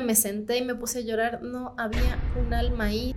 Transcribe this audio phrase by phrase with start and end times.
[0.00, 3.14] me senté y me puse a llorar, no había un alma ahí.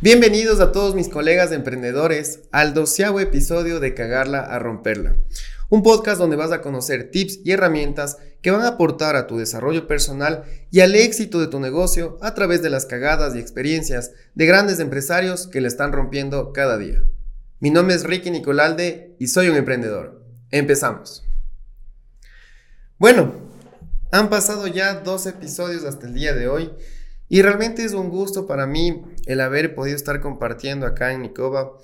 [0.00, 5.14] Bienvenidos a todos mis colegas emprendedores al doceavo episodio de Cagarla a Romperla,
[5.68, 9.38] un podcast donde vas a conocer tips y herramientas que van a aportar a tu
[9.38, 14.12] desarrollo personal y al éxito de tu negocio a través de las cagadas y experiencias
[14.34, 17.04] de grandes empresarios que le están rompiendo cada día.
[17.60, 20.20] Mi nombre es Ricky Nicolalde y soy un emprendedor.
[20.50, 21.24] Empezamos.
[22.98, 23.32] Bueno,
[24.10, 26.72] han pasado ya dos episodios hasta el día de hoy
[27.28, 31.78] y realmente es un gusto para mí el haber podido estar compartiendo acá en Nicoba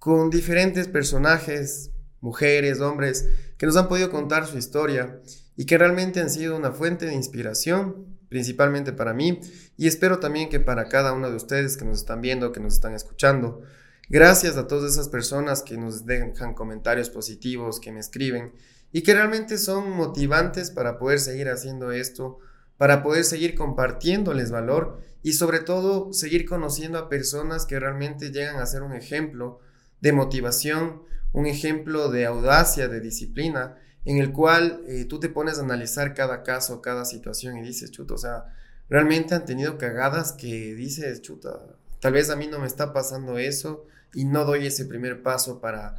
[0.00, 5.20] con diferentes personajes, mujeres, hombres, que nos han podido contar su historia
[5.56, 9.40] y que realmente han sido una fuente de inspiración, principalmente para mí,
[9.76, 12.74] y espero también que para cada uno de ustedes que nos están viendo, que nos
[12.74, 13.62] están escuchando.
[14.08, 18.52] Gracias a todas esas personas que nos dejan comentarios positivos, que me escriben
[18.92, 22.38] y que realmente son motivantes para poder seguir haciendo esto,
[22.76, 28.56] para poder seguir compartiéndoles valor y sobre todo seguir conociendo a personas que realmente llegan
[28.56, 29.60] a ser un ejemplo
[30.00, 35.58] de motivación, un ejemplo de audacia, de disciplina, en el cual eh, tú te pones
[35.58, 38.54] a analizar cada caso, cada situación y dices, chuta, o sea,
[38.88, 41.60] realmente han tenido cagadas que dices, chuta,
[42.00, 45.60] tal vez a mí no me está pasando eso y no doy ese primer paso
[45.60, 45.96] para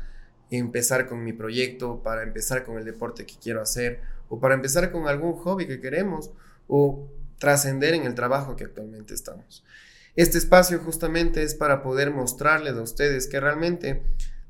[0.49, 4.91] empezar con mi proyecto, para empezar con el deporte que quiero hacer o para empezar
[4.91, 6.31] con algún hobby que queremos
[6.67, 7.09] o
[7.39, 9.63] trascender en el trabajo que actualmente estamos.
[10.15, 14.03] Este espacio justamente es para poder mostrarles a ustedes que realmente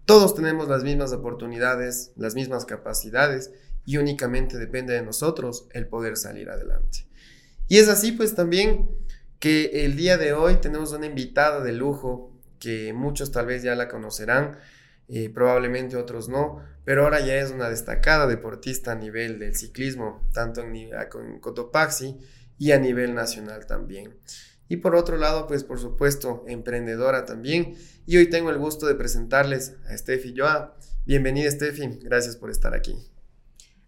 [0.06, 3.52] todos tenemos las mismas oportunidades, las mismas capacidades
[3.86, 7.06] y únicamente depende de nosotros el poder salir adelante.
[7.68, 8.90] Y es así pues también
[9.40, 13.76] que el día de hoy tenemos una invitada de lujo que muchos tal vez ya
[13.76, 14.58] la conocerán,
[15.10, 20.26] eh, probablemente otros no, pero ahora ya es una destacada deportista a nivel del ciclismo,
[20.34, 22.18] tanto en, con Cotopaxi
[22.58, 24.16] y a nivel nacional también.
[24.74, 27.76] Y por otro lado, pues por supuesto, emprendedora también.
[28.08, 30.76] Y hoy tengo el gusto de presentarles a Steffi Joa.
[31.06, 32.96] Bienvenida Steffi, gracias por estar aquí.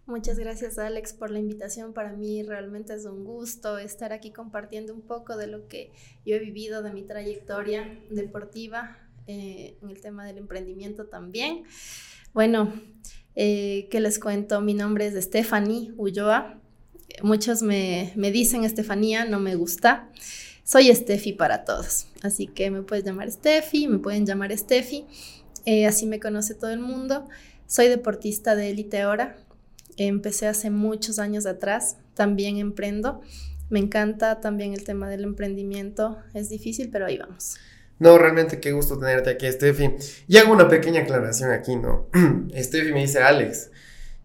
[0.06, 1.92] Muchas gracias Alex por la invitación.
[1.94, 5.92] Para mí realmente es un gusto estar aquí compartiendo un poco de lo que
[6.24, 11.64] yo he vivido, de mi trayectoria deportiva, eh, en el tema del emprendimiento también.
[12.32, 12.72] Bueno,
[13.34, 14.62] eh, ¿qué les cuento?
[14.62, 16.62] Mi nombre es Stephanie Ulloa.
[17.24, 20.12] Muchos me, me dicen Estefanía, no me gusta.
[20.68, 25.06] Soy Steffi para todos, así que me puedes llamar Steffi, me pueden llamar Steffi,
[25.68, 27.30] eh, así me conoce todo el mundo.
[27.68, 29.38] Soy deportista de élite ahora,
[29.96, 33.22] empecé hace muchos años atrás, también emprendo.
[33.70, 37.58] Me encanta también el tema del emprendimiento, es difícil, pero ahí vamos.
[38.00, 39.92] No, realmente qué gusto tenerte aquí, Steffi.
[40.28, 42.08] Y hago una pequeña aclaración aquí, ¿no?
[42.56, 43.70] Steffi me dice Alex.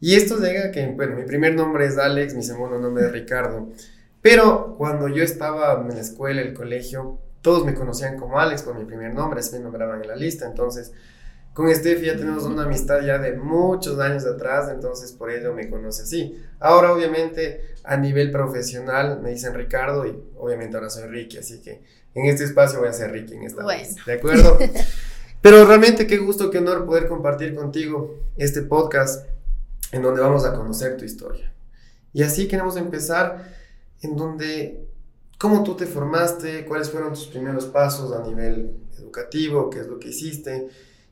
[0.00, 3.68] Y esto llega que, bueno, mi primer nombre es Alex, mi segundo nombre es Ricardo.
[4.22, 8.78] Pero cuando yo estaba en la escuela, el colegio, todos me conocían como Alex por
[8.78, 10.46] mi primer nombre, así me nombraban en la lista.
[10.46, 10.92] Entonces,
[11.54, 15.68] con Steffi ya tenemos una amistad ya de muchos años atrás, entonces por ello me
[15.68, 16.40] conoce así.
[16.60, 21.82] Ahora, obviamente, a nivel profesional me dicen Ricardo y obviamente ahora soy Ricky, así que
[22.14, 23.96] en este espacio voy a ser Ricky en esta vez.
[24.04, 24.58] ¿De acuerdo?
[25.42, 29.26] Pero realmente qué gusto, qué honor poder compartir contigo este podcast
[29.92, 31.52] en donde vamos a conocer tu historia.
[32.12, 33.59] Y así queremos empezar
[34.02, 34.86] en donde
[35.38, 39.98] cómo tú te formaste, cuáles fueron tus primeros pasos a nivel educativo, qué es lo
[39.98, 40.68] que hiciste.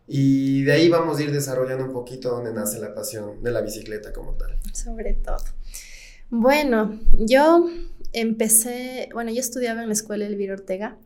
[0.07, 3.61] Y de ahí vamos a ir desarrollando un poquito dónde nace la pasión de la
[3.61, 4.59] bicicleta como tal.
[4.73, 5.37] Sobre todo.
[6.31, 7.69] Bueno, yo
[8.13, 10.97] empecé, bueno, yo estudiaba en la escuela Elvira Ortega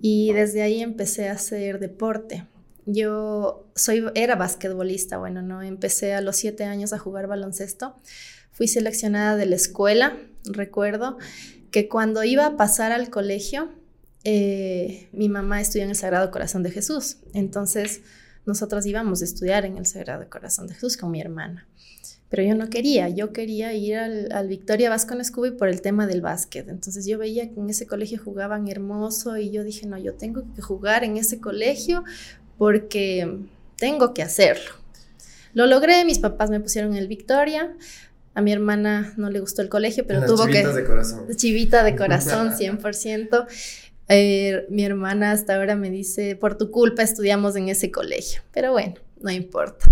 [0.00, 2.46] y desde ahí empecé a hacer deporte.
[2.86, 7.96] Yo soy, era basquetbolista, bueno, no, empecé a los siete años a jugar baloncesto.
[8.52, 11.18] Fui seleccionada de la escuela, recuerdo
[11.70, 13.70] que cuando iba a pasar al colegio,
[14.24, 17.18] eh, mi mamá estudió en el Sagrado Corazón de Jesús.
[17.32, 18.00] Entonces,
[18.44, 21.66] nosotros íbamos a estudiar en el Sagrado Corazón de Jesús con mi hermana.
[22.28, 26.22] Pero yo no quería, yo quería ir al, Victoria Vasco Scooby por el tema del
[26.22, 26.68] básquet.
[26.68, 30.42] Entonces yo veía que en ese colegio jugaban hermoso y yo dije, no, yo tengo
[30.54, 32.02] que jugar en ese colegio
[32.58, 33.38] porque
[33.76, 34.72] tengo que hacerlo.
[35.54, 37.74] Lo logré, mis papás me pusieron en el Victoria,
[38.36, 40.62] a mi hermana no le gustó el colegio, pero tuvo que...
[40.62, 41.26] de corazón.
[41.34, 43.46] Chivita de corazón, 100%.
[44.08, 48.72] Eh, mi hermana hasta ahora me dice, por tu culpa estudiamos en ese colegio, pero
[48.72, 49.86] bueno, no importa.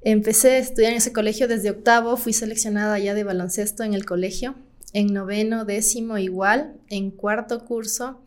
[0.00, 4.06] Empecé a estudiar en ese colegio desde octavo, fui seleccionada ya de baloncesto en el
[4.06, 4.54] colegio.
[4.94, 8.22] en noveno, décimo igual, en cuarto curso.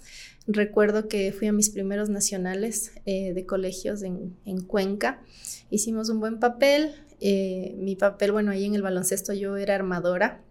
[0.47, 5.23] Recuerdo que fui a mis primeros nacionales eh, de colegios en, Cuenca.
[5.71, 6.93] Hicimos un buen papel.
[7.19, 10.41] Eh, mi papel, bueno, ahí en el baloncesto yo era armadora.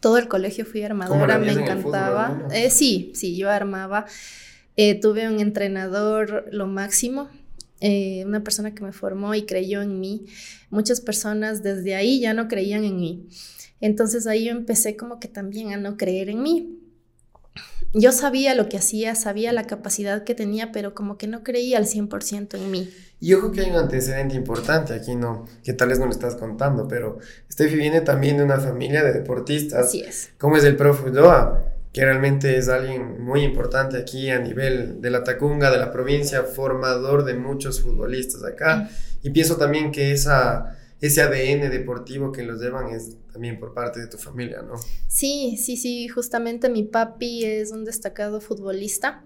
[0.00, 2.48] Todo el colegio fui armadora, me encantaba.
[2.52, 4.06] Eh, sí, sí, yo armaba.
[5.00, 7.28] tuve un entrenador lo máximo,
[7.80, 10.26] una persona que me formó y creyó en mí.
[10.70, 13.28] Muchas personas desde ahí ya no creían en mí.
[13.80, 16.81] Entonces ahí yo empecé como que también a no creer en mí.
[17.94, 21.76] Yo sabía lo que hacía, sabía la capacidad que tenía, pero como que no creía
[21.76, 22.90] al 100% en mí.
[23.20, 25.44] Y ojo que hay un antecedente importante aquí, ¿no?
[25.62, 27.18] Que tal vez no lo estás contando, pero
[27.52, 29.88] Steffi viene también de una familia de deportistas.
[29.88, 30.30] Así es.
[30.38, 31.62] ¿Cómo es el profe Ulloa?
[31.92, 36.44] Que realmente es alguien muy importante aquí a nivel de la Tacunga, de la provincia,
[36.44, 38.88] formador de muchos futbolistas acá.
[39.22, 44.00] Y pienso también que esa ese ADN deportivo que los llevan es también por parte
[44.00, 44.74] de tu familia, ¿no?
[45.08, 49.24] Sí, sí, sí, justamente mi papi es un destacado futbolista.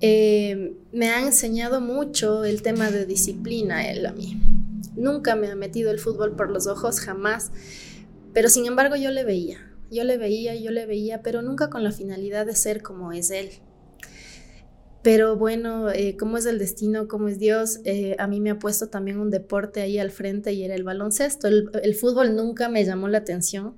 [0.00, 4.38] Eh, me ha enseñado mucho el tema de disciplina él a mí.
[4.94, 7.52] Nunca me ha metido el fútbol por los ojos, jamás.
[8.34, 11.84] Pero sin embargo yo le veía, yo le veía, yo le veía, pero nunca con
[11.84, 13.48] la finalidad de ser como es él.
[15.02, 18.58] Pero bueno, eh, cómo es el destino, cómo es Dios, eh, a mí me ha
[18.60, 21.48] puesto también un deporte ahí al frente y era el baloncesto.
[21.48, 23.74] El, fútbol nunca me llamó la atención.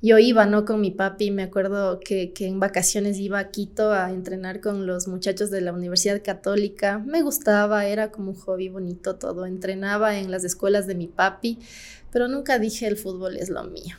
[0.00, 0.64] Yo iba, ¿no?
[0.64, 4.86] Con mi papi, me acuerdo que, que, en vacaciones iba a Quito a entrenar con
[4.86, 7.00] los muchachos de la Universidad Católica.
[7.00, 9.46] Me gustaba, era como un hobby bonito todo.
[9.46, 11.58] Entrenaba en las escuelas de mi papi,
[12.12, 13.96] pero nunca dije el fútbol es lo mío.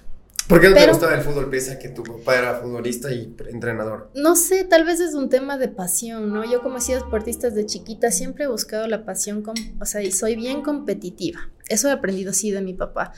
[0.49, 3.35] ¿Por qué no te gustaba el fútbol pese a que tu papá era futbolista y
[3.51, 4.09] entrenador?
[4.15, 6.43] No sé, tal vez es un tema de pasión, ¿no?
[6.43, 9.43] Yo como he sido deportista desde chiquita siempre he buscado la pasión,
[9.79, 11.51] o sea, y soy bien competitiva.
[11.67, 13.13] Eso he aprendido sí de mi papá.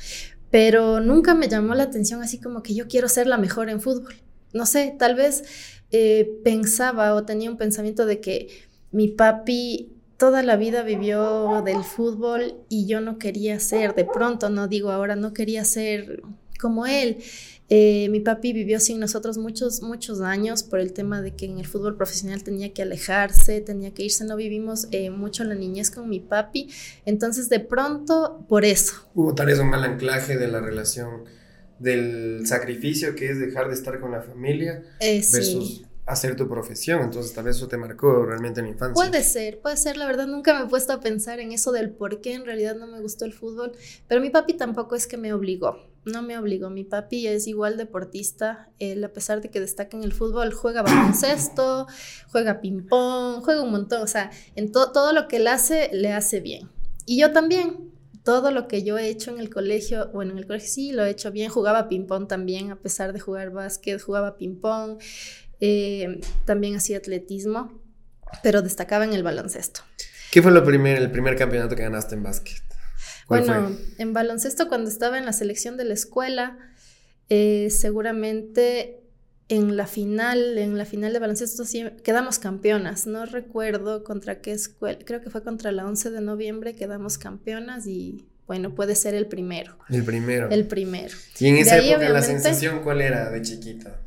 [0.50, 3.80] Pero nunca me llamó la atención así como que yo quiero ser la mejor en
[3.80, 4.14] fútbol.
[4.52, 5.46] No sé, tal vez
[5.92, 8.50] eh, pensaba o tenía un pensamiento de que
[8.92, 14.50] mi papi toda la vida vivió del fútbol y yo no quería ser, de pronto,
[14.50, 16.22] no digo ahora, no quería ser
[16.62, 17.18] como él.
[17.74, 21.58] Eh, mi papi vivió sin nosotros muchos, muchos años por el tema de que en
[21.58, 25.90] el fútbol profesional tenía que alejarse, tenía que irse, no vivimos eh, mucho la niñez
[25.90, 26.70] con mi papi,
[27.06, 28.96] entonces de pronto, por eso.
[29.16, 31.24] Hubo tal vez un mal anclaje de la relación,
[31.80, 37.02] del sacrificio que es dejar de estar con la familia eh, versus hacer tu profesión,
[37.02, 38.94] entonces tal vez eso te marcó realmente en la infancia.
[38.94, 41.90] Puede ser, puede ser, la verdad nunca me he puesto a pensar en eso del
[41.92, 43.72] por qué en realidad no me gustó el fútbol,
[44.10, 47.78] pero mi papi tampoco es que me obligó, no me obligó, mi papi es igual
[47.78, 51.88] deportista, él a pesar de que destaca en el fútbol, juega baloncesto,
[52.32, 56.40] juega ping-pong, juega un montón, o sea, en todo lo que él hace, le hace
[56.40, 56.70] bien.
[57.06, 57.92] Y yo también,
[58.24, 61.06] todo lo que yo he hecho en el colegio, bueno, en el colegio sí lo
[61.06, 65.00] he hecho bien, jugaba ping-pong también, a pesar de jugar básquet, jugaba ping-pong,
[65.60, 67.80] eh, también hacía atletismo,
[68.42, 69.82] pero destacaba en el baloncesto.
[70.32, 72.71] ¿Qué fue lo primer, el primer campeonato que ganaste en básquet?
[73.40, 76.58] Bueno, en baloncesto cuando estaba en la selección de la escuela,
[77.30, 79.02] eh, seguramente
[79.48, 81.64] en la final, en la final de baloncesto
[82.04, 83.08] quedamos campeonas.
[83.08, 87.88] No recuerdo contra qué escuela, creo que fue contra la 11 de noviembre, quedamos campeonas
[87.88, 89.78] y bueno, puede ser el primero.
[89.90, 90.50] El primero.
[90.50, 91.16] El primero.
[91.40, 94.02] Y en esa época la sensación cuál era de chiquita?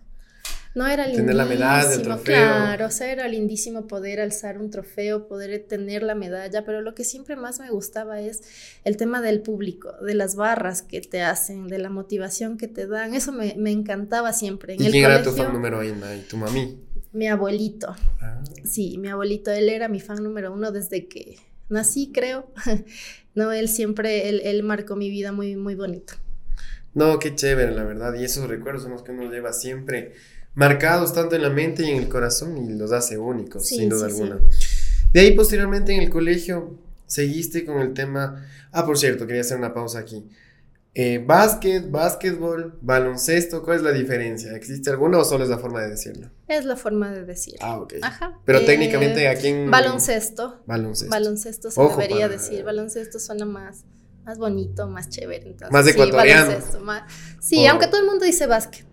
[0.75, 1.29] No era lindísimo.
[1.29, 2.25] Tener la medalla, el trofeo.
[2.25, 6.97] Claro, o sea, era lindísimo poder alzar un trofeo, poder tener la medalla, pero lo
[6.97, 8.43] que siempre más me gustaba es
[8.83, 12.89] el tema del público, de las barras que te hacen, de la motivación que te
[12.89, 13.15] dan.
[13.15, 14.75] Eso me, encantaba siempre.
[14.75, 16.13] En ¿Y quién era tu fan número uno?
[16.13, 16.77] ¿Y tu mami?
[17.13, 17.95] Mi abuelito.
[18.21, 18.43] Ah.
[18.65, 21.37] Sí, mi abuelito, él era mi fan número uno desde que
[21.69, 22.51] nací, creo.
[23.37, 26.15] no, él siempre, él, él marcó mi vida muy, muy bonito.
[26.95, 28.15] No, qué chévere, la verdad.
[28.15, 30.15] Y esos recuerdos son los que uno lleva siempre
[30.55, 34.07] marcados tanto en la mente y en el corazón y los hace únicos, sin duda
[34.07, 34.41] alguna.
[35.13, 38.47] De ahí posteriormente en el colegio seguiste con el tema...
[38.73, 40.29] Ah, por cierto, quería hacer una pausa aquí.
[40.97, 44.53] Eh, básquet, básquetbol, baloncesto, ¿cuál es la diferencia?
[44.53, 46.31] ¿Existe alguna o solo es la forma de decirlo?
[46.47, 47.59] Es la forma de decirlo.
[47.63, 47.95] Ah, ok.
[48.01, 48.39] Ajá.
[48.45, 49.71] Pero eh, técnicamente aquí en...
[49.73, 50.63] Baloncesto.
[50.67, 51.11] Baloncesto.
[51.11, 52.63] Baloncesto se debería decir.
[52.63, 53.85] Baloncesto suena más,
[54.25, 55.49] más bonito, más chévere.
[55.49, 56.53] Entonces, más ecuatoriano.
[56.53, 58.87] Sí, sí aunque todo el mundo dice básquet.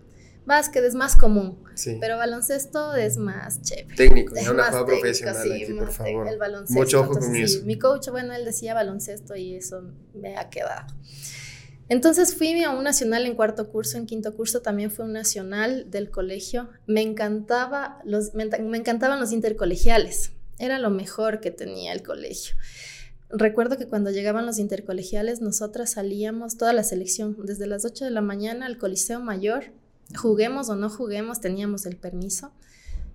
[0.46, 1.64] Básquet es más común,
[2.00, 3.96] pero baloncesto es más chévere.
[3.96, 6.28] Técnico, no una juega profesional aquí, por favor.
[6.28, 6.82] El baloncesto.
[6.82, 7.64] Mucho ojo con eso.
[7.64, 9.84] Mi coach, bueno, él decía baloncesto y eso
[10.14, 10.94] me ha quedado.
[11.90, 15.92] Entonces fui a un nacional en cuarto curso, en quinto curso también fue un nacional
[15.92, 16.70] del colegio.
[16.88, 20.32] Me encantaba los, me, me encantaban los intercolegiales.
[20.58, 22.56] Era lo mejor que tenía el colegio.
[23.30, 28.12] Recuerdo que cuando llegaban los intercolegiales, nosotras salíamos, toda la selección, desde las 8 de
[28.12, 29.72] la mañana al Coliseo Mayor
[30.16, 32.52] juguemos o no juguemos, teníamos el permiso.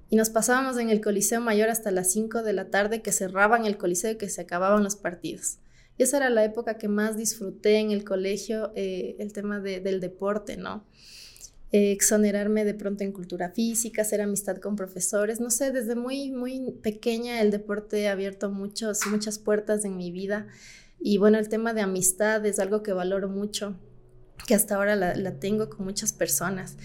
[0.09, 3.67] Y nos pasábamos en el Coliseo Mayor hasta las 5 de la tarde, que cerraban
[3.67, 5.59] el Coliseo y que se acababan los partidos.
[5.99, 10.01] Y esa era la época que más disfruté en el colegio, eh, el tema del
[10.01, 10.85] deporte, ¿no?
[11.73, 16.31] Eh, exonerarme de pronto en cultura física, hacer amistad con profesores, no sé, desde muy,
[16.31, 20.47] muy pequeña el deporte ha abierto muchos, muchas puertas en mi vida.
[21.01, 23.77] Y bueno, el tema de amistad es algo que valoro mucho,
[24.47, 26.77] que hasta ahora la, la tengo con muchas personas.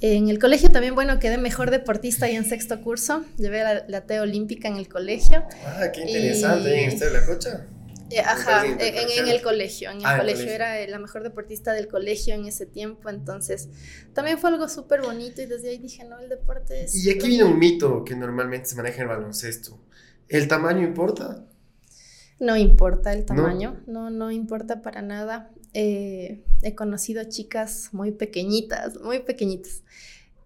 [0.00, 3.24] En el colegio también, bueno, quedé mejor deportista y en sexto curso.
[3.38, 5.44] Llevé la, la T olímpica en el colegio.
[5.64, 6.70] Ah, qué interesante.
[6.70, 7.66] ¿Y en este de la cocha?
[8.10, 9.90] Eh, ajá, en, en, el colegio.
[9.90, 13.10] En el ah, colegio era la mejor deportista del colegio en ese tiempo.
[13.10, 13.68] Entonces,
[14.12, 15.40] también fue algo súper bonito.
[15.40, 16.94] Y desde ahí dije, no, el deporte es.
[16.96, 19.78] Y aquí viene un mito que normalmente se maneja en el baloncesto:
[20.28, 21.46] ¿el tamaño importa?
[22.38, 25.52] No importa el tamaño, no, no, importa para nada.
[25.74, 29.82] Eh, he conocido chicas muy pequeñitas, muy pequeñitas,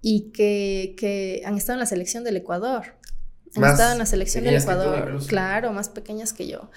[0.02, 2.94] y que, que, han estado en la selección del Ecuador.
[3.56, 6.70] Han estado en la selección del Ecuador, claro, más pequeñas que yo.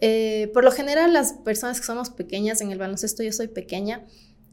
[0.00, 4.04] Eh, por lo general, las personas que somos pequeñas en el baloncesto, yo soy pequeña,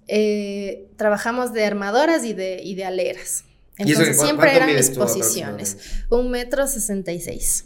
[0.07, 3.45] eh, trabajamos de armadoras y de, y de aleras.
[3.77, 5.77] Entonces siempre eran mis posiciones.
[6.09, 7.65] Un metro sesenta y seis.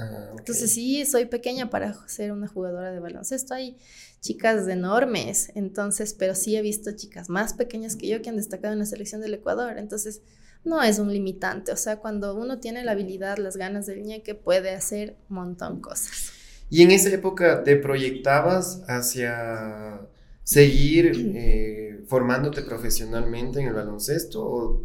[0.00, 3.54] Ah, entonces sí, soy pequeña para ser una jugadora de baloncesto.
[3.54, 3.76] Hay
[4.20, 8.72] chicas enormes, entonces, pero sí he visto chicas más pequeñas que yo que han destacado
[8.72, 9.78] en la selección del Ecuador.
[9.78, 10.22] Entonces,
[10.64, 11.72] no es un limitante.
[11.72, 15.76] O sea, cuando uno tiene la habilidad, las ganas del ñeque, puede hacer un montón
[15.76, 16.32] de cosas.
[16.68, 20.00] ¿Y en esa época te proyectabas hacia
[20.42, 24.82] seguir eh, formándote profesionalmente en el baloncesto o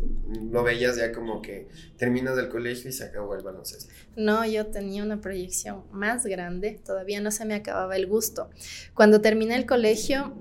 [0.51, 3.91] lo veías ya como que terminas del colegio y se acabó el baloncesto?
[4.15, 8.50] No, yo tenía una proyección más grande, todavía no se me acababa el gusto.
[8.93, 10.33] Cuando terminé el colegio,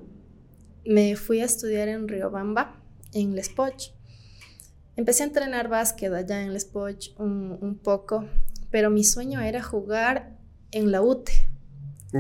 [0.85, 3.93] me fui a estudiar en Riobamba, en Les Poch.
[4.97, 8.29] Empecé a entrenar básquet allá en Les Poch un, un poco,
[8.71, 10.37] pero mi sueño era jugar
[10.71, 11.33] en la UTE.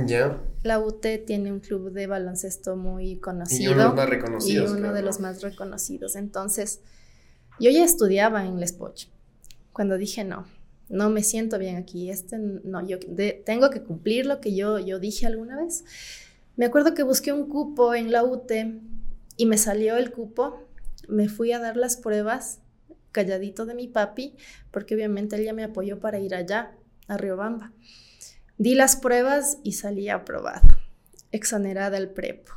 [0.06, 0.40] Ya.
[0.64, 3.73] La UTE tiene un club de baloncesto muy conocido.
[3.73, 4.71] Y uno de los más reconocidos.
[4.71, 6.16] Y uno de los más reconocidos.
[6.16, 6.80] Entonces,
[7.61, 9.09] yo ya estudiaba en Les Poch.
[9.75, 10.47] Cuando dije, no,
[10.88, 12.99] no me siento bien aquí, este, no, yo
[13.44, 15.85] tengo que cumplir lo que yo, yo dije alguna vez.
[16.56, 18.80] Me acuerdo que busqué un cupo en la UTE
[19.37, 20.66] y me salió el cupo.
[21.09, 22.61] Me fui a dar las pruebas
[23.12, 24.35] calladito de mi papi,
[24.71, 26.73] porque obviamente él ya me apoyó para ir allá,
[27.06, 27.73] a Riobamba.
[28.56, 30.62] Di las pruebas y salí aprobada,
[31.32, 32.52] exonerada el prepo.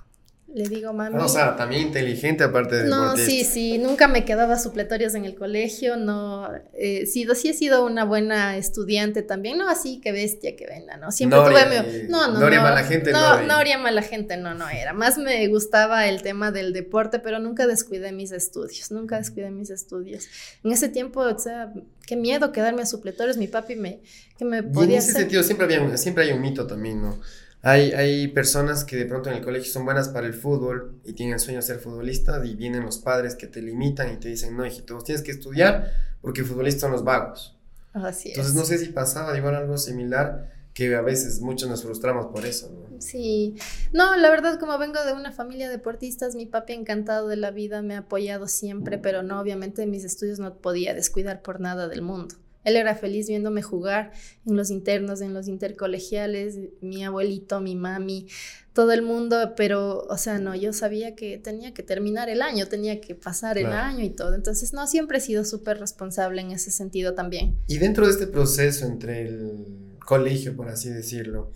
[0.54, 1.18] Le digo, mami.
[1.20, 2.90] o sea, también inteligente aparte de.
[2.90, 6.50] No, sí, sí, nunca me quedaba supletorios en el colegio, no.
[6.74, 10.96] Eh, sí, sí he sido una buena estudiante también, no así que bestia que venga,
[10.96, 11.12] ¿no?
[11.12, 12.08] Siempre tuve.
[12.08, 12.50] no, no, no.
[12.50, 13.42] No mala gente, no.
[13.42, 14.94] No, no mala gente, no, no era.
[14.94, 19.70] Más me gustaba el tema del deporte, pero nunca descuidé mis estudios, nunca descuidé mis
[19.70, 20.30] estudios.
[20.64, 21.74] En ese tiempo, o sea,
[22.06, 24.00] qué miedo quedarme a supletorios, mi papi me.
[24.38, 24.96] que me podía.
[24.96, 27.20] en ese sentido, siempre, había, siempre hay un mito también, ¿no?
[27.62, 31.14] Hay, hay personas que de pronto en el colegio son buenas para el fútbol y
[31.14, 34.30] tienen el sueño de ser futbolistas y vienen los padres que te limitan y te
[34.30, 37.58] dicen, no, hijito, tienes que estudiar porque futbolistas son los vagos.
[37.94, 42.28] Así Entonces no sé si pasaba igual algo similar que a veces muchos nos frustramos
[42.28, 42.70] por eso.
[42.72, 43.02] ¿no?
[43.02, 43.56] Sí,
[43.94, 47.50] no, la verdad como vengo de una familia de deportistas, mi papi encantado de la
[47.50, 51.88] vida me ha apoyado siempre, pero no, obviamente mis estudios no podía descuidar por nada
[51.88, 52.36] del mundo.
[52.68, 54.12] Él era feliz viéndome jugar
[54.46, 58.28] en los internos, en los intercolegiales, mi abuelito, mi mami,
[58.74, 62.68] todo el mundo, pero, o sea, no, yo sabía que tenía que terminar el año,
[62.68, 64.36] tenía que pasar el año y todo.
[64.36, 67.56] Entonces, no, siempre he sido súper responsable en ese sentido también.
[67.68, 71.54] Y dentro de este proceso entre el colegio, por así decirlo,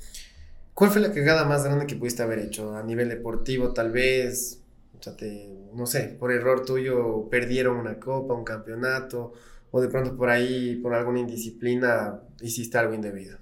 [0.73, 2.73] ¿cuál fue la cagada más grande que pudiste haber hecho?
[2.73, 4.61] A nivel deportivo, tal vez,
[4.97, 9.33] o sea, te, no sé, por error tuyo perdieron una copa, un campeonato
[9.71, 13.37] o de pronto por ahí, por alguna indisciplina, hiciste algo indebido?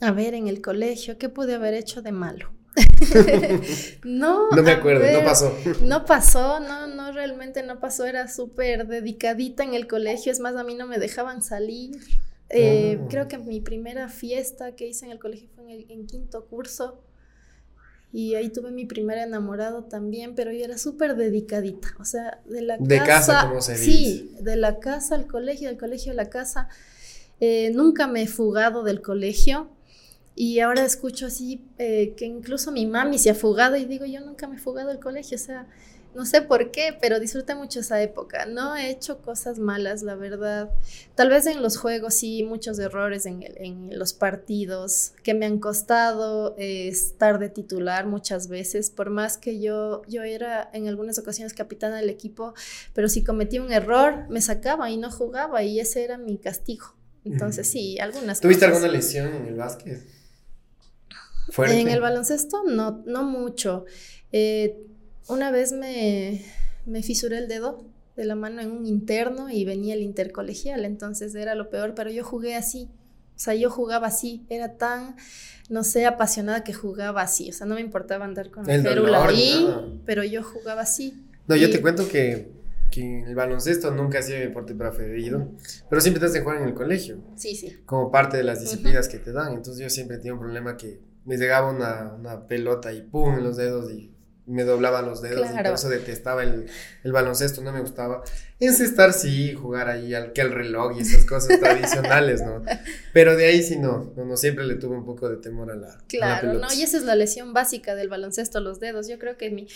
[0.00, 2.50] A ver, en el colegio, ¿qué pude haber hecho de malo?
[4.04, 4.50] no.
[4.50, 5.56] No me acuerdo, no pasó.
[5.82, 8.04] No pasó, no, no, realmente no pasó.
[8.06, 10.30] Era súper dedicadita en el colegio.
[10.30, 11.98] Es más, a mí no me dejaban salir.
[12.50, 13.06] Eh, ah.
[13.10, 16.46] Creo que mi primera fiesta que hice en el colegio fue en, el, en quinto
[16.46, 17.02] curso.
[18.12, 21.88] Y ahí tuve mi primer enamorado también, pero yo era súper dedicadita.
[22.00, 23.46] O sea, de la de casa.
[23.48, 23.84] como se dice.
[23.84, 26.68] Sí, de la casa al colegio, del colegio a la casa.
[27.40, 29.68] Eh, nunca me he fugado del colegio.
[30.34, 34.20] Y ahora escucho así eh, que incluso mi mami se ha fugado y digo, yo
[34.20, 35.36] nunca me he fugado del colegio.
[35.36, 35.66] O sea,
[36.14, 38.46] No sé por qué, pero disfruté mucho esa época.
[38.46, 40.70] No he hecho cosas malas, la verdad.
[41.14, 45.58] Tal vez en los juegos sí, muchos errores en, en los partidos que me han
[45.58, 51.18] costado eh, estar de titular muchas veces, por más que yo, yo era en algunas
[51.18, 52.54] ocasiones capitana del equipo,
[52.94, 56.94] pero si cometí un error, me sacaba y no jugaba y ese era mi castigo.
[57.24, 60.02] Entonces sí, algunas ¿Tuviste alguna lesión en el básquet?
[61.56, 63.84] En el baloncesto no, no mucho.
[64.32, 64.87] Eh,
[65.28, 66.42] una vez me,
[66.86, 67.84] me fisuré el dedo
[68.16, 72.10] de la mano en un interno y venía el intercolegial, entonces era lo peor, pero
[72.10, 72.88] yo jugué así,
[73.36, 75.14] o sea, yo jugaba así, era tan,
[75.68, 79.24] no sé, apasionada que jugaba así, o sea, no me importaba andar con la férula
[79.24, 81.24] ahí, pero yo jugaba así.
[81.46, 82.50] No, yo te cuento que,
[82.90, 85.52] que el baloncesto nunca ha sido mi deporte preferido,
[85.88, 87.22] pero siempre te has de jugar en el colegio.
[87.36, 87.76] Sí, sí.
[87.86, 91.00] Como parte de las disciplinas que te dan, entonces yo siempre tenía un problema que
[91.24, 94.17] me llegaba una, una pelota y pum en los dedos y
[94.48, 96.66] me doblaba los dedos y por eso detestaba el,
[97.04, 98.22] el, baloncesto, no me gustaba.
[98.58, 102.62] Encestar sí, jugar ahí al que el reloj y esas cosas tradicionales, ¿no?
[103.12, 105.76] Pero de ahí sí no, no, no, siempre le tuve un poco de temor a
[105.76, 109.06] la Claro, no, y esa es la lesión básica del baloncesto, los dedos.
[109.06, 109.68] Yo creo que mi,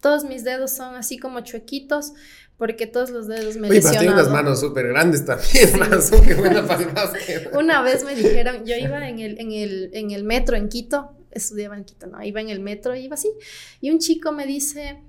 [0.00, 2.12] todos mis dedos son así como chuequitos,
[2.56, 6.66] porque todos los dedos me Oye, tiene unas manos súper grandes también, más, qué buena
[7.52, 11.17] Una vez me dijeron, yo iba en el, en el, en el metro en Quito,
[11.30, 12.22] estudiaba en Quito, ¿no?
[12.22, 13.30] Iba en el metro, iba así,
[13.80, 15.00] y un chico me dice,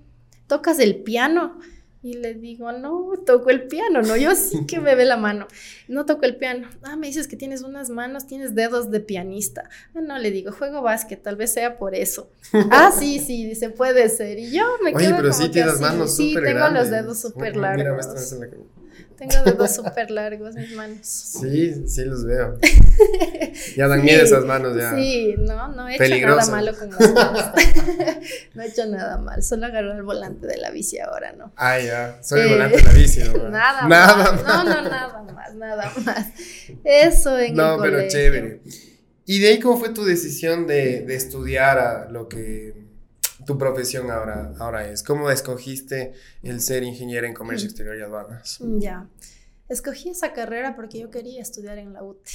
[0.48, 1.60] ¿tocas el piano?
[2.02, 5.48] Y le digo, no, toco el piano, no, yo sí que me ve la mano.
[5.90, 6.70] No toco el piano.
[6.82, 9.70] Ah, me dices que tienes unas manos, tienes dedos de pianista.
[9.94, 12.32] Ah, no, le digo, juego básquet, tal vez sea por eso.
[12.72, 14.40] ah, sí, sí, dice, puede ser.
[14.40, 18.08] Y yo me Oye, pero sí tienes manos súper Sí, tengo los dedos súper largos.
[18.40, 18.50] Mira,
[19.18, 21.00] tengo dedos súper largos mis manos.
[21.06, 22.58] Sí, sí los veo.
[23.76, 24.96] Ya dan miedo esas manos ya.
[24.96, 27.46] Sí, no, no he hecho nada malo con las manos.
[28.54, 31.52] no he hecho nada mal, solo agarro el volante de la bici ahora, ¿no?
[31.56, 33.50] Ah, ya, soy el eh, volante de la bici, ¿no?
[33.50, 34.44] nada, nada más.
[34.44, 36.28] No, no, nada más, nada más.
[36.84, 38.62] Eso en no, el pero chévere.
[39.26, 42.89] ¿Y de ahí cómo fue tu decisión de, de estudiar a lo que
[43.50, 45.02] tu profesión ahora, ahora es?
[45.02, 46.14] ¿Cómo escogiste
[46.44, 47.70] el ser ingeniero en comercio mm.
[47.70, 48.60] exterior y aduanas?
[48.78, 49.10] Ya,
[49.68, 52.30] escogí esa carrera porque yo quería estudiar en la UTE.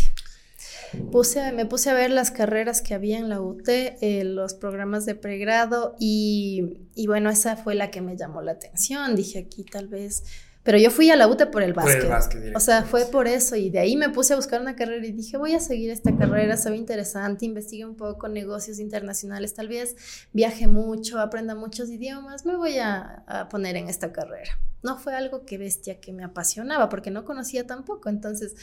[1.12, 5.06] Puse, me puse a ver las carreras que había en la UTE, eh, los programas
[5.06, 9.14] de pregrado y, y bueno, esa fue la que me llamó la atención.
[9.14, 10.24] Dije aquí tal vez
[10.64, 12.56] pero yo fui a la UTE por el básquet.
[12.56, 13.54] o sea, fue por eso.
[13.54, 16.16] Y de ahí me puse a buscar una carrera y dije, voy a seguir esta
[16.16, 19.94] carrera, se ve interesante, investigue un poco negocios internacionales, tal vez
[20.32, 24.58] viaje mucho, aprenda muchos idiomas, me voy a, a poner en esta carrera.
[24.82, 28.08] No fue algo que bestia que me apasionaba, porque no conocía tampoco.
[28.08, 28.54] Entonces,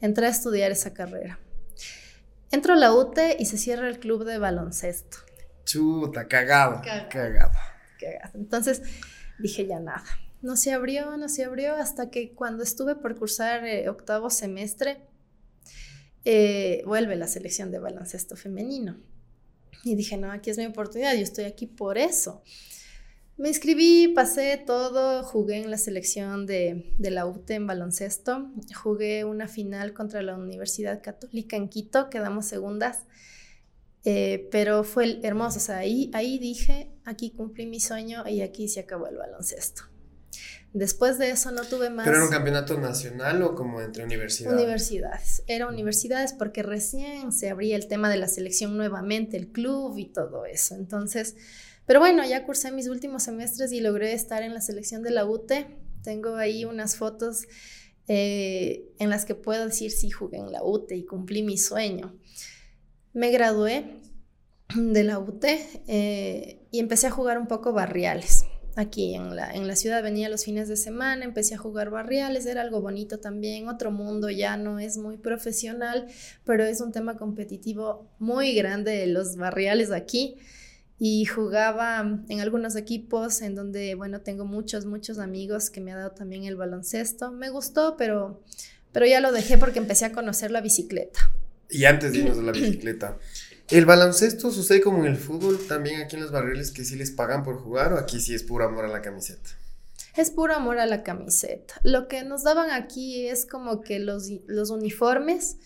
[0.00, 1.40] entré a estudiar esa carrera.
[2.52, 5.18] Entro a la UTE y se cierra el club de baloncesto.
[5.64, 6.82] Chuta, cagado.
[6.82, 7.08] Cagado.
[7.10, 8.30] cagado.
[8.34, 8.82] Entonces,
[9.40, 10.04] dije ya nada
[10.42, 15.06] no se abrió, no se abrió, hasta que cuando estuve por cursar eh, octavo semestre,
[16.24, 18.98] eh, vuelve la selección de baloncesto femenino.
[19.84, 22.42] Y dije, no, aquí es mi oportunidad, yo estoy aquí por eso.
[23.36, 29.48] Me inscribí, pasé todo, jugué en la selección de, la UTE en baloncesto, jugué una
[29.48, 33.04] final contra la Universidad Católica en Quito, quedamos segundas,
[34.04, 38.68] eh, pero fue hermoso, o sea, ahí, ahí dije, aquí cumplí mi sueño y aquí
[38.68, 39.91] se acabó el baloncesto.
[40.74, 42.06] Después de eso no tuve más.
[42.06, 44.58] ¿Pero era un campeonato nacional o como entre universidades?
[44.58, 45.42] Universidades.
[45.46, 50.06] Era universidades porque recién se abría el tema de la selección nuevamente, el club y
[50.06, 50.74] todo eso.
[50.74, 51.36] Entonces,
[51.84, 55.26] pero bueno, ya cursé mis últimos semestres y logré estar en la selección de la
[55.26, 55.66] UTE.
[56.02, 57.46] Tengo ahí unas fotos
[58.08, 62.18] eh, en las que puedo decir sí jugué en la UTE y cumplí mi sueño.
[63.12, 64.00] Me gradué
[64.74, 69.66] de la UTE eh, y empecé a jugar un poco barriales aquí en la, en
[69.66, 73.68] la ciudad, venía los fines de semana, empecé a jugar barriales, era algo bonito también,
[73.68, 76.06] otro mundo, ya no es muy profesional,
[76.44, 80.36] pero es un tema competitivo muy grande los barriales aquí
[81.04, 85.96] y jugaba en algunos equipos en donde, bueno, tengo muchos, muchos amigos que me ha
[85.96, 87.32] dado también el baloncesto.
[87.32, 88.40] Me gustó, pero,
[88.92, 91.32] pero ya lo dejé porque empecé a conocer la bicicleta.
[91.68, 93.18] Y antes de irnos a la bicicleta,
[93.70, 97.10] ¿El baloncesto sucede como en el fútbol también aquí en los barriles que sí les
[97.10, 99.50] pagan por jugar o aquí sí es puro amor a la camiseta?
[100.14, 101.74] Es puro amor a la camiseta.
[101.82, 105.56] Lo que nos daban aquí es como que los, los uniformes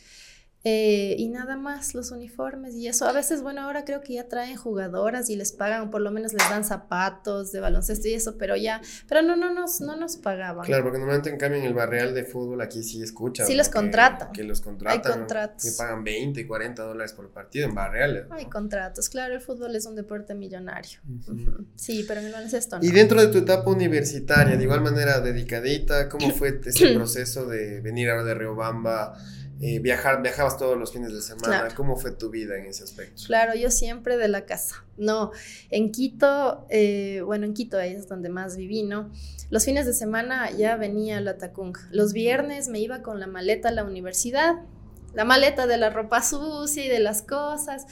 [0.68, 3.06] Eh, y nada más los uniformes y eso.
[3.06, 6.32] A veces, bueno, ahora creo que ya traen jugadoras y les pagan, por lo menos
[6.32, 10.16] les dan zapatos de baloncesto y eso, pero ya, pero no, no nos, no nos
[10.16, 10.66] pagaban.
[10.66, 13.46] Claro, porque normalmente en cambio en el barrial de fútbol aquí sí escuchan.
[13.46, 14.32] Sí los contratan.
[14.32, 15.12] Que los contratan.
[15.12, 15.62] Hay contratos.
[15.62, 18.24] Que pagan 20, 40 dólares por partido en barriales.
[18.30, 20.98] Hay contratos, claro, el fútbol es un deporte millonario.
[21.76, 22.84] Sí, pero en el baloncesto no.
[22.84, 27.80] Y dentro de tu etapa universitaria, de igual manera dedicadita, ¿cómo fue ese proceso de
[27.82, 29.16] venir ahora de Riobamba?
[29.60, 31.68] Eh, viajar, viajabas todos los fines de semana.
[31.74, 33.22] ¿Cómo fue tu vida en ese aspecto?
[33.26, 34.84] Claro, yo siempre de la casa.
[34.98, 35.30] No,
[35.70, 39.10] en Quito, eh, bueno, en Quito es donde más viví, ¿no?
[39.48, 41.88] Los fines de semana ya venía la Tacunga.
[41.90, 44.56] Los viernes me iba con la maleta a la universidad,
[45.14, 47.86] la maleta de la ropa sucia y de las cosas,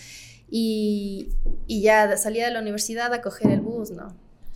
[0.50, 1.30] y,
[1.66, 4.14] y ya salía de la universidad a coger el bus, ¿no?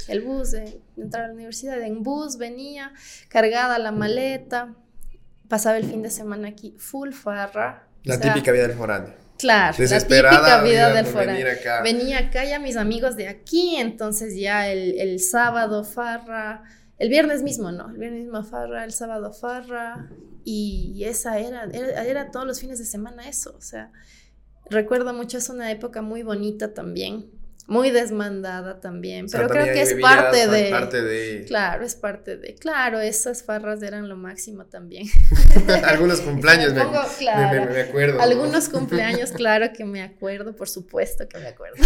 [0.08, 2.92] El bus, de, entrar a la universidad, en bus venía
[3.28, 4.74] cargada la maleta
[5.48, 7.88] pasaba el fin de semana aquí full farra.
[8.04, 9.14] La típica vida del foráneo.
[9.38, 11.46] Claro, la típica vida, del foráneo.
[11.84, 16.64] Venía acá ya mis amigos de aquí, entonces ya el, sábado farra,
[16.98, 17.88] el viernes mismo, ¿no?
[17.90, 20.10] El viernes mismo farra, el sábado farra,
[20.44, 23.92] y esa era, era, era todos los fines de semana eso, o sea,
[24.70, 27.30] recuerdo mucho, es una época muy bonita también,
[27.68, 31.44] muy desmandada también, pero creo que es parte de, parte de...
[31.46, 32.54] Claro, es parte de...
[32.54, 35.06] Claro, esas farras eran lo máximo también.
[35.84, 38.22] Algunos cumpleaños, me, me, acuerdo.
[38.22, 41.76] Algunos cumpleaños, claro que me acuerdo, por supuesto que me acuerdo.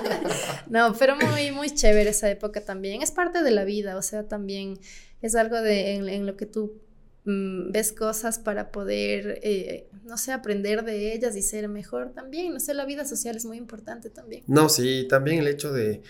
[0.68, 3.02] no, pero muy, muy chévere esa época también.
[3.02, 4.80] Es parte de la vida, o sea, también
[5.20, 6.80] es algo de en lo que tú
[7.28, 12.54] Mm, ves cosas para poder, eh, no sé, aprender de ellas y ser mejor también.
[12.54, 14.44] No sé, la vida social es muy importante también.
[14.46, 16.00] No, sí, también el hecho de,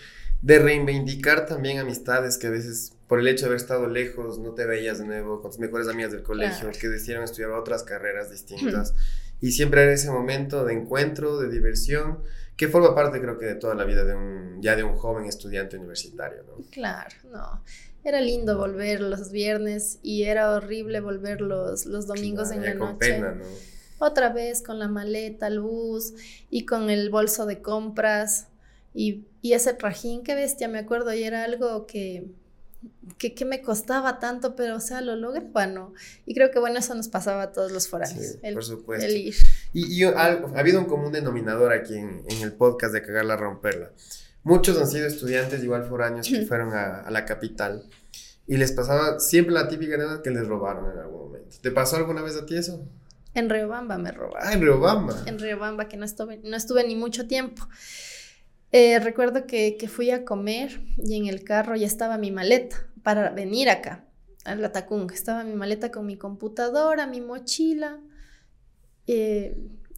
[0.41, 4.53] de reivindicar también amistades que a veces por el hecho de haber estado lejos no
[4.53, 8.31] te veías de nuevo con tus mejores amigas del colegio que decidieron estudiar otras carreras
[8.31, 8.93] distintas.
[9.41, 12.19] y siempre era ese momento de encuentro, de diversión,
[12.59, 15.25] que forma parte creo que de toda la vida de un, ya de un joven
[15.25, 16.61] estudiante universitario, ¿no?
[16.71, 17.63] Claro, no.
[18.03, 23.23] Era lindo volver los viernes y era horrible volver los, los domingos en la noche.
[23.97, 26.13] Otra vez con la maleta, el bus
[26.49, 28.49] y con el bolso de compras
[28.93, 32.25] y, ese trajín, qué bestia, me acuerdo, y era algo que,
[33.17, 35.93] que, me costaba tanto, pero o sea, lo lograba, ¿no?
[36.25, 38.37] Y creo que bueno, eso nos pasaba a todos los foráneos.
[38.53, 39.07] por supuesto.
[39.07, 39.33] Y,
[39.73, 43.91] y ha habido un común denominador aquí en, en el podcast de Cagarla Romperla
[44.43, 47.83] Muchos han sido estudiantes, igual foráneos, que fueron a, la capital.
[48.47, 51.57] Y les pasaba siempre la típica nada que les robaron en algún momento.
[51.61, 52.87] ¿Te pasó alguna vez a ti eso?
[53.35, 54.47] En Riobamba me robaron.
[54.47, 55.15] Ah, en Riobamba.
[55.27, 57.67] En Riobamba, que no estuve, no estuve ni mucho tiempo.
[58.71, 63.31] Eh, recuerdo que, fui a comer y en el carro ya estaba mi maleta para
[63.31, 64.05] venir acá,
[64.45, 65.13] a la Tacunga.
[65.13, 67.99] Estaba mi maleta con mi computadora, mi mochila.
[69.07, 69.57] Eh,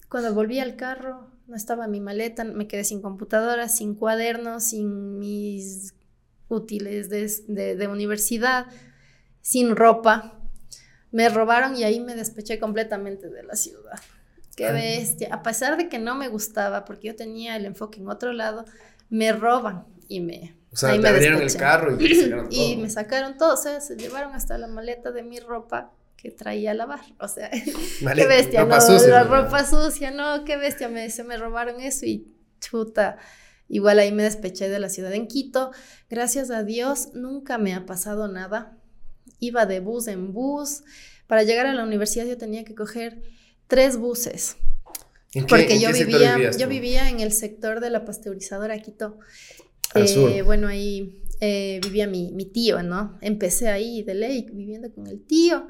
[0.09, 5.19] cuando volví al carro, no estaba mi maleta, me quedé sin computadora, sin cuadernos, sin
[5.19, 5.93] mis
[6.47, 8.67] útiles de, universidad,
[9.41, 10.39] sin ropa.
[11.11, 13.99] Me robaron y ahí me despeché completamente de la ciudad.
[14.55, 15.29] Qué bestia.
[15.31, 18.65] A pesar de que no me gustaba, porque yo tenía el enfoque en otro lado,
[19.09, 20.55] me roban y me.
[20.71, 23.53] O sea, me abrieron el carro y, me y me sacaron todo.
[23.53, 27.01] O sea, se llevaron hasta la maleta de mi ropa que traía a lavar.
[27.19, 27.49] O sea,
[28.15, 28.77] qué bestia, ¿no?
[28.77, 32.27] la ropa sucia, no, qué bestia, me, se me robaron eso y
[32.59, 33.17] chuta.
[33.67, 35.71] Igual ahí me despeché de la ciudad en Quito.
[36.09, 38.77] Gracias a Dios nunca me ha pasado nada.
[39.39, 40.83] Iba de bus en bus.
[41.25, 43.21] Para llegar a la universidad yo tenía que coger
[43.71, 44.57] tres buses.
[45.47, 49.17] porque yo vivía, yo vivía en el sector de la pasteurizadora Quito.
[49.95, 53.17] Eh, bueno, ahí eh, vivía mi, mi, tío, ¿no?
[53.21, 55.67] Empecé ahí de ley, viviendo con el tío.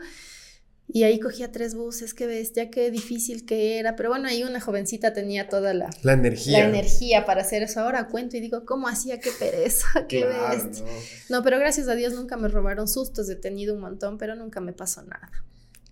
[0.88, 3.96] Y ahí cogía tres buses, qué bestia, qué difícil que era.
[3.96, 6.60] Pero bueno, ahí una jovencita tenía toda la, la energía.
[6.60, 7.82] La energía para hacer eso.
[7.82, 9.20] Ahora cuento y digo, ¿cómo hacía?
[9.20, 10.86] Qué pereza, qué bestia.
[11.30, 11.44] No.
[11.44, 13.30] pero gracias a Dios nunca me robaron sustos.
[13.30, 15.30] He tenido un montón, pero nunca me pasó nada.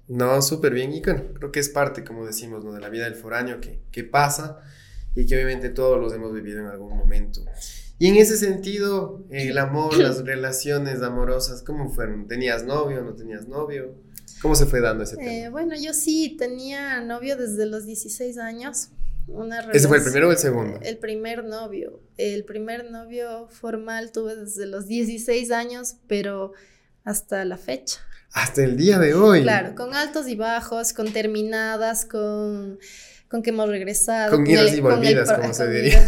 [0.09, 0.91] No, súper bien.
[0.91, 2.73] Y bueno, creo que es parte, como decimos, ¿no?
[2.73, 4.59] de la vida del foráneo que, que pasa
[5.15, 7.45] y que obviamente todos los hemos vivido en algún momento.
[7.99, 12.27] Y en ese sentido, el amor, las relaciones amorosas, ¿cómo fueron?
[12.27, 13.01] ¿Tenías novio?
[13.03, 13.93] ¿No tenías novio?
[14.41, 15.31] ¿Cómo se fue dando ese tema?
[15.31, 18.89] Eh, bueno, yo sí tenía novio desde los 16 años.
[19.27, 20.79] Una ¿Ese fue el primero o el segundo?
[20.81, 22.01] El primer novio.
[22.17, 26.53] El primer novio formal tuve desde los 16 años, pero
[27.03, 27.99] hasta la fecha.
[28.33, 29.41] Hasta el día de hoy.
[29.41, 32.79] Claro, con altos y bajos, con terminadas, con,
[33.27, 34.31] con que hemos regresado.
[34.31, 36.05] Con idas y volvidas, como se diría.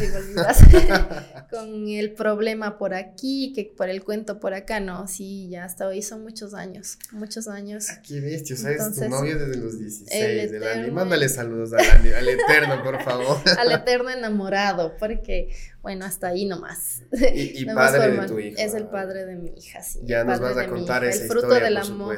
[1.52, 5.86] Con el problema por aquí, que por el cuento por acá, no, sí, ya hasta
[5.86, 7.90] hoy son muchos años, muchos años.
[7.90, 8.96] Aquí ah, bestia, ¿sabes?
[8.96, 10.94] tu novio desde los 16 del año.
[10.94, 13.38] Mándale saludos al, al eterno, por favor.
[13.58, 15.50] al eterno enamorado, porque
[15.82, 17.02] bueno, hasta ahí nomás.
[17.34, 18.64] Y, padre de tu hija.
[18.64, 20.00] Es el padre de mi hija, sí.
[20.04, 22.18] Ya nos vas a contar esa historia, fruto del amor.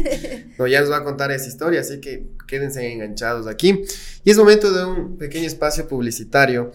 [0.58, 3.82] no, ya nos va a contar esa historia, así que quédense enganchados aquí.
[4.24, 6.72] Y es momento de un pequeño espacio publicitario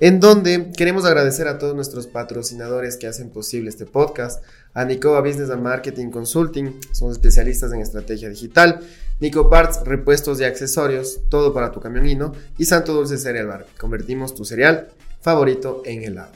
[0.00, 4.42] en donde queremos agradecer a todos nuestros patrocinadores que hacen posible este podcast.
[4.72, 8.80] A Nicoba Business and Marketing Consulting, son especialistas en estrategia digital.
[9.20, 12.32] Nico Parts, repuestos y accesorios, todo para tu camionino.
[12.56, 14.88] Y Santo Dulce Cereal Bar, convertimos tu cereal
[15.20, 16.32] favorito en helado.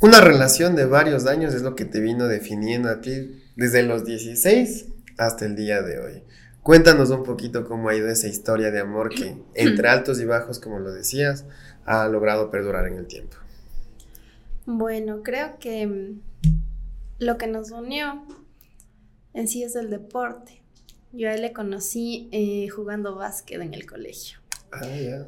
[0.00, 4.04] Una relación de varios años es lo que te vino definiendo a ti desde los
[4.04, 4.86] 16
[5.18, 6.22] hasta el día de hoy.
[6.62, 10.58] Cuéntanos un poquito cómo ha ido esa historia de amor que, entre altos y bajos,
[10.58, 11.44] como lo decías,
[11.84, 13.36] ha logrado perdurar en el tiempo.
[14.66, 16.20] Bueno, creo que mm,
[17.18, 18.24] lo que nos unió
[19.32, 20.62] en sí es el deporte.
[21.12, 24.38] Yo a él le conocí eh, jugando básquet en el colegio.
[24.72, 24.82] Ah,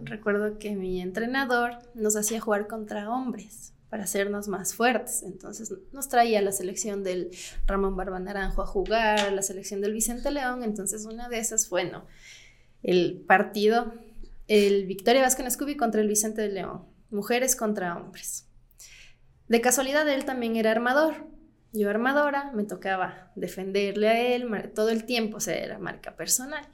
[0.04, 5.22] Recuerdo que mi entrenador nos hacía jugar contra hombres para hacernos más fuertes.
[5.22, 7.28] Entonces nos traía la selección del
[7.66, 10.64] Ramón Barba Naranjo a jugar, la selección del Vicente León.
[10.64, 12.06] Entonces una de esas fue, no,
[12.82, 13.92] el partido,
[14.48, 18.46] el Victoria Vázquez Scooby contra el Vicente León, mujeres contra hombres.
[19.48, 21.26] De casualidad él también era armador.
[21.74, 26.66] Yo armadora, me tocaba defenderle a él todo el tiempo, o sea, era marca personal.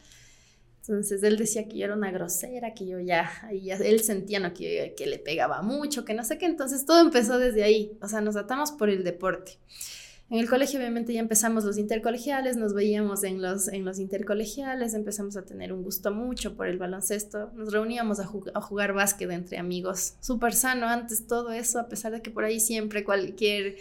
[0.88, 3.30] Entonces él decía que yo era una grosera, que yo ya,
[3.62, 4.54] ya él sentía ¿no?
[4.54, 6.46] que, que le pegaba mucho, que no sé qué.
[6.46, 9.58] Entonces todo empezó desde ahí, o sea, nos atamos por el deporte.
[10.30, 14.92] En el colegio obviamente ya empezamos los intercolegiales, nos veíamos en los, en los intercolegiales,
[14.92, 19.30] empezamos a tener un gusto mucho por el baloncesto, nos reuníamos a, a jugar básquet
[19.30, 23.76] entre amigos, súper sano antes todo eso, a pesar de que por ahí siempre cualquier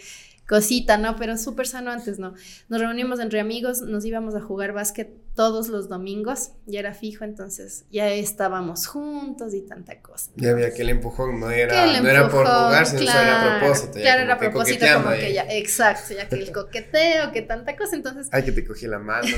[0.48, 1.14] cosita, ¿no?
[1.16, 2.34] Pero súper sano antes, ¿no?
[2.70, 7.24] Nos reunimos entre amigos, nos íbamos a jugar básquet todos los domingos, ya era fijo,
[7.24, 10.30] entonces ya estábamos juntos y tanta cosa.
[10.36, 13.92] Ya había que el empujón no era, no era por jugar, sino era a propósito.
[13.92, 17.94] Claro, era a propósito, como que ya, exacto, ya que el coqueteo, que tanta cosa,
[17.94, 18.28] entonces.
[18.32, 19.28] Ay, que te cogí la mano.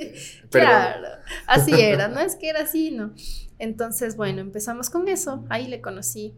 [0.50, 1.08] claro,
[1.46, 3.12] así era, no es que era así, ¿no?
[3.58, 6.34] Entonces, bueno, empezamos con eso, ahí le conocí,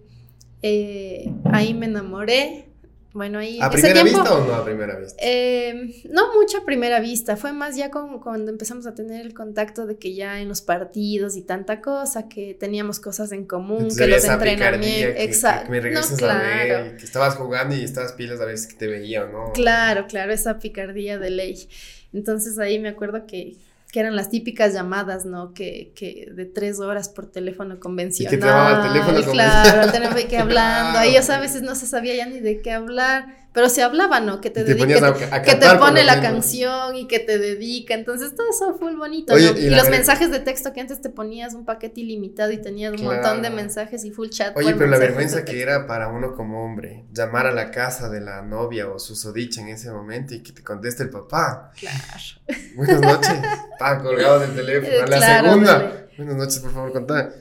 [0.63, 2.74] eh, ahí me enamoré,
[3.15, 3.61] bueno, ahí...
[3.63, 5.17] ¿A primera vista o no a primera vista?
[5.21, 9.33] Em, no mucho a primera vista, fue más ya con, cuando empezamos a tener el
[9.33, 13.89] contacto de que ya en los partidos y tanta cosa, que teníamos cosas en común,
[13.97, 15.23] que los entrenamientos...
[15.23, 15.67] Exacto.
[15.67, 18.89] Que me regresas a ver, que estabas jugando y estabas pilas a ver si te
[18.89, 19.53] veía no.
[19.53, 21.69] Claro, claro, esa picardía de ley.
[22.13, 23.55] Entonces ahí me acuerdo que
[23.95, 25.55] que eran las típicas llamadas, ¿no?
[25.55, 28.35] Que, que de tres horas por teléfono convencional.
[28.35, 30.99] Y que trababa el teléfono Claro, tener que hablando.
[30.99, 33.85] Ahí, o sea, a veces no se sabía ya ni de qué hablar pero se
[33.85, 34.41] hablaba, ¿no?
[34.41, 38.77] Que te, dedica, que, te pone la canción y que te dedica, entonces todo eso
[38.77, 39.39] fue bonito, ¿no?
[39.39, 43.05] Y, los mensajes de texto que antes te ponías un paquete ilimitado y tenías un
[43.05, 44.57] montón de mensajes y full chat.
[44.57, 48.21] Oye, pero la vergüenza que era para uno como hombre, llamar a la casa de
[48.21, 51.71] la novia o su sodicha en ese momento y que te conteste el papá.
[51.79, 52.59] Claro.
[52.75, 53.35] Buenas noches,
[53.79, 55.05] pa, colgado del teléfono.
[55.05, 56.07] A la segunda.
[56.17, 57.33] Buenas noches, por favor, contá.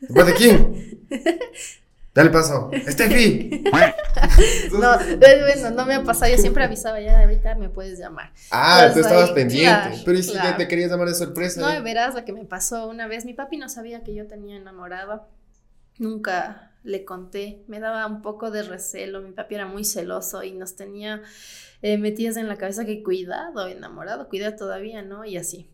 [0.00, 1.06] de quién?
[2.14, 2.70] Dale paso.
[2.86, 3.64] Steffi.
[4.72, 6.30] no, bueno, no me ha pasado.
[6.30, 8.32] Yo siempre avisaba ya, ahorita me puedes llamar.
[8.52, 10.00] Ah, tú estabas pendiente.
[10.04, 11.60] pero ¿y si te querías llamar de sorpresa?
[11.60, 13.24] No, verás lo que me pasó una vez.
[13.24, 15.26] Mi papi no sabía que yo tenía enamorado.
[15.98, 17.64] Nunca le conté.
[17.66, 19.20] Me daba un poco de recelo.
[19.20, 21.20] Mi papi era muy celoso y nos tenía
[21.82, 25.24] eh, metidas en la cabeza que cuidado, enamorado, cuidado todavía, ¿no?
[25.24, 25.68] Y así.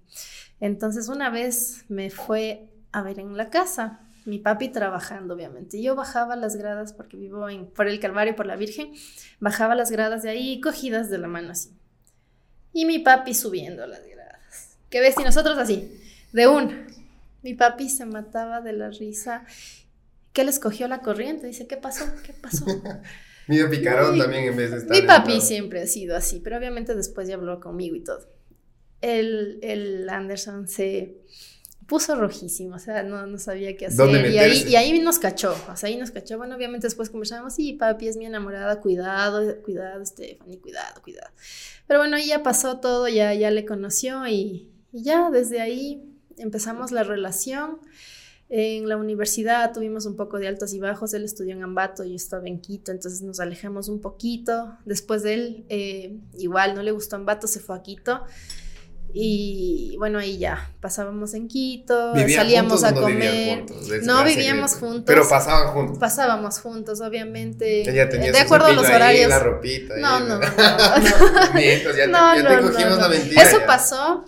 [0.59, 5.81] Entonces una vez me fue a ver en la casa mi papi trabajando, obviamente.
[5.81, 8.93] Yo bajaba las gradas, porque vivo en, por el Calvario, por la Virgen,
[9.39, 11.71] bajaba las gradas de ahí, cogidas de la mano así.
[12.73, 14.77] Y mi papi subiendo las gradas.
[14.89, 15.15] ¿Qué ves?
[15.19, 16.01] Y nosotros así,
[16.33, 16.87] de un.
[17.43, 19.45] Mi papi se mataba de la risa.
[20.33, 21.47] Que él escogió la corriente.
[21.47, 22.05] Dice, ¿qué pasó?
[22.25, 22.65] ¿Qué pasó?
[23.49, 24.97] Mío picarón también en vez de estar.
[24.97, 28.29] Mi papi siempre ha sido así, pero obviamente después ya habló conmigo y todo.
[29.01, 31.17] El, el Anderson se
[31.91, 34.31] puso rojísimo, o sea, no, no sabía qué hacer.
[34.31, 36.39] Y ahí, y ahí nos cachó, o sea, ahí nos cachó.
[36.39, 41.33] Bueno, obviamente después conversamos, sí, papi es mi enamorada, cuidado, cuidado, Stephanie, cuidado, cuidado.
[41.89, 46.15] Pero bueno, ahí ya pasó todo, ya, ya le conoció y, y ya desde ahí
[46.39, 47.81] empezamos la relación.
[48.49, 51.13] En la universidad tuvimos un poco de altos y bajos.
[51.13, 54.77] Él estudió en Ambato, yo estaba en Quito, entonces nos alejamos un poquito.
[54.85, 58.23] Después de él, eh, igual no le gustó Ambato, se fue a Quito.
[59.13, 63.65] Y bueno, ahí ya pasábamos en Quito, salíamos a comer.
[64.03, 65.05] No, vivíamos juntos.
[65.07, 65.99] Pero pasaban juntos.
[65.99, 67.89] Pasábamos juntos, obviamente.
[67.89, 69.29] Ella tenía de acuerdo a los horarios.
[69.29, 69.97] la ropita.
[69.97, 70.39] No, no, no.
[70.39, 73.43] no, ya te, cogimos la mentira.
[73.43, 74.25] Eso pasó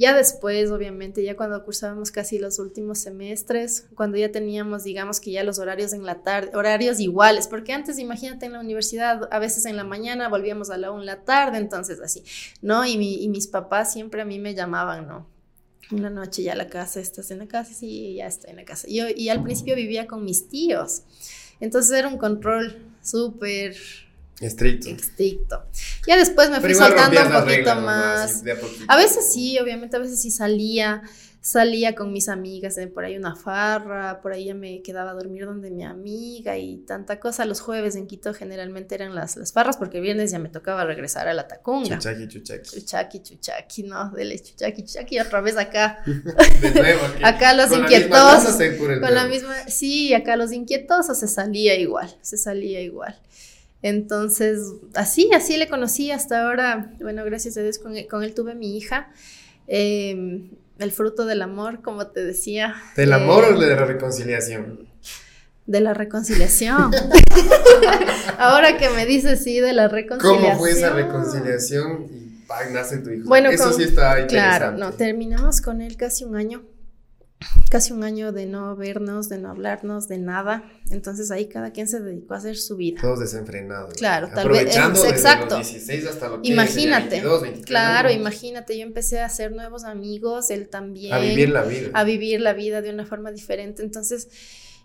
[0.00, 5.30] ya después, obviamente, ya cuando cursábamos casi los últimos semestres, cuando ya teníamos, digamos que
[5.30, 9.38] ya los horarios en la tarde, horarios iguales, porque antes, imagínate, en la universidad, a
[9.38, 12.24] veces en la mañana volvíamos a la una la tarde, entonces así,
[12.62, 12.86] ¿no?
[12.86, 12.96] Y,
[13.28, 15.26] mis papás siempre a mí me llamaban, ¿no?
[15.92, 17.74] Una noche ya la casa, ¿estás en la casa?
[17.74, 18.88] Sí, ya estoy en la casa.
[18.88, 21.02] Yo, y al principio vivía con mis tíos,
[21.60, 23.76] entonces era un control súper
[24.40, 24.88] Estricto.
[24.88, 25.64] Estricto.
[26.06, 28.42] Ya después me fui soltando un poquito más.
[28.88, 31.02] a, veces sí, obviamente, a veces sí salía.
[31.42, 35.14] Salía con mis amigas, de por ahí una farra, por ahí ya me quedaba a
[35.14, 37.46] dormir donde mi amiga y tanta cosa.
[37.46, 41.28] Los jueves en Quito generalmente eran las, las farras porque viernes ya me tocaba regresar
[41.28, 41.96] a la tacunga.
[41.96, 42.70] Chuchaki, chuchaki.
[42.70, 46.02] Chuchaki, chuchaki, no, dele chuchaki, chuchaki, otra vez acá.
[46.60, 48.58] De nuevo, acá los inquietosos.
[48.78, 53.18] con la misma, sí, acá los inquietosos se salía igual, se salía igual.
[53.82, 54.60] Entonces,
[54.94, 56.92] así, así le conocí hasta ahora.
[57.00, 59.10] Bueno, gracias a Dios, con, él, tuve mi hija.
[59.66, 62.74] Em, el fruto del amor, como te decía.
[62.96, 64.88] ¿Del amor o de la reconciliación?
[65.66, 66.90] De la reconciliación.
[68.38, 70.42] ahora que me dices sí, de la reconciliación.
[70.42, 72.06] ¿Cómo fue esa reconciliación?
[72.10, 73.28] Y nace tu hijo.
[73.28, 74.34] Bueno, eso sí está interesante.
[74.34, 76.64] Claro, no, terminamos con él casi un año
[77.70, 80.64] casi un año de no vernos, de no hablarnos, de nada.
[80.90, 83.00] Entonces ahí cada quien se dedicó a hacer su vida.
[83.00, 83.94] Todos desenfrenados.
[83.94, 84.76] Claro, tal vez.
[84.76, 85.58] exacto.
[85.58, 87.22] Los 16 hasta lo que imagínate.
[87.64, 88.76] claro, imagínate.
[88.76, 91.14] Yo empecé a hacer nuevos amigos, él también.
[91.14, 91.90] A vivir la vida.
[91.94, 93.82] A vivir la vida de una forma diferente.
[93.82, 94.28] Entonces.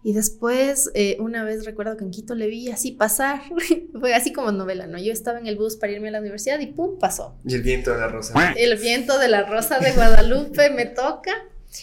[0.03, 3.41] Y después, eh, una vez recuerdo que en Quito le vi así pasar,
[3.99, 4.99] fue así como novela, ¿no?
[4.99, 6.99] Yo estaba en el bus para irme a la universidad y ¡pum!
[6.99, 7.39] pasó.
[7.43, 8.53] Y el viento de la rosa.
[8.55, 11.31] El viento de la rosa de Guadalupe me toca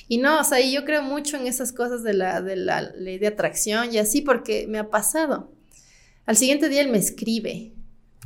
[0.09, 3.19] y no, o sea, yo creo mucho en esas cosas de la, de la ley
[3.19, 5.51] de atracción y así porque me ha pasado.
[6.27, 7.73] Al siguiente día él me escribe,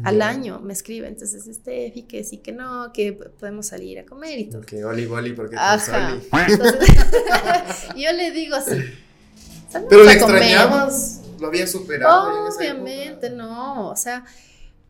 [0.05, 4.39] al año me escribe, entonces, Steffi, que sí, que no, que podemos salir a comer
[4.39, 4.61] y todo.
[4.61, 6.19] Ok, Oli, Oli, porque Ajá.
[7.97, 8.77] yo le digo así.
[9.89, 11.23] ¿Pero le extrañabas?
[11.41, 12.47] ¿Lo había superado?
[12.47, 14.25] Obviamente, no, o sea,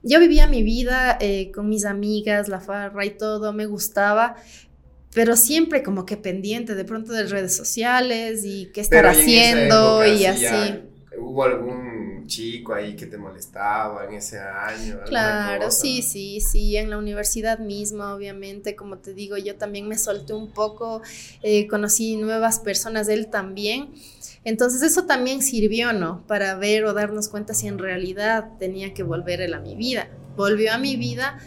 [0.02, 4.36] yo vivía mi vida eh, con mis amigas, la farra y todo, me gustaba,
[5.16, 10.26] pero siempre como que pendiente de pronto de redes sociales y qué estar haciendo y
[10.26, 10.82] así.
[11.18, 15.00] ¿Hubo algún chico ahí que te molestaba en ese año?
[15.06, 19.96] Claro, sí, sí, sí, en la universidad misma, obviamente, como te digo, yo también me
[19.96, 21.00] solté un poco,
[21.42, 23.94] eh, conocí nuevas personas, él también.
[24.44, 26.26] Entonces eso también sirvió, ¿no?
[26.26, 30.10] Para ver o darnos cuenta si en realidad tenía que volver él a mi vida.
[30.36, 31.38] Volvió a mi vida,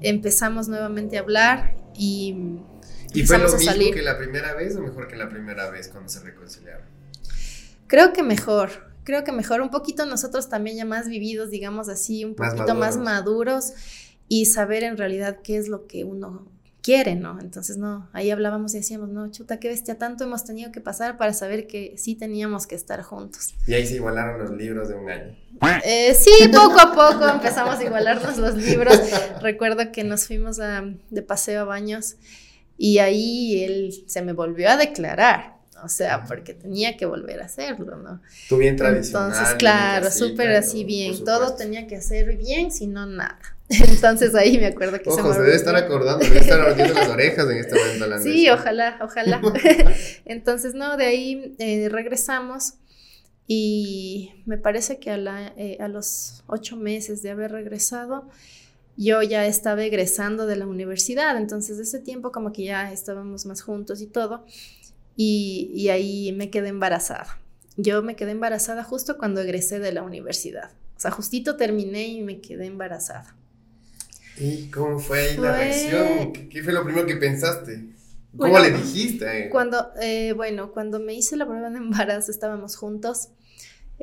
[0.00, 2.58] empezamos nuevamente a hablar y
[3.14, 6.08] ¿Y fue lo mismo que la primera vez o mejor que la primera vez cuando
[6.08, 6.86] se reconciliaron?
[7.86, 8.70] Creo que mejor,
[9.04, 12.96] creo que mejor, un poquito nosotros también ya más vividos, digamos así, un poquito más
[12.96, 13.72] maduros.
[14.28, 16.48] y saber en realidad qué es lo que uno
[16.82, 17.38] quiere, ¿no?
[17.40, 21.16] Entonces, no, ahí hablábamos y decíamos, no, chuta, qué bestia, tanto hemos tenido que pasar
[21.16, 23.54] para saber que sí teníamos que estar juntos.
[23.66, 25.36] Y ahí se igualaron los libros de un año.
[25.84, 28.98] Eh, sí, poco a poco empezamos a igualarnos los libros.
[29.42, 32.16] Recuerdo que nos fuimos de paseo a baños
[32.82, 37.44] y ahí él se me volvió a declarar, o sea, porque tenía que volver a
[37.44, 38.20] hacerlo, ¿no?
[38.48, 39.30] Tú bien tradicional.
[39.30, 43.38] Entonces, claro, súper así bien, todo tenía que hacer bien, si no nada.
[43.68, 47.48] Entonces ahí me acuerdo que se, me debe estar acordando, debe estar ardiendo las orejas
[47.48, 48.06] en este momento.
[48.08, 49.40] La sí, ojalá, ojalá.
[50.24, 52.74] Entonces, no, de ahí eh, regresamos
[53.46, 58.28] y me parece que a, la, eh, a los ocho meses de haber regresado,
[58.96, 63.62] yo ya estaba egresando de la universidad, entonces ese tiempo como que ya estábamos más
[63.62, 64.44] juntos y todo,
[65.16, 67.38] y, ahí me quedé embarazada.
[67.76, 70.70] Yo me quedé embarazada justo cuando egresé de la universidad.
[70.96, 73.34] O sea, justito terminé y me quedé embarazada.
[74.38, 76.32] ¿Y cómo fue ahí la reacción?
[76.32, 77.84] ¿Qué, fue lo primero que pensaste?
[78.36, 79.50] ¿Cómo le dijiste?
[79.50, 83.28] Cuando, eh, bueno, cuando me hice la prueba de embarazo estábamos juntos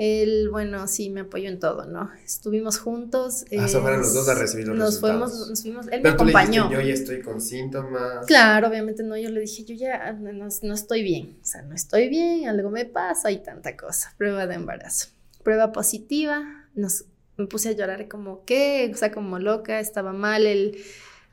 [0.01, 2.09] él, bueno, sí, me apoyó en todo, ¿no?
[2.23, 3.43] Estuvimos juntos.
[3.59, 5.29] Ah, fueron los dos a recibir los nos resultados.
[5.29, 6.71] Fuimos, nos fuimos, él me acompañó.
[6.71, 8.25] yo ya estoy con síntomas.
[8.25, 11.75] Claro, obviamente no, yo le dije, yo ya no, no, estoy bien, o sea, no
[11.75, 14.13] estoy bien, algo me pasa y tanta cosa.
[14.17, 15.09] Prueba de embarazo.
[15.43, 17.03] Prueba positiva, nos,
[17.35, 18.89] me puse a llorar como, ¿qué?
[18.93, 20.77] O sea, como loca, estaba mal, él,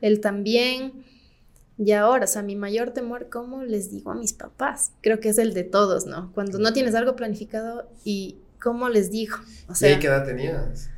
[0.00, 1.04] él también.
[1.78, 4.90] Y ahora, o sea, mi mayor temor, ¿cómo les digo a mis papás?
[5.02, 6.32] Creo que es el de todos, ¿no?
[6.32, 9.36] Cuando no tienes algo planificado y ¿cómo les digo?
[9.68, 10.88] O sea, qué edad tenías?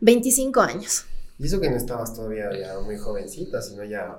[0.00, 1.04] 25 años.
[1.38, 4.18] Y eso que no estabas todavía ya muy jovencita, sino ya...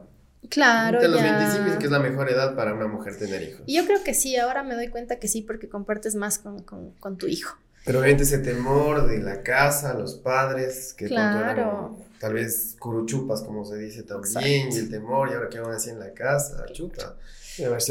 [0.50, 1.02] Claro.
[1.02, 3.64] De los 25 que es la mejor edad para una mujer tener hijos.
[3.66, 7.18] Y yo creo que sí, ahora me doy cuenta que sí, porque compartes más con,
[7.18, 7.58] tu hijo.
[7.84, 11.98] Pero obviamente ese temor de la casa, los padres, que claro.
[12.20, 15.78] tal vez curuchupas, como se dice también, y el temor, y ahora qué van a
[15.78, 17.16] hacer en la casa, chuta.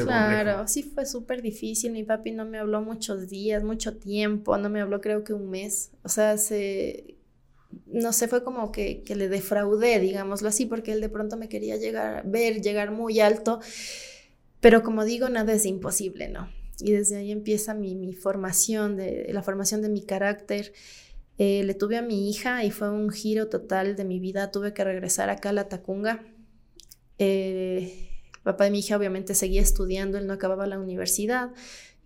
[0.05, 1.93] Claro, sí fue súper difícil.
[1.93, 5.51] Mi papi no me habló muchos días, mucho tiempo, no me habló creo que un
[5.51, 5.91] mes.
[6.03, 7.17] O sea, se,
[7.87, 11.49] no sé, fue como que, que, le defraudé, digámoslo así, porque él de pronto me
[11.49, 13.61] quería llegar, ver, llegar muy alto,
[14.61, 16.51] pero como digo, nada es imposible, ¿no?
[16.81, 18.99] Y desde ahí empieza mi, mi formación,
[19.29, 20.73] la formación de mi carácter.
[21.39, 24.51] Eh, le tuve a mi hija y fue un giro total de mi vida.
[24.51, 26.25] Tuve que regresar acá a la Tacunga.
[27.19, 28.06] Eh,
[28.47, 31.51] papá de mi hija obviamente seguía estudiando, él no acababa la universidad.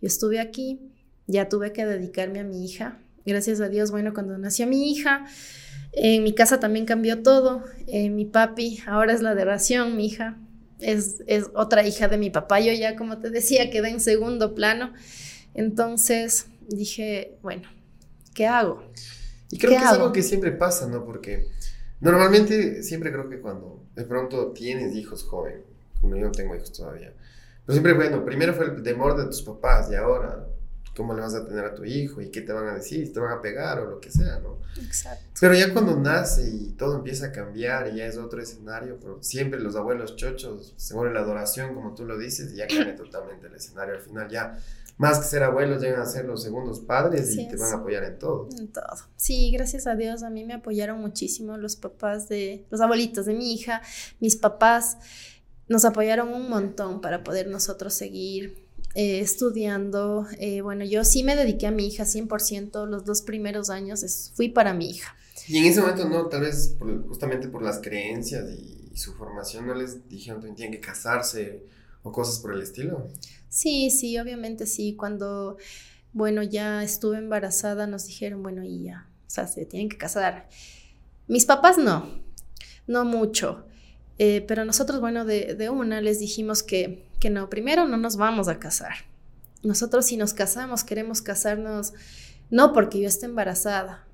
[0.01, 0.81] Yo estuve aquí,
[1.27, 5.27] ya tuve que dedicarme a mi hija gracias a Dios, bueno, cuando nació mi hija,
[5.93, 7.65] en mi casa también cambió todo.
[7.87, 10.39] Eh, mi papi ahora es la de ración, mi hija
[10.81, 12.61] es, es, otra hija de mi papá.
[12.61, 14.93] Yo ya, como te decía, quedé en segundo plano.
[15.55, 17.69] Entonces dije, bueno,
[18.35, 18.85] ¿qué hago?
[19.51, 21.05] Y creo que es algo que siempre pasa, ¿no?
[21.05, 21.47] Porque
[22.01, 25.65] normalmente siempre creo que cuando de pronto tienes hijos joven,
[26.01, 27.13] como yo no tengo hijos todavía,
[27.67, 30.47] pero siempre, bueno, primero fue el temor de tus papás y ahora
[30.97, 33.21] cómo le vas a tener a tu hijo y qué te van a decir, te
[33.21, 34.59] van a pegar o lo que sea, ¿no?
[34.83, 35.25] Exacto.
[35.41, 39.23] Pero ya cuando nace y todo empieza a cambiar y ya es otro escenario, pero
[39.23, 43.47] siempre los abuelos chochos se vuelve la adoración, como tú lo dices, ya cambia totalmente
[43.47, 43.95] el escenario.
[43.95, 44.59] Al final ya,
[44.99, 48.05] más que ser abuelos, llegan a ser los segundos padres y te van a apoyar
[48.05, 48.49] en todo.
[48.59, 48.97] En todo.
[49.17, 53.35] Sí, gracias a Dios, a mí me apoyaron muchísimo los papás de, los abuelitos de
[53.35, 53.81] mi hija,
[54.19, 54.99] mis papás
[55.71, 58.67] nos apoyaron un montón para poder nosotros seguir
[58.97, 60.27] eh, estudiando.
[60.41, 64.49] Eh, bueno, yo sí me dediqué a mi hija 100%, los dos primeros años fui
[64.49, 65.15] para mi hija.
[65.47, 69.75] Y en ese momento, no, tal vez justamente por las creencias y, su formación, ¿no
[69.75, 71.65] les dijeron que tienen que casarse
[72.03, 73.09] o cosas por el estilo?
[73.49, 74.97] Sí, sí, obviamente sí.
[74.97, 75.57] Cuando,
[76.13, 80.49] bueno, ya estuve embarazada, nos dijeron, bueno, y ya, o sea, se tienen que casar.
[81.29, 82.21] Mis papás no,
[82.89, 83.65] no mucho.
[84.23, 88.49] Eh, pero nosotros, bueno, de, una les dijimos que que no, primero no nos vamos
[88.49, 88.93] a casar.
[89.63, 91.93] Nosotros si nos casamos queremos casarnos
[92.49, 94.07] no porque yo esté embarazada.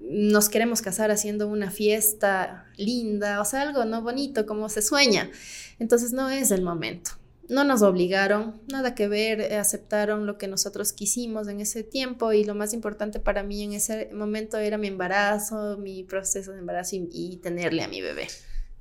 [0.00, 5.30] Nos queremos casar haciendo una fiesta linda, o sea, algo no bonito como se sueña.
[5.78, 7.12] Entonces no es el momento.
[7.48, 12.32] No nos obligaron, nada que ver, eh, aceptaron lo que nosotros quisimos en ese tiempo
[12.32, 16.58] y lo más importante para mí en ese momento era mi embarazo, mi proceso de
[16.58, 18.28] embarazo y, tenerle a mi bebé.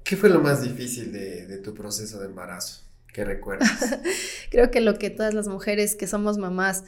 [0.07, 2.81] ¿Qué fue lo más difícil de, de tu proceso de embarazo?
[3.13, 3.69] ¿Qué recuerdas?
[4.51, 6.83] Creo que lo que todas las mujeres que somos mamás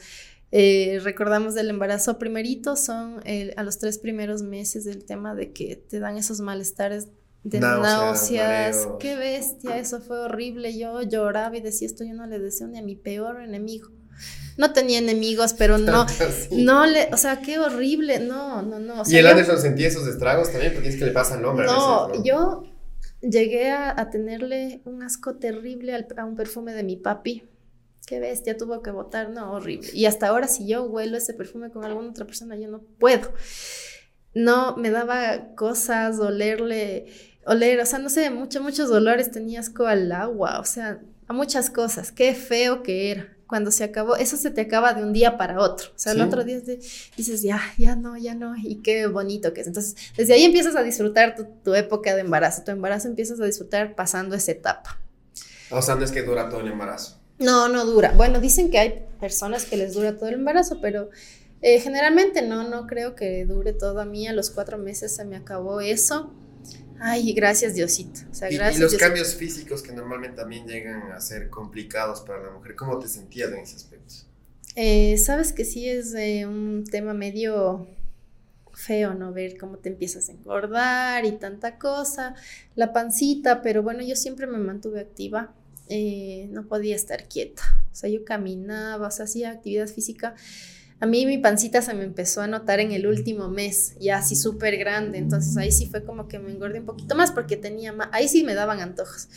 [0.52, 3.22] eh, recordamos del embarazo primerito son
[3.56, 7.08] a los tres primeros meses del tema de que te dan esos malestares
[7.44, 8.88] de náuseas.
[8.98, 10.76] Qué bestia, eso fue horrible.
[10.76, 13.90] Yo lloraba y decía esto yo no le deseo ni a mi peor enemigo.
[14.56, 16.04] No tenía enemigos, pero no,
[16.50, 19.02] no le, o sea, qué horrible, no, no, no.
[19.06, 21.72] y el Anderson sentía esos estragos también, porque es que le pasa al hombre no,
[21.72, 22.24] a veces, ¿no?
[22.24, 22.69] yo
[23.20, 27.44] llegué a, tenerle un asco terrible a un perfume de mi papi.
[28.06, 29.88] Qué bestia, tuvo que botar, no, horrible.
[29.92, 33.32] Y hasta ahora si yo huelo ese perfume con alguna otra persona, yo no puedo.
[34.34, 37.06] No, me daba cosas, olerle,
[37.44, 41.32] oler, o sea, no sé, muchos, muchos dolores, tenía asco al agua, o sea, a
[41.32, 42.12] muchas cosas.
[42.12, 45.58] Qué feo que era cuando se acabó, eso se te acaba de un día para
[45.58, 45.88] otro.
[45.88, 49.62] O sea, el otro día dices, ya, ya no, ya no, y qué bonito que
[49.62, 49.66] es.
[49.66, 51.34] Entonces, desde ahí empiezas a disfrutar
[51.64, 52.62] tu, época de embarazo.
[52.62, 55.00] Tu embarazo empiezas a disfrutar pasando esa etapa.
[55.68, 57.18] O sea, no es que dura todo el embarazo.
[57.40, 58.12] No, no dura.
[58.12, 61.10] Bueno, dicen que hay personas que les dura todo el embarazo, pero
[61.60, 64.00] eh, generalmente no, no creo que dure todo.
[64.00, 66.32] A mí a los cuatro meses se me acabó eso.
[67.00, 68.20] Ay, gracias Diosito.
[68.30, 72.42] O sea, gracias, y, los cambios físicos que normalmente también llegan a ser complicados para
[72.42, 74.14] la mujer, ¿cómo te sentías en ese aspecto?
[74.76, 76.14] Eh, Sabes que sí es
[76.46, 77.88] un tema medio
[78.72, 79.32] feo, ¿no?
[79.32, 82.34] Ver cómo te empiezas a engordar y tanta cosa,
[82.74, 85.52] la pancita, pero bueno, yo siempre me mantuve activa,
[85.88, 90.34] eh, no podía estar quieta, o sea, yo caminaba, o sea, hacía actividad física
[91.00, 94.36] a mí mi pancita se me empezó a notar en el último mes, ya así
[94.36, 97.92] súper grande, entonces ahí sí fue como que me engordé un poquito más porque tenía
[97.92, 99.28] más, ahí sí me daban antojos.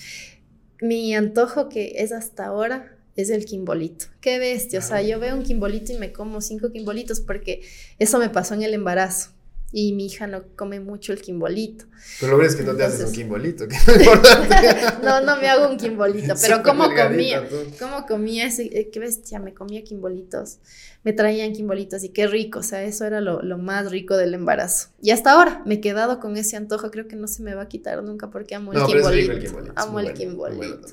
[0.82, 4.06] Mi antojo que es hasta ahora es el quimbolito.
[4.20, 7.62] Qué bestia, o sea, yo veo un quimbolito y me como cinco quimbolitos porque
[7.98, 9.33] eso me pasó en el embarazo.
[9.76, 11.86] Y mi hija no come mucho el quimbolito.
[12.20, 13.66] Pero lo ves que no te haces un quimbolito,
[15.04, 17.44] no, no me hago un quimbolito, pero ¿cómo comía?
[17.80, 18.66] ¿Cómo comía ese?
[18.66, 19.40] Eh, ¿Qué bestia?
[19.40, 20.60] Me comía quimbolitos.
[21.04, 24.90] Me traían quimbolitos y qué rico, o sea, eso era lo, más rico del embarazo.
[25.02, 27.64] Y hasta ahora me he quedado con ese antojo, creo que no se me va
[27.64, 29.74] a quitar nunca porque amo el quimbolito.
[29.76, 30.88] Amo el quimbolito.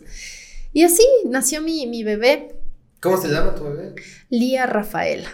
[0.73, 2.57] Y así nació mi, mi bebé.
[3.01, 3.95] ¿Cómo se llama tu bebé?
[4.31, 5.29] Lía Rafaela.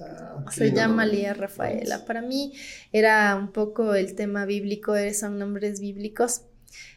[0.00, 2.04] Ah, se llama Lía Rafaela.
[2.04, 2.52] Para mí
[2.92, 6.42] era un poco el tema bíblico, son nombres bíblicos.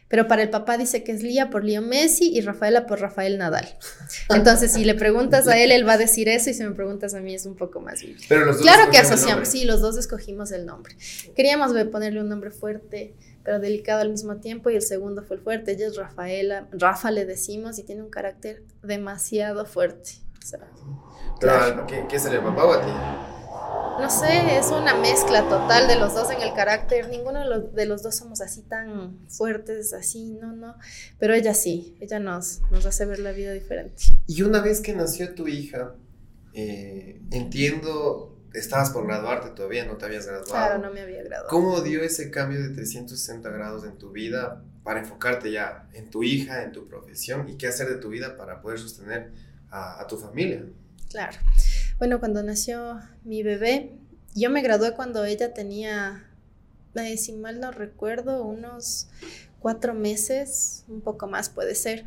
[0.08, 3.38] Pero para el papá dice que es Lía por Leo Messi y Rafaela por Rafael
[3.38, 3.78] Nadal.
[4.28, 7.14] Entonces, si le preguntas a él, él va a decir eso y si me preguntas
[7.14, 8.26] a mí es un poco más bíblico.
[8.60, 10.96] claro que asociamos, sí, los dos escogimos el nombre.
[11.36, 15.42] Queríamos ponerle un nombre fuerte, pero delicado al mismo tiempo y el segundo fue el
[15.42, 15.72] fuerte.
[15.72, 20.14] Ella es Rafaela, Rafa le decimos y tiene un carácter demasiado fuerte.
[22.08, 22.92] ¿Qué, se le papá a ti?
[24.00, 27.10] No sé, es una mezcla total de los dos en el carácter.
[27.10, 27.40] Ninguno
[27.72, 30.76] de los, dos somos así tan fuertes, así, no, no.
[31.18, 34.04] Pero ella sí, ella nos, nos hace ver la vida diferente.
[34.26, 35.94] Y una vez que nació tu hija,
[36.54, 40.50] eh, entiendo, estabas por graduarte todavía, no te habías graduado.
[40.50, 41.48] Claro, no me había graduado.
[41.50, 46.22] ¿Cómo dio ese cambio de 360 grados en tu vida para enfocarte ya en tu
[46.22, 49.30] hija, en tu profesión y qué hacer de tu vida para poder sostener
[49.70, 50.64] a, tu familia.
[51.10, 51.38] Claro.
[51.98, 53.92] Bueno, cuando nació mi bebé,
[54.34, 56.24] yo me gradué cuando ella tenía,
[56.94, 59.08] eh, si mal no recuerdo, unos
[59.58, 62.04] cuatro meses, un poco más puede ser.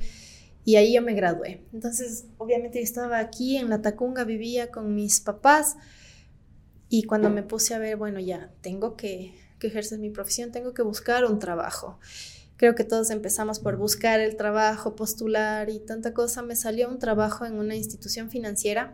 [0.66, 1.62] Y ahí yo me gradué.
[1.74, 5.76] Entonces, obviamente estaba aquí en La Tacunga, vivía con mis papás.
[6.90, 10.74] Y cuando me puse a ver, bueno, ya tengo que, que ejercer mi profesión, tengo
[10.74, 12.00] que buscar un trabajo.
[12.58, 16.42] Creo que todos empezamos por buscar el trabajo, postular y tanta cosa.
[16.42, 18.94] Me salió un trabajo en una institución financiera.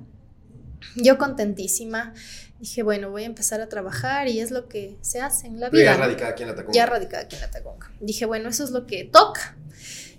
[0.95, 2.14] Yo contentísima,
[2.60, 5.70] dije, bueno, voy a empezar a trabajar y es lo que se hace en la
[5.70, 5.84] vida.
[5.84, 6.74] Ya radicada aquí en la Tacunga.
[6.74, 7.91] Ya radicada aquí en la Tacunga.
[7.99, 9.57] Dije, bueno, eso es lo que toca.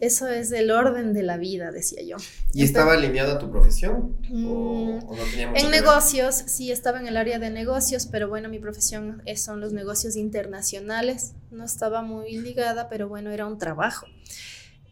[0.00, 2.16] Eso es el orden de la vida, decía yo.
[2.54, 4.16] ¿Y estaba alineado a tu profesión?
[4.30, 4.98] Mm,
[5.54, 9.74] en negocios, sí, estaba en el área de negocios, pero bueno, mi profesión son los
[9.74, 11.34] negocios internacionales.
[11.50, 14.06] No estaba muy ligada, pero bueno, era un trabajo.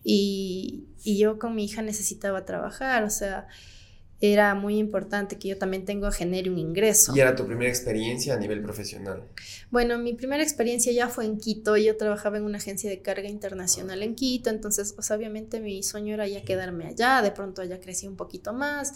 [0.05, 3.49] Y, y yo con mi hija necesitaba trabajar, o sea,
[4.21, 7.12] era muy importante que yo también tengo genere un ingreso.
[7.14, 9.23] ¿Y era tu primera experiencia a nivel profesional?
[9.71, 11.77] Bueno, mi primera experiencia ya fue en Quito.
[11.77, 16.14] Yo trabajaba en una agencia de carga internacional en Quito, entonces, pues obviamente mi sueño
[16.14, 17.23] era ya quedarme allá.
[17.23, 18.93] De pronto allá crecí un poquito más.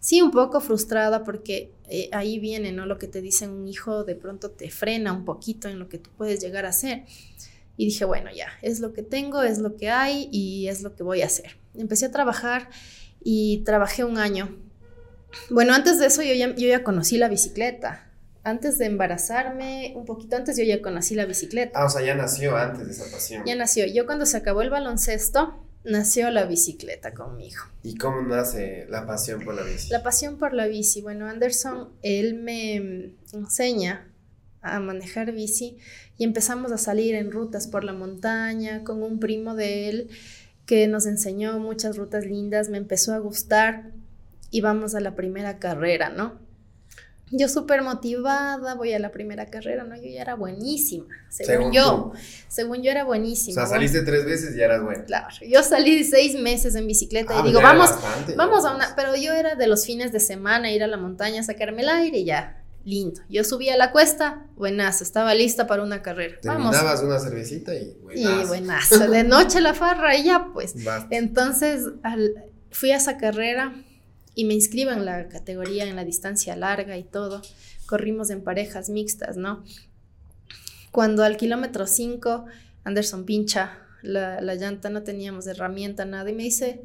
[0.00, 2.84] Sí, un poco frustrada porque eh, ahí viene, ¿no?
[2.84, 5.98] Lo que te dicen un hijo de pronto te frena un poquito en lo que
[5.98, 7.04] tú puedes llegar a hacer.
[7.78, 10.94] Y dije, bueno, ya, es lo que tengo, es lo que hay y es lo
[10.94, 11.56] que voy a hacer.
[11.74, 12.68] Empecé a trabajar
[13.22, 14.56] y trabajé un año.
[15.50, 18.04] Bueno, antes de eso yo ya, yo ya conocí la bicicleta.
[18.44, 21.78] Antes de embarazarme, un poquito antes yo ya conocí la bicicleta.
[21.78, 23.42] Ah, o sea, ya nació antes de esa pasión.
[23.44, 23.86] Ya nació.
[23.86, 27.62] Yo cuando se acabó el baloncesto, nació la bicicleta conmigo.
[27.82, 29.90] ¿Y cómo nace la pasión por la bici?
[29.90, 31.02] La pasión por la bici.
[31.02, 34.08] Bueno, Anderson, él me enseña
[34.60, 35.78] a manejar bici
[36.16, 40.10] y empezamos a salir en rutas por la montaña con un primo de él
[40.68, 43.90] que nos enseñó muchas rutas lindas, me empezó a gustar
[44.50, 46.38] y vamos a la primera carrera, ¿no?
[47.30, 49.96] Yo súper motivada, voy a la primera carrera, ¿no?
[49.96, 52.12] Yo ya era buenísima, según, yo.
[52.48, 53.62] Según yo era buenísima.
[53.62, 55.06] O sea, saliste tres veces y ya eras buena.
[55.06, 57.90] Claro, yo salí seis meses en bicicleta y ah, digo, vamos,
[58.36, 61.42] vamos a una, pero yo era de los fines de semana, ir a la montaña,
[61.42, 62.57] sacarme el aire y ya,
[62.88, 63.20] lindo.
[63.28, 66.40] Yo subía a la cuesta, buenazo, estaba lista para una carrera.
[66.40, 68.42] Terminabas una cervecita y buenazo.
[68.42, 70.74] Y buenazo, de noche la farra y ya pues.
[71.10, 71.84] Entonces
[72.70, 73.74] fui a esa carrera
[74.34, 77.42] y me inscribo en la categoría, en la distancia larga y todo.
[77.86, 79.64] Corrimos en parejas mixtas, ¿no?
[80.90, 82.46] Cuando al kilómetro 5,
[82.84, 86.80] Anderson pincha la, la llanta, no teníamos herramienta, nada, y me dice,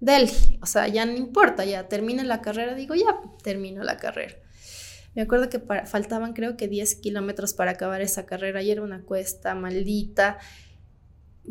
[0.00, 0.30] Del,
[0.62, 4.36] o sea, ya no importa, ya termina la carrera, digo, ya termino la carrera.
[5.16, 9.00] Me acuerdo que faltaban creo que 10 kilómetros para acabar esa carrera y era una
[9.00, 10.38] cuesta maldita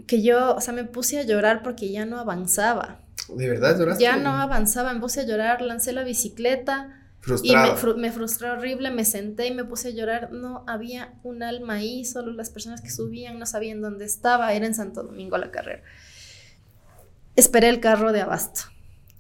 [0.07, 3.01] que yo, o sea, me puse a llorar porque ya no avanzaba.
[3.27, 4.03] ¿De verdad lloraste?
[4.03, 7.01] Ya no avanzaba, me puse a llorar, lancé la bicicleta.
[7.41, 10.31] Y me, frustró horrible, me senté y me puse a llorar.
[10.31, 14.53] No había un alma ahí, solo las personas que subían no sabían dónde estaba.
[14.53, 15.81] Era en Santo Domingo la carrera.
[17.35, 18.61] Esperé el carro de abasto,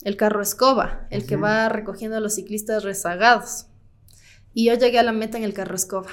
[0.03, 3.65] el carro escoba, el que va recogiendo a los ciclistas rezagados.
[4.55, 6.09] Y yo llegué a la meta en el carro escoba.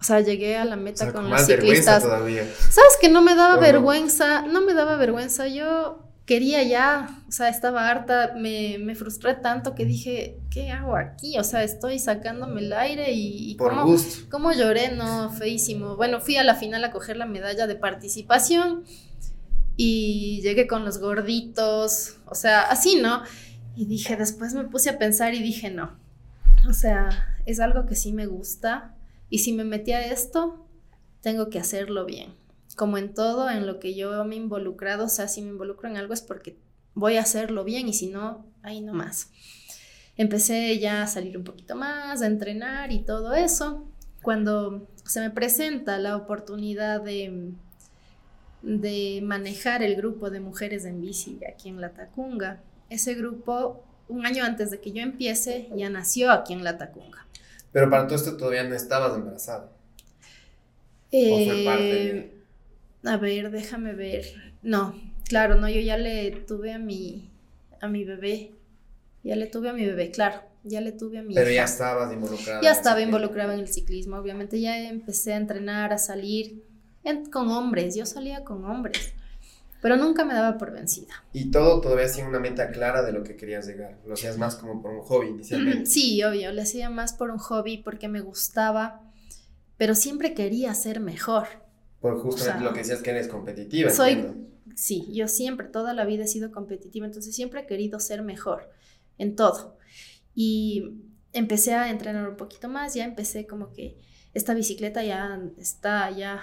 [0.00, 2.02] O sea, llegué a la meta con los ciclistas.
[2.02, 2.44] Todavía.
[2.58, 4.42] ¿Sabes que no me daba vergüenza?
[4.42, 5.46] No me daba vergüenza.
[5.46, 10.96] Yo quería ya, o sea, estaba harta, me, me, frustré tanto que dije, ¿qué hago
[10.96, 11.38] aquí?
[11.38, 13.54] O sea, estoy sacándome el aire y...
[13.56, 14.26] Por cómo, gusto.
[14.30, 14.92] ¿Cómo lloré?
[14.92, 15.96] No, feísimo.
[15.96, 18.84] Bueno, fui a la final a coger la medalla de participación
[19.76, 23.22] y llegué con los gorditos, o sea, así, ¿no?
[23.76, 25.99] Y dije, después me puse a pensar y dije, no,
[26.68, 28.94] o sea, es algo que sí me gusta
[29.28, 30.66] y si me metí a esto,
[31.20, 32.34] tengo que hacerlo bien.
[32.76, 35.88] Como en todo, en lo que yo me he involucrado, o sea, si me involucro
[35.88, 36.56] en algo es porque
[36.94, 39.30] voy a hacerlo bien y si no, ahí nomás.
[40.16, 43.88] Empecé ya a salir un poquito más, a entrenar y todo eso.
[44.22, 47.54] Cuando se me presenta la oportunidad de
[48.62, 52.60] de manejar el grupo de mujeres en bici aquí en La Tacunga.
[52.88, 57.26] Ese grupo, un año antes de que yo empiece, ya nació aquí en La Tacunga.
[57.72, 59.70] Pero para todo esto todavía no estabas embarazada.
[61.12, 62.32] ¿O fue parte eh,
[63.04, 64.24] A ver, déjame ver.
[64.62, 64.94] No,
[65.28, 67.30] claro, no, yo ya le tuve a mi,
[67.80, 68.52] a mi bebé.
[69.22, 70.42] Ya le tuve a mi bebé, claro.
[70.62, 71.34] Ya le tuve a mi.
[71.34, 72.60] Pero ya estabas involucrada.
[72.62, 74.60] Ya estaba involucrada en el ciclismo, obviamente.
[74.60, 76.62] Ya empecé a entrenar, a salir
[77.30, 79.12] con hombres, yo salía con hombres,
[79.80, 81.24] pero nunca me daba por vencida.
[81.32, 84.56] Y todo todavía sin una meta clara de lo que querías llegar, lo hacías más
[84.56, 85.86] como por un hobby inicialmente.
[85.86, 89.00] Sí, obvio, lo hacía más por un hobby porque me gustaba,
[89.76, 91.46] pero siempre quería ser mejor.
[92.00, 93.90] Por justamente lo que decías que eres competitiva.
[93.90, 94.26] Soy,
[94.74, 98.70] sí, yo siempre, toda la vida he sido competitiva, entonces siempre he querido ser mejor
[99.18, 99.76] en todo.
[100.34, 101.02] Y
[101.32, 103.98] empecé a entrenar un poquito más, ya empecé como que
[104.32, 106.42] esta bicicleta ya está, ya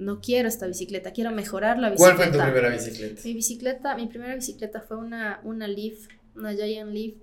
[0.00, 2.16] no quiero esta bicicleta, quiero mejorar la bicicleta.
[2.16, 3.20] ¿Cuál fue tu primera bicicleta?
[3.22, 7.14] Mi bicicleta, mi primera bicicleta fue una, una Leaf, una Giant Leaf.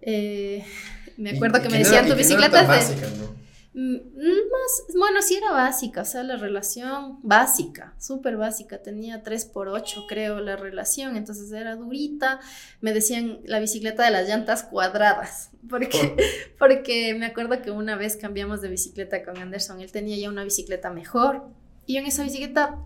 [0.00, 0.64] Eh,
[1.16, 2.74] me acuerdo que me decían, tu bicicleta es de...
[2.74, 3.44] Básica, ¿no?
[3.76, 9.46] Mm, más, bueno, sí era básica, o sea, la relación básica, súper básica, tenía 3
[9.46, 12.38] por 8 creo la relación, entonces era durita,
[12.80, 16.16] me decían la bicicleta de las llantas cuadradas, porque,
[16.56, 20.44] porque me acuerdo que una vez cambiamos de bicicleta con Anderson, él tenía ya una
[20.44, 21.42] bicicleta mejor,
[21.86, 22.78] y en esa bicicleta,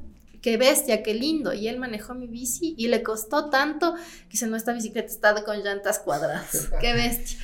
[0.43, 1.53] qué bestia, qué lindo.
[1.53, 3.95] Y él manejó mi bici y le costó tanto
[4.29, 6.71] que se no, esta bicicleta está con llantas cuadradas.
[6.81, 7.39] qué bestia.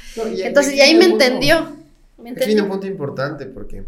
[0.46, 1.76] Entonces, y ahí me entendió.
[2.18, 2.64] Me entendió.
[2.64, 3.86] un punto importante porque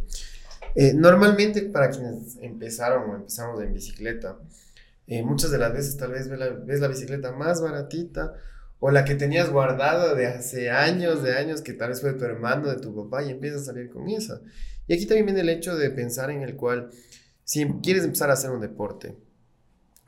[0.74, 4.36] eh, normalmente para quienes empezaron o empezamos en bicicleta,
[5.06, 8.34] eh, muchas de las veces tal vez ves la, ves la bicicleta más baratita
[8.78, 12.18] o la que tenías guardada de hace años, de años, que tal vez fue de
[12.18, 14.40] tu hermano, de tu papá, y empiezas a salir con esa.
[14.86, 16.90] Y aquí también viene el hecho de pensar en el cual
[17.47, 19.16] si quieres empezar a hacer un deporte,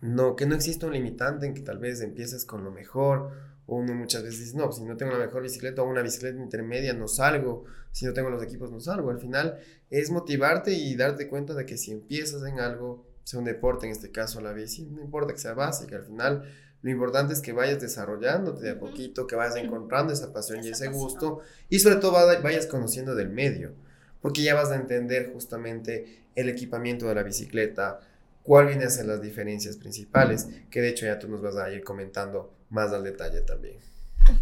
[0.00, 3.30] no, que no exista un limitante en que tal vez empieces con lo mejor,
[3.66, 6.42] o uno muchas veces dice, no, si no tengo la mejor bicicleta o una bicicleta
[6.42, 9.10] intermedia no salgo, si no tengo los equipos no salgo.
[9.10, 9.56] Al final
[9.88, 13.92] es motivarte y darte cuenta de que si empiezas en algo, sea un deporte, en
[13.92, 16.42] este caso la bici, no importa que sea básica, al final
[16.82, 20.70] lo importante es que vayas desarrollándote de a poquito, que vayas encontrando esa pasión y
[20.70, 22.12] ese gusto y sobre todo
[22.42, 23.74] vayas conociendo del medio,
[24.20, 28.00] porque ya vas a entender justamente el equipamiento de la bicicleta,
[28.44, 31.70] cuál vienen a ser las diferencias principales, que de hecho ya tú nos vas a
[31.72, 33.78] ir comentando más al detalle también.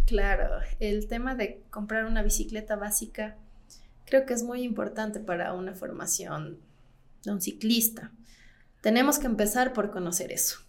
[0.04, 3.36] Claro, el tema de comprar una bicicleta básica
[4.04, 6.58] creo que es muy importante para una formación
[7.24, 8.12] de un ciclista.
[8.82, 10.65] Tenemos que empezar por conocer eso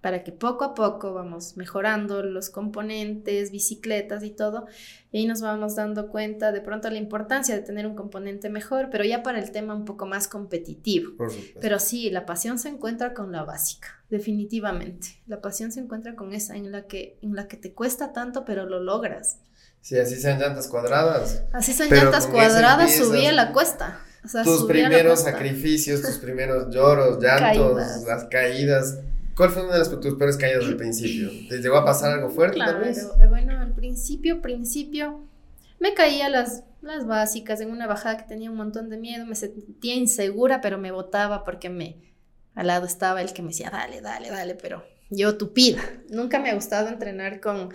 [0.00, 4.66] para que poco a poco vamos mejorando los componentes, bicicletas y todo,
[5.10, 8.88] y ahí nos vamos dando cuenta de pronto la importancia de tener un componente mejor,
[8.90, 11.12] pero ya para el tema un poco más competitivo.
[11.60, 15.20] pero sí, la pasión se encuentra con la básica, definitivamente.
[15.26, 18.44] La pasión se encuentra con esa en la que en la que te cuesta tanto,
[18.44, 19.38] pero lo logras.
[19.80, 21.42] Sí, así sean llantas cuadradas.
[21.52, 24.00] Así sean llantas cuadradas, subí a la cuesta.
[24.44, 28.98] tus primeros sacrificios, tus primeros lloros, llantos, las caídas
[29.38, 31.30] ¿Cuál fue una de las tus peores caídas al principio?
[31.48, 33.08] ¿Te llegó a pasar algo fuerte claro, tal vez?
[33.28, 35.28] Bueno, al principio, principio,
[35.78, 39.36] me caía las, las básicas en una bajada que tenía un montón de miedo, me
[39.36, 42.02] sentía insegura, pero me botaba porque me,
[42.56, 45.84] al lado estaba el que me decía, dale, dale, dale, pero yo tupida.
[46.10, 47.72] Nunca me ha gustado entrenar con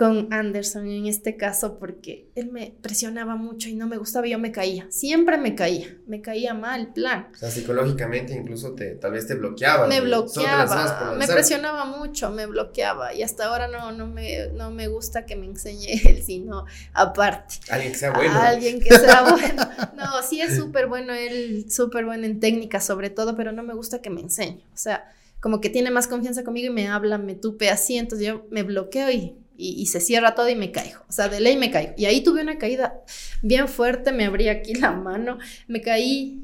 [0.00, 4.38] con Anderson en este caso porque él me presionaba mucho y no me gustaba, yo
[4.38, 7.28] me caía, siempre me caía, me caía mal plan.
[7.34, 9.86] O sea, psicológicamente incluso te, tal vez te bloqueaba.
[9.88, 14.88] Me bloqueaba, me presionaba mucho, me bloqueaba y hasta ahora no, no, me, no me
[14.88, 17.56] gusta que me enseñe él, sino aparte.
[17.68, 18.40] Alguien que sea bueno.
[18.40, 19.68] Alguien que sea bueno.
[19.96, 23.74] No, sí es súper bueno, él súper bueno en técnica sobre todo, pero no me
[23.74, 24.64] gusta que me enseñe.
[24.72, 28.26] O sea, como que tiene más confianza conmigo y me habla, me tupe así, entonces
[28.26, 31.00] yo me bloqueo y y, se cierra todo y me caigo.
[31.08, 31.92] O sea, de ley me caigo.
[31.96, 33.02] Y ahí tuve una caída
[33.42, 35.38] bien fuerte, me abrí aquí la mano,
[35.68, 36.42] me caí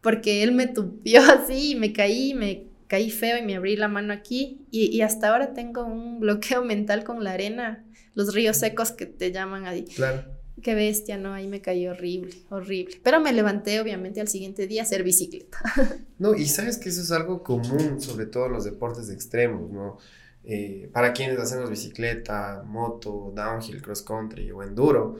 [0.00, 3.88] porque él me tupió así y me caí, me, caí feo y me abrí la
[3.88, 7.84] mano aquí y, hasta ahora tengo un bloqueo mental con la arena,
[8.14, 9.84] los ríos secos que te llaman ahí.
[9.84, 10.24] Claro.
[10.62, 11.34] Qué bestia, ¿no?
[11.34, 13.00] Ahí me caí horrible, horrible.
[13.02, 15.58] Pero me levanté, obviamente, al siguiente día a hacer bicicleta.
[16.16, 19.98] No, y sabes que eso es algo común, sobre todo en los deportes extremos, ¿no?
[20.46, 25.16] Eh, para quienes hacemos bicicleta, moto, downhill, cross country o enduro.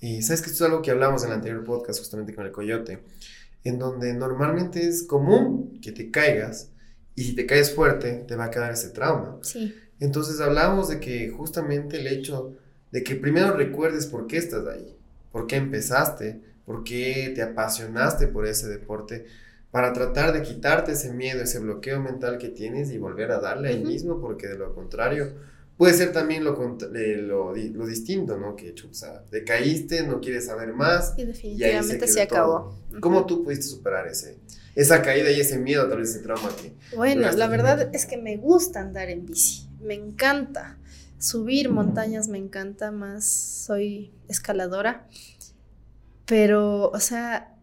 [0.00, 2.52] Y sabes que esto es algo que hablamos en el anterior podcast justamente con el
[2.52, 3.00] coyote,
[3.64, 6.70] en donde normalmente es común que te caigas
[7.16, 9.38] y si te caes fuerte te va a quedar ese trauma.
[9.42, 9.74] Sí.
[9.98, 12.56] Entonces hablamos de que justamente el hecho
[12.92, 14.96] de que primero recuerdes por qué estás ahí,
[15.32, 19.26] por qué empezaste, por qué te apasionaste por ese deporte,
[19.70, 23.68] para tratar de quitarte ese miedo, ese bloqueo mental que tienes y volver a darle
[23.68, 25.32] ahí mismo, porque de lo contrario
[25.78, 28.56] puede ser también lo, lo, lo distinto, ¿no?
[28.56, 31.14] Que chuza, te caíste, no quieres saber más.
[31.16, 32.76] Y definitivamente se, acabó.
[33.00, 34.38] ¿Cómo tú pudiste superar ese,
[34.74, 36.74] esa caída y ese miedo, tal vez ese trauma que...
[36.96, 40.76] Bueno, la verdad es que me gusta andar en bici, me encanta.
[41.20, 45.06] Subir montañas me encanta, más soy escaladora.
[46.26, 47.56] Pero, o sea,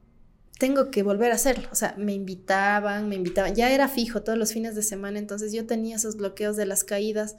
[0.60, 1.68] tengo que volver a hacerlo.
[1.72, 3.56] O sea, me invitaban, me invitaban.
[3.56, 6.84] Ya era fijo todos los fines de semana, entonces yo tenía esos bloqueos de las
[6.84, 7.36] caídas.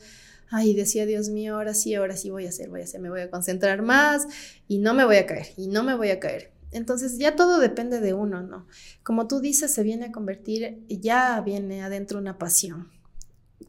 [0.50, 3.10] Ay, decía, Dios mío, ahora sí, ahora sí voy a hacer, voy a hacer, me
[3.10, 4.28] voy a concentrar más
[4.68, 6.52] y no me voy a caer, y no me voy a caer.
[6.70, 8.66] Entonces ya todo depende de uno, ¿no?
[9.02, 12.90] Como tú dices, se viene a convertir, ya viene adentro una pasión.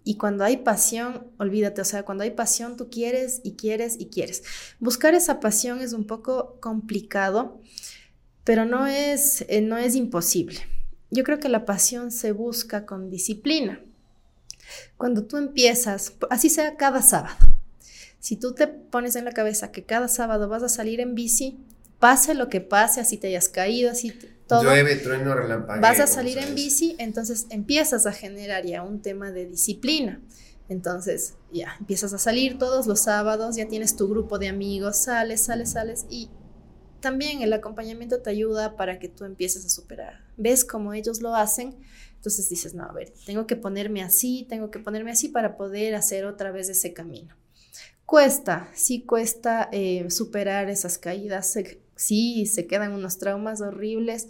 [0.04, 4.08] Y cuando hay pasión, olvídate, o sea, cuando hay pasión, tú quieres y quieres y
[4.08, 4.44] quieres.
[4.80, 7.62] Buscar esa pasión es un poco complicado
[8.48, 10.62] pero no es, eh, no es imposible.
[11.12, 13.82] Yo creo que la pasión se busca con disciplina.
[14.96, 17.36] Cuando tú empiezas, así sea cada sábado,
[18.20, 21.60] si tú te pones en la cabeza que cada sábado vas a salir en bici,
[22.00, 24.18] pase lo que pase, así te hayas caído, así
[24.48, 24.64] todo.
[24.64, 25.82] Llueve, trueno, relampagueo.
[25.82, 30.22] Vas a salir en bici, entonces empiezas a generar ya un tema de disciplina.
[30.70, 35.44] Entonces, ya, empiezas a salir todos los sábados, ya tienes tu grupo de amigos, sales,
[35.44, 36.30] sales, sales y
[37.00, 40.26] también el acompañamiento te ayuda para que tú empieces a superar.
[40.38, 41.76] Ves cómo ellos lo hacen,
[42.16, 45.96] entonces dices, no, a ver, tengo que ponerme así, tengo que ponerme así para poder
[45.96, 47.36] hacer otra vez ese camino.
[48.06, 51.58] Cuesta, sí cuesta eh, superar esas caídas,
[51.96, 54.30] sí, se quedan unos traumas horribles,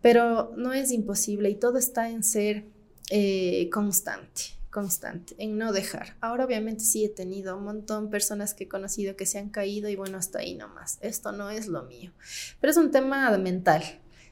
[0.00, 2.66] pero no es imposible y todo está en ser
[3.10, 6.14] eh, constante constante, en no dejar.
[6.20, 9.48] Ahora obviamente sí he tenido un montón de personas que he conocido que se han
[9.48, 10.98] caído y bueno, hasta ahí nomás.
[11.00, 12.12] Esto no es lo mío.
[12.60, 13.82] Pero es un tema mental.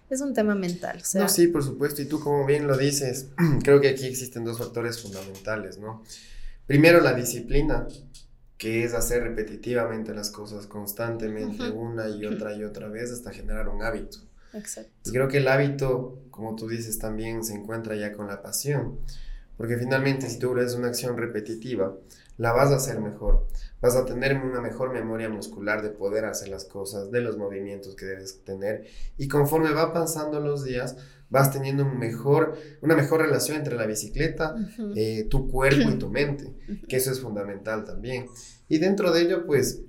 [0.08, 1.02] Es un tema mental.
[1.14, 2.00] no, sí, por supuesto.
[2.00, 3.30] Y tú como bien lo dices,
[3.64, 6.04] creo que aquí existen dos factores fundamentales, ¿no?
[6.68, 7.88] Primero la disciplina,
[8.56, 13.68] que es hacer repetitivamente las cosas constantemente, una y otra y otra vez hasta generar
[13.68, 14.18] un hábito.
[14.52, 15.10] Exacto.
[15.10, 19.00] Y creo que el hábito, como tú dices, también se encuentra ya con la pasión.
[19.56, 21.96] Porque finalmente si tú haces una acción repetitiva,
[22.36, 23.46] la vas a hacer mejor.
[23.80, 27.94] Vas a tener una mejor memoria muscular de poder hacer las cosas, de los movimientos
[27.96, 28.86] que debes tener.
[29.16, 30.96] Y conforme va pasando los días,
[31.30, 34.54] vas teniendo un mejor, una mejor relación entre la bicicleta,
[34.94, 36.54] eh, tu cuerpo y tu mente,
[36.88, 38.26] que eso es fundamental también.
[38.68, 39.82] Y dentro de ello, pues,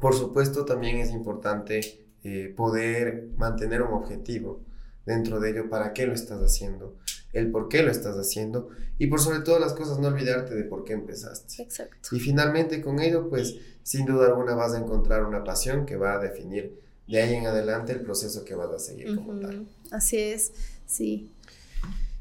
[0.00, 1.80] por supuesto, también es importante
[2.22, 4.62] eh, poder mantener un objetivo
[5.06, 6.96] dentro de ello, para qué lo estás haciendo
[7.32, 10.64] el por qué lo estás haciendo y por sobre todo las cosas no olvidarte de
[10.64, 11.62] por qué empezaste.
[11.62, 12.14] Exacto.
[12.14, 16.14] Y finalmente con ello, pues sin duda alguna vas a encontrar una pasión que va
[16.14, 19.66] a definir de ahí en adelante el proceso que vas a seguir como tal.
[19.90, 20.52] Así es,
[20.86, 21.30] sí.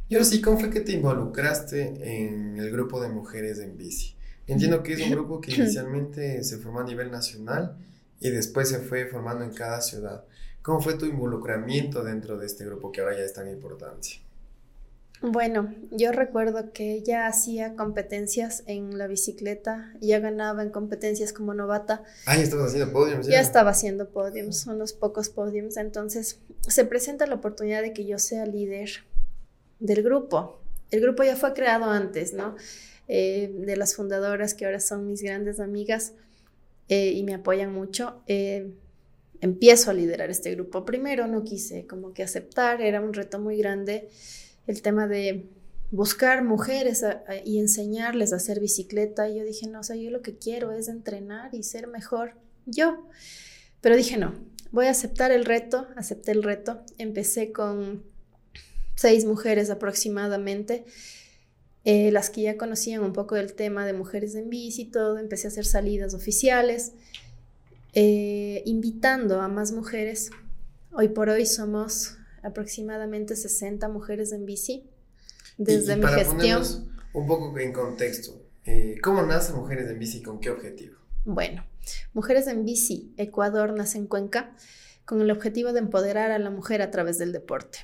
[0.08, 4.16] Y ahora sí, ¿cómo fue que te involucraste en el grupo de mujeres en bici?
[4.48, 7.78] Entiendo que es un grupo que inicialmente se formó a nivel nacional
[8.20, 10.26] y después se fue formando en cada ciudad.
[10.64, 14.22] ¿Cómo fue tu involucramiento dentro de este grupo que ahora ya es tan importante?
[15.22, 21.54] Bueno, yo recuerdo que ella hacía competencias en la bicicleta, ya ganaba en competencias como
[21.54, 22.04] novata.
[22.26, 23.28] Ah, ya estabas haciendo podiums.
[23.28, 25.76] Ya, estaba haciendo podiums, unos pocos podiums.
[25.76, 28.90] Entonces se presenta la oportunidad de que yo sea líder
[29.80, 30.62] del grupo.
[30.90, 32.56] El grupo ya fue creado antes, ¿no?
[33.10, 36.14] Eh, de las fundadoras que ahora son mis grandes amigas
[36.88, 38.24] eh, y me apoyan mucho.
[38.28, 38.72] Eh,
[39.42, 40.86] empiezo a liderar este grupo.
[40.86, 44.08] Primero no quise como que aceptar, era un reto muy grande
[44.70, 45.50] el tema de
[45.90, 47.04] buscar mujeres
[47.44, 49.28] y enseñarles a hacer bicicleta.
[49.28, 52.36] Y yo dije, no, o sea, yo lo que quiero es entrenar y ser mejor
[52.68, 53.08] yo.
[53.82, 54.36] Pero dije, no,
[54.72, 56.84] voy a aceptar el reto, acepté el reto.
[57.00, 58.04] Empecé con
[58.96, 60.86] seis mujeres aproximadamente.
[61.84, 65.18] Eh, las que ya conocían un poco del tema de mujeres en bici y todo,
[65.18, 66.92] empecé a hacer salidas oficiales,
[67.94, 70.30] eh, invitando a más mujeres.
[70.92, 74.90] Hoy por hoy somos aproximadamente 60 mujeres en bici.
[75.58, 76.64] desde mi gestión.
[77.14, 80.96] Un poco en contexto, eh, ¿cómo nace Mujeres en Bici con qué objetivo?
[81.26, 81.66] Bueno,
[82.14, 84.56] Mujeres en Bici, Ecuador nace en Cuenca
[85.06, 87.80] con el objetivo de empoderar a la mujer a través del deporte.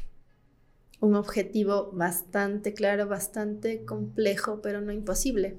[1.00, 5.58] Un objetivo bastante claro, bastante complejo, pero no imposible.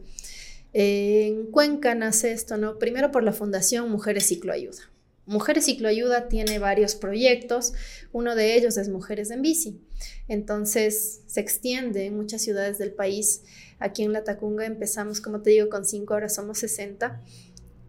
[0.72, 2.78] En Cuenca nace esto, ¿no?
[2.78, 4.82] Primero por la Fundación Mujeres Cicloayuda.
[5.26, 7.72] Mujeres Cicloayuda tiene varios proyectos,
[8.12, 9.80] uno de ellos es Mujeres en Bici.
[10.28, 13.42] Entonces se extiende en muchas ciudades del país.
[13.80, 17.20] Aquí en La Tacunga empezamos, como te digo, con cinco, ahora somos 60.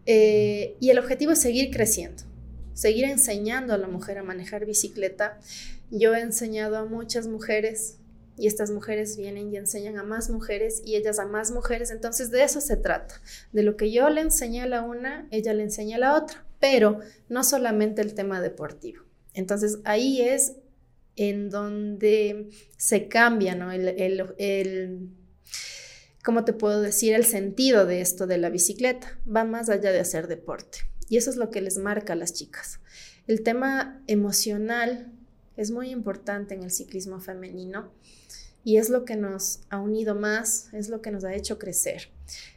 [0.06, 2.24] Eh, y el objetivo es seguir creciendo,
[2.74, 5.38] seguir enseñando a la mujer a manejar bicicleta.
[5.92, 7.98] Yo he enseñado a muchas mujeres
[8.36, 11.90] y estas mujeres vienen y enseñan a más mujeres y ellas a más mujeres.
[11.90, 13.20] Entonces de eso se trata,
[13.52, 16.44] de lo que yo le enseñé a la una, ella le enseña a la otra,
[16.60, 19.02] pero no solamente el tema deportivo.
[19.34, 20.56] Entonces ahí es
[21.16, 23.72] en donde se cambia, ¿no?
[23.72, 23.88] El,
[24.38, 25.10] el,
[26.24, 27.14] ¿cómo te puedo decir?
[27.14, 30.78] El sentido de esto de la bicicleta va más allá de hacer deporte.
[31.08, 32.80] Y eso es lo que les marca a las chicas.
[33.26, 35.12] El tema emocional
[35.56, 37.90] es muy importante en el ciclismo femenino
[38.62, 42.10] y es lo que nos ha unido más, es lo que nos ha hecho crecer.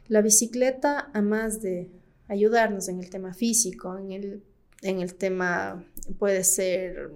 [0.06, 1.90] La bicicleta, a más de
[2.32, 4.42] ayudarnos en el tema físico, en el,
[4.80, 5.84] en el tema,
[6.18, 7.10] puede ser...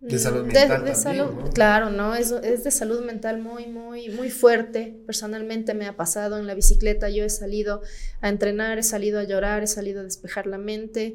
[0.00, 0.84] De salud mm, mental.
[0.84, 2.14] De, salud, Claro, ¿no?
[2.14, 4.98] Es, es de salud mental muy, muy, muy fuerte.
[5.06, 7.08] Personalmente me ha pasado en la bicicleta.
[7.08, 7.82] Yo he salido
[8.20, 11.14] a entrenar, he salido a llorar, he salido a despejar la mente,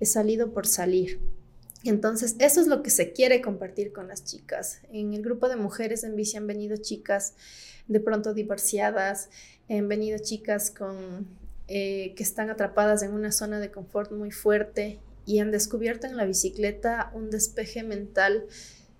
[0.00, 1.20] he salido por salir.
[1.84, 4.80] Entonces, eso es lo que se quiere compartir con las chicas.
[4.90, 7.34] En el grupo de mujeres en bici han venido chicas
[7.86, 9.28] de pronto divorciadas,
[9.68, 11.28] han venido chicas con,
[11.68, 16.16] eh, que están atrapadas en una zona de confort muy fuerte y han descubierto en
[16.16, 18.44] la bicicleta un despeje mental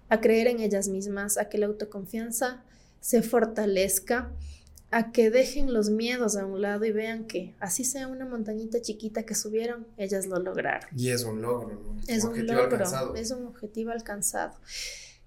[0.08, 2.62] a creer en ellas mismas, a que la autoconfianza
[3.00, 4.30] se fortalezca
[4.90, 8.80] a que dejen los miedos a un lado y vean que así sea una montañita
[8.80, 10.88] chiquita que subieron, ellas lo lograron.
[10.96, 11.96] Y es un logro, ¿no?
[12.06, 13.14] Es un, objetivo alcanzado.
[13.16, 14.54] es un objetivo alcanzado.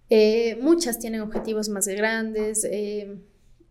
[0.10, 3.18] Eh, muchas tienen objetivos más grandes, eh,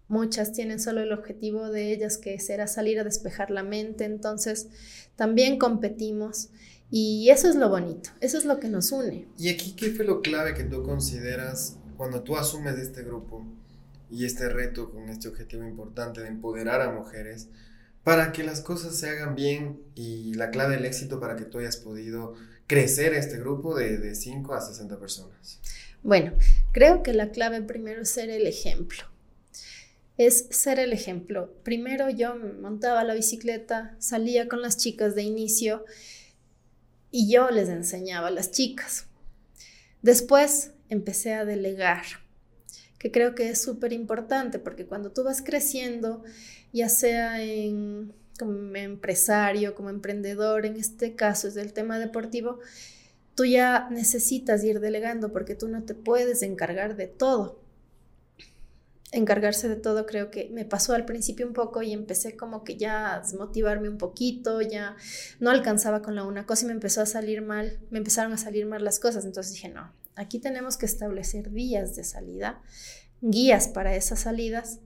[0.08, 4.68] muchas tienen solo el objetivo de ellas que será salir a despejar la mente, entonces
[5.16, 6.48] también competimos
[6.90, 9.26] y eso es lo bonito, eso es lo que nos une.
[9.38, 13.44] ¿Y aquí qué fue lo clave que tú consideras cuando tú asumes este grupo?
[14.10, 17.48] y este reto con este objetivo importante de empoderar a mujeres
[18.04, 21.58] para que las cosas se hagan bien y la clave del éxito para que tú
[21.58, 22.34] hayas podido
[22.68, 25.60] crecer este grupo de, de 5 a 60 personas?
[26.02, 26.32] Bueno,
[26.72, 29.04] creo que la clave primero es ser el ejemplo.
[30.16, 31.52] Es ser el ejemplo.
[31.62, 35.84] Primero yo montaba la bicicleta, salía con las chicas de inicio
[37.10, 39.06] y yo les enseñaba a las chicas.
[40.02, 42.04] Después empecé a delegar
[42.98, 46.22] que creo que es súper importante porque cuando tú vas creciendo,
[46.72, 52.58] ya sea en, como empresario, como emprendedor, en este caso es el tema deportivo,
[53.34, 57.60] tú ya necesitas ir delegando porque tú no te puedes encargar de todo.
[59.12, 62.76] Encargarse de todo creo que me pasó al principio un poco y empecé como que
[62.76, 64.96] ya a desmotivarme un poquito, ya
[65.38, 68.36] no alcanzaba con la una cosa y me empezó a salir mal, me empezaron a
[68.36, 72.62] salir mal las cosas, entonces dije, no, Aquí tenemos que establecer días de salida,
[73.20, 74.80] guías para esas salidas.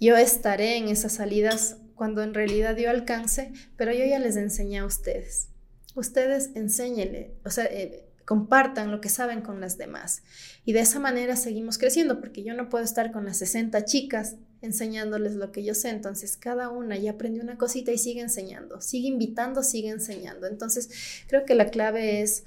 [0.00, 4.78] Yo estaré en esas salidas cuando en realidad yo alcance, pero yo ya les enseñé
[4.78, 5.50] a ustedes.
[5.94, 10.22] Ustedes enséñenle, o sea, eh, compartan lo que saben con las demás.
[10.66, 14.36] Y de esa manera seguimos creciendo, porque yo no puedo estar con las 60 chicas
[14.60, 15.88] enseñándoles lo que yo sé.
[15.88, 20.46] Entonces, cada una ya aprendió una cosita y sigue enseñando, sigue invitando, sigue enseñando.
[20.46, 20.90] Entonces,
[21.26, 22.44] creo que la clave es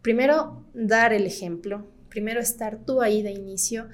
[0.00, 3.90] primero dar el ejemplo, primero estar tú ahí de inicio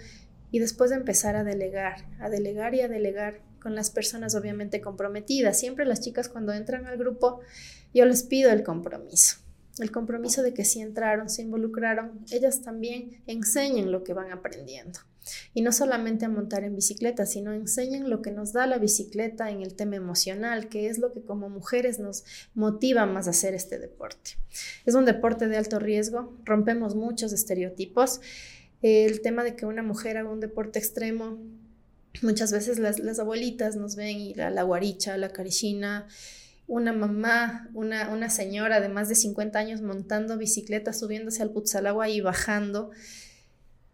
[0.53, 5.59] y después empezar a delegar, a delegar y a delegar con las personas obviamente comprometidas.
[5.59, 7.41] Siempre las chicas cuando entran al grupo,
[7.93, 9.44] yo les pido el compromiso.
[9.79, 15.01] El compromiso de que si entraron, se involucraron, ellas también enseñen lo que van aprendiendo.
[15.53, 19.51] Y no solamente a montar en bicicleta, sino enseñen lo que nos da la bicicleta
[19.51, 23.55] en el tema emocional, que es lo que como mujeres nos motiva más a hacer
[23.55, 24.33] este deporte.
[24.85, 28.21] Es un deporte de alto riesgo, rompemos muchos estereotipos.
[28.83, 31.39] El tema de que una mujer haga un deporte extremo,
[32.23, 36.07] muchas veces las, abuelitas nos ven y la, la guaricha, la carichina,
[36.67, 42.09] una mamá, una, una señora de más de 50 años montando bicicleta, subiéndose al Putzalagua
[42.09, 42.91] y bajando.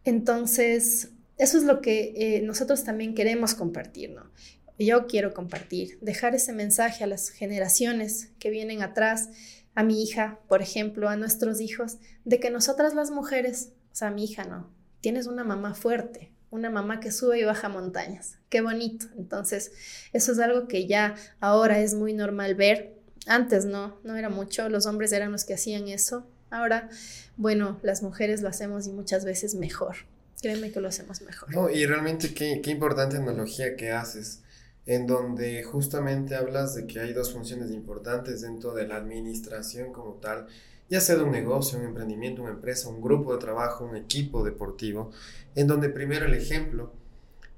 [0.05, 4.31] Entonces, eso es lo que eh, nosotros también queremos compartir, ¿no?
[4.79, 9.29] Yo quiero compartir, dejar ese mensaje a las generaciones que vienen atrás,
[9.75, 14.11] a mi hija, por ejemplo, a nuestros hijos, de que nosotras las mujeres, o sea,
[14.11, 18.37] mi hija no, tienes una mamá fuerte, una mamá que sube y baja montañas.
[18.49, 19.07] Qué bonito.
[19.17, 19.73] Entonces,
[20.13, 22.97] eso es algo que ya ahora es muy normal ver.
[23.27, 24.69] Antes no, no era mucho.
[24.69, 26.27] Los hombres eran los que hacían eso.
[26.51, 26.89] Ahora,
[27.37, 29.97] bueno, las mujeres lo hacemos y muchas veces mejor.
[30.43, 31.55] Créeme que lo hacemos mejor.
[31.55, 34.41] No, y realmente qué, qué importante analogía que haces,
[34.87, 40.15] en donde justamente hablas de que hay dos funciones importantes dentro de la administración como
[40.15, 40.47] tal,
[40.91, 44.45] ya sea de un negocio, un emprendimiento, una empresa, un grupo de trabajo, un equipo
[44.45, 45.13] deportivo,
[45.55, 46.93] en donde primero el ejemplo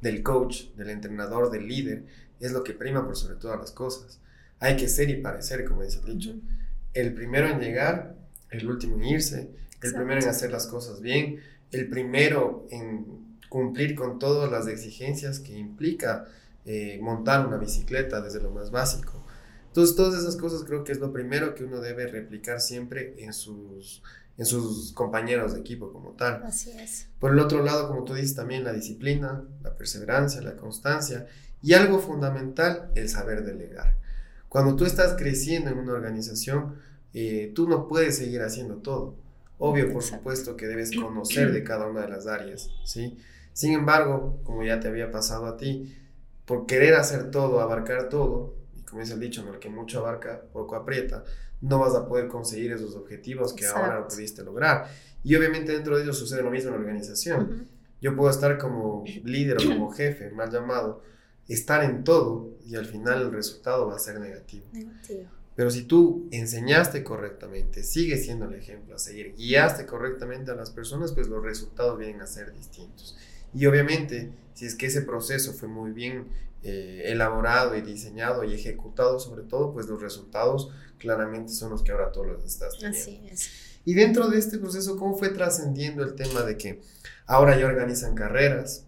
[0.02, 2.04] del coach, del entrenador, del líder,
[2.40, 4.20] es lo que prima por sobre todas las cosas.
[4.60, 6.34] Hay que ser y parecer, como dice el dicho.
[6.92, 8.16] El primero en llegar,
[8.50, 13.94] el último en irse, el primero en hacer las cosas bien, el primero en cumplir
[13.94, 16.26] con todas las exigencias que implica
[16.64, 19.21] eh, montar una bicicleta desde lo más básico.
[19.72, 23.32] Entonces, todas esas cosas creo que es lo primero que uno debe replicar siempre en
[23.32, 24.02] sus,
[24.36, 26.42] en sus compañeros de equipo como tal.
[26.44, 27.08] Así es.
[27.18, 31.26] Por el otro lado, como tú dices, también la disciplina, la perseverancia, la constancia
[31.62, 33.96] y algo fundamental, el saber delegar.
[34.50, 36.74] Cuando tú estás creciendo en una organización,
[37.14, 39.14] eh, tú no puedes seguir haciendo todo.
[39.56, 43.16] Obvio, por supuesto que debes conocer de cada una de las áreas, ¿sí?
[43.54, 45.96] Sin embargo, como ya te había pasado a ti,
[46.44, 48.60] por querer hacer todo, abarcar todo,
[48.92, 51.24] como dice el dicho, el que mucho abarca, poco aprieta,
[51.62, 54.86] no vas a poder conseguir esos objetivos que ahora no pudiste lograr.
[55.24, 57.68] Y obviamente dentro de ellos sucede lo mismo en la organización.
[58.02, 61.02] Yo puedo estar como líder o como jefe, mal llamado,
[61.48, 64.66] estar en todo y al final el resultado va a ser negativo.
[64.74, 65.24] Negativo.
[65.56, 70.68] Pero si tú enseñaste correctamente, sigues siendo el ejemplo a seguir, guiaste correctamente a las
[70.70, 73.16] personas, pues los resultados vienen a ser distintos.
[73.54, 76.26] Y obviamente, si es que ese proceso fue muy bien
[76.62, 81.92] eh, elaborado y diseñado y ejecutado sobre todo, pues los resultados claramente son los que
[81.92, 82.98] ahora todos los estás teniendo.
[82.98, 83.50] Así es.
[83.84, 86.80] Y dentro de este proceso, ¿cómo fue trascendiendo el tema de que
[87.26, 88.86] ahora ya organizan carreras?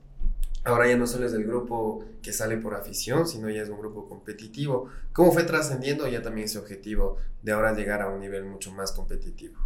[0.63, 3.79] Ahora ya no solo es el grupo que sale por afición, sino ya es un
[3.79, 4.89] grupo competitivo.
[5.13, 8.93] ¿Cómo fue trascendiendo ya también ese objetivo de ahora llegar a un nivel mucho más
[8.93, 9.59] competitivo?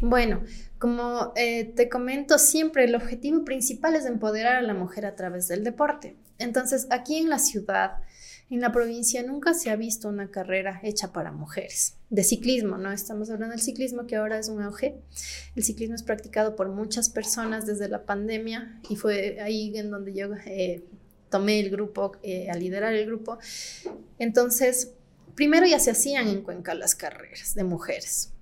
[0.00, 0.42] Bueno,
[0.78, 5.48] como eh, te comento siempre, el objetivo principal es empoderar a la mujer a través
[5.48, 6.16] del deporte.
[6.38, 7.98] Entonces, aquí en la ciudad,
[8.50, 11.94] en la provincia, nunca se ha visto una carrera hecha para mujeres.
[12.10, 12.92] De ciclismo, ¿no?
[12.92, 14.96] Estamos hablando del ciclismo que ahora es un auge.
[15.56, 20.14] El ciclismo es practicado por muchas personas desde la pandemia y fue ahí en donde
[20.14, 20.84] yo eh,
[21.30, 23.38] tomé el grupo, eh, a liderar el grupo.
[24.18, 24.92] Entonces,
[25.34, 28.34] primero ya se hacían en Cuenca las carreras de mujeres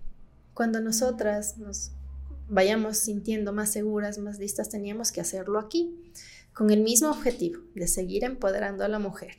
[0.54, 1.92] cuando nosotras nos
[2.48, 5.94] vayamos sintiendo más seguras, más listas, teníamos que hacerlo aquí,
[6.62, 9.34] con el mismo objetivo de seguir empoderando a la mujer.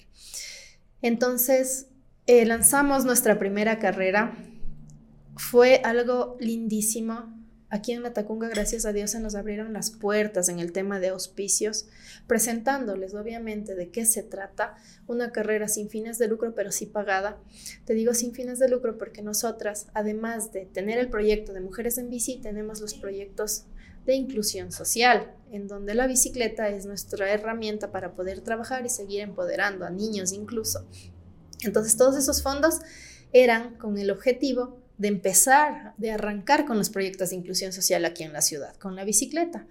[1.02, 1.88] Entonces,
[2.28, 4.36] eh, lanzamos nuestra primera carrera.
[5.38, 7.34] Fue algo lindísimo,
[7.74, 11.00] Aquí en La Tacunga, gracias a Dios, se nos abrieron las puertas en el tema
[11.00, 11.88] de auspicios,
[12.28, 14.76] presentándoles obviamente de qué se trata,
[15.08, 17.40] una carrera sin fines de lucro, pero sí pagada.
[17.86, 21.98] Te digo sin fines de lucro porque nosotras, además de tener el proyecto de Mujeres
[21.98, 23.66] en Bici, tenemos los proyectos
[24.06, 29.22] de inclusión social, en donde la bicicleta es nuestra herramienta para poder trabajar y seguir
[29.22, 30.88] empoderando a niños incluso.
[31.64, 32.82] Entonces, todos esos fondos
[33.32, 38.24] eran con el objetivo de empezar, de arrancar con los proyectos de inclusión social aquí
[38.24, 39.66] en la ciudad, con la bicicleta.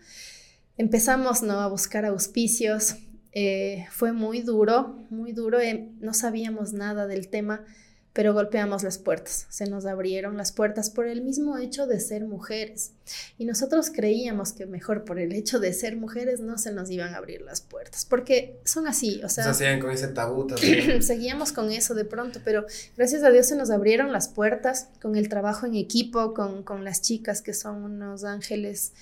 [0.79, 1.61] Empezamos ¿no?
[1.61, 2.97] a buscar auspicios,
[3.33, 7.64] eh, fue muy duro, muy duro, eh, no sabíamos nada del tema,
[8.13, 12.25] pero golpeamos las puertas, se nos abrieron las puertas por el mismo hecho de ser
[12.25, 12.93] mujeres.
[13.39, 17.15] Y nosotros creíamos que mejor por el hecho de ser mujeres no se nos iban
[17.15, 19.45] a abrir las puertas, porque son así, o sea...
[19.45, 21.03] Se hacían con ese tabú también.
[21.03, 22.67] seguíamos con eso de pronto, pero
[22.99, 26.85] gracias a Dios se nos abrieron las puertas con el trabajo en equipo, con, con
[26.85, 28.93] las chicas que son unos ángeles.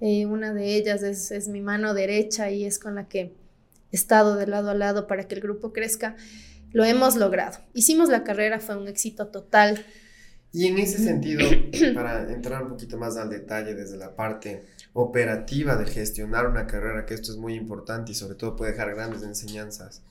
[0.00, 3.32] Eh, una de ellas es, es mi mano derecha y es con la que
[3.90, 6.16] he estado de lado a lado para que el grupo crezca
[6.72, 7.58] lo hemos logrado.
[7.74, 9.84] Hicimos la carrera, fue un éxito total.
[10.52, 11.46] Y en ese sentido,
[11.94, 17.04] para entrar un poquito más al detalle desde la parte operativa de gestionar una carrera,
[17.04, 20.02] que esto es muy importante y sobre todo puede dejar grandes enseñanzas,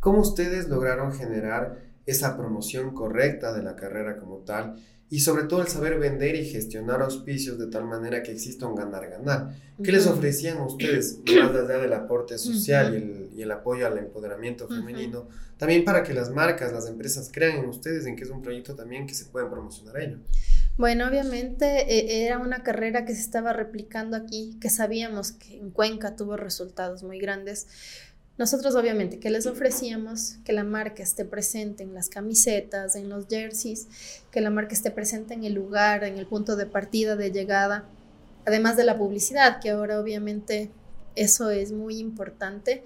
[0.00, 4.76] ¿cómo ustedes lograron generar esa promoción correcta de la carrera como tal
[5.10, 8.74] y sobre todo el saber vender y gestionar auspicios de tal manera que exista un
[8.74, 9.54] ganar-ganar.
[9.82, 13.86] ¿Qué les ofrecían a ustedes, más allá del aporte social y, el, y, el, apoyo
[13.86, 18.24] al empoderamiento femenino, también para que las marcas, las empresas crean en ustedes en que
[18.24, 20.18] es un proyecto también que se pueden promocionar a ello?
[20.76, 25.70] Bueno, obviamente eh, era una carrera que se estaba replicando aquí, que sabíamos que en
[25.70, 27.68] Cuenca tuvo resultados muy grandes,
[28.36, 33.28] nosotros obviamente que les ofrecíamos que la marca esté presente en las camisetas, en los
[33.28, 33.86] jerseys,
[34.32, 37.84] que la marca esté presente en el lugar, en el punto de partida, de llegada,
[38.44, 40.70] además de la publicidad, que ahora obviamente
[41.14, 42.82] eso es muy importante.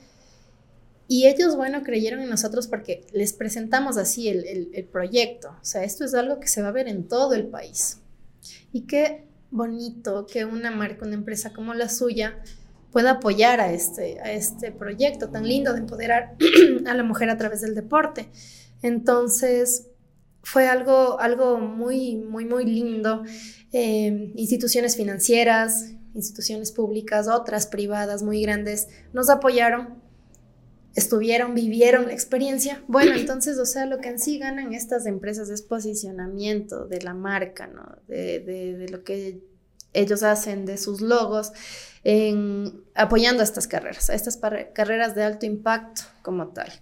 [1.10, 5.56] Y ellos, bueno, creyeron en nosotros porque les presentamos así el, proyecto.
[5.60, 8.00] O sea, esto es algo que se va a ver en todo el país.
[8.72, 12.42] Y qué bonito que una marca, una empresa como la suya
[12.92, 16.36] pueda apoyar a este, a este proyecto tan lindo de empoderar
[16.86, 18.28] a la mujer a través del deporte.
[18.82, 19.88] Entonces,
[20.42, 23.22] fue algo, algo muy, muy, muy lindo.
[23.72, 30.08] Eh, instituciones financieras, instituciones públicas, otras privadas muy grandes, nos apoyaron
[30.98, 32.82] estuvieron, vivieron la experiencia.
[32.88, 37.14] Bueno, entonces, o sea, lo que en sí ganan estas empresas es posicionamiento de la
[37.14, 37.96] marca, ¿no?
[38.06, 39.40] De, de, lo que
[39.92, 41.52] ellos hacen, de sus logos,
[42.10, 44.38] en, apoyando estas carreras, estas
[44.72, 46.72] carreras de alto impacto como tal.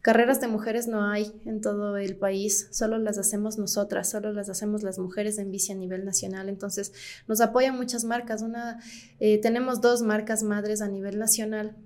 [0.00, 4.48] Carreras de mujeres no hay en todo el país, solo las hacemos nosotras, solo las
[4.48, 6.48] hacemos las mujeres en bici a nivel nacional.
[6.48, 6.94] Entonces,
[7.28, 8.40] nos apoyan muchas marcas.
[8.40, 8.82] Una,
[9.18, 11.76] eh, tenemos dos marcas madres a nivel nacional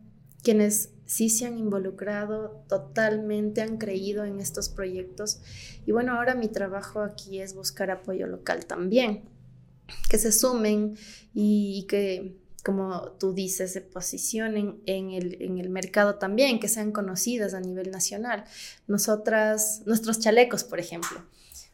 [0.45, 5.41] quienes sí se han involucrado totalmente, han creído en estos proyectos.
[5.85, 9.25] Y bueno, ahora mi trabajo aquí es buscar apoyo local también,
[10.09, 10.97] que se sumen
[11.33, 16.93] y, que, como tú dices, se posicionen en el, en el mercado también, que sean
[16.93, 18.45] conocidas a nivel nacional.
[18.87, 21.21] Nosotras, nuestros chalecos, por ejemplo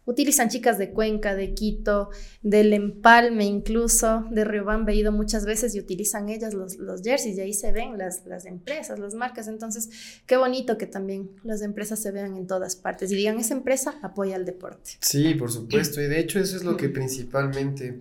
[0.07, 2.11] Utilizan chicas de Cuenca, de Quito,
[2.43, 7.36] del Empalme incluso, de Riobamba he ido muchas veces y utilizan ellas los, los jerseys
[7.36, 9.47] y ahí se ven las, las empresas, las marcas.
[9.47, 13.55] Entonces, qué bonito que también las empresas se vean en todas partes y digan, esa
[13.55, 14.93] empresa apoya el deporte.
[15.01, 16.01] Sí, por supuesto.
[16.01, 18.01] Y de hecho eso es lo que principalmente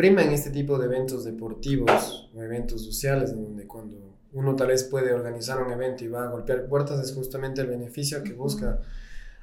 [0.00, 3.98] prima en este tipo de eventos deportivos o eventos sociales, en donde cuando
[4.32, 7.66] uno tal vez puede organizar un evento y va a golpear puertas, es justamente el
[7.66, 8.80] beneficio que busca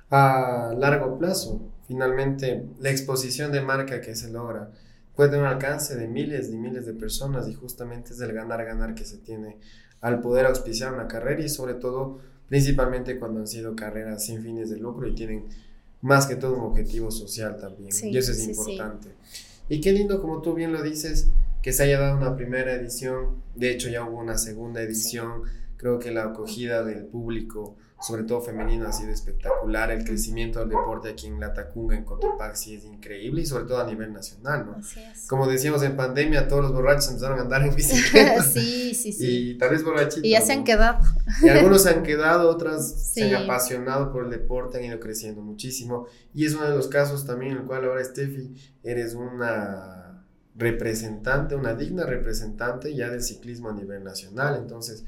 [0.10, 1.62] a largo plazo.
[1.88, 4.72] Finalmente, la exposición de marca que se logra
[5.16, 8.96] puede tener un alcance de miles y miles de personas y justamente es el ganar-ganar
[8.96, 9.58] que se tiene
[10.02, 12.18] al poder auspiciar una carrera y sobre todo,
[12.50, 15.46] principalmente cuando han sido carreras sin fines de lucro y tienen
[16.02, 17.92] más que todo un objetivo social también.
[18.02, 19.10] y eso es importante.
[19.70, 21.30] Y qué lindo, como tú bien lo dices,
[21.62, 23.42] que se haya dado una primera edición.
[23.56, 25.44] De hecho, ya hubo una segunda edición.
[25.76, 29.90] Creo que la acogida del público sobre todo femenino, ha sido espectacular.
[29.92, 33.88] El crecimiento del deporte aquí en Latacunga, en Cotopaxi, es increíble y sobre todo a
[33.88, 34.78] nivel nacional, ¿no?
[35.28, 38.44] Como decíamos en pandemia, todos los borrachos empezaron a andar en bicicleta.
[38.44, 39.52] sí, sí, sí.
[39.52, 40.24] Y tal vez borrachitos.
[40.24, 41.00] Y ya se han quedado.
[41.42, 45.42] Y algunos se han quedado, otras se han apasionado por el deporte, han ido creciendo
[45.42, 46.08] muchísimo.
[46.34, 50.24] Y es uno de los casos también en el cual ahora, Steffi, eres una
[50.56, 54.58] representante, una digna representante ya del ciclismo a nivel nacional.
[54.58, 55.04] Entonces,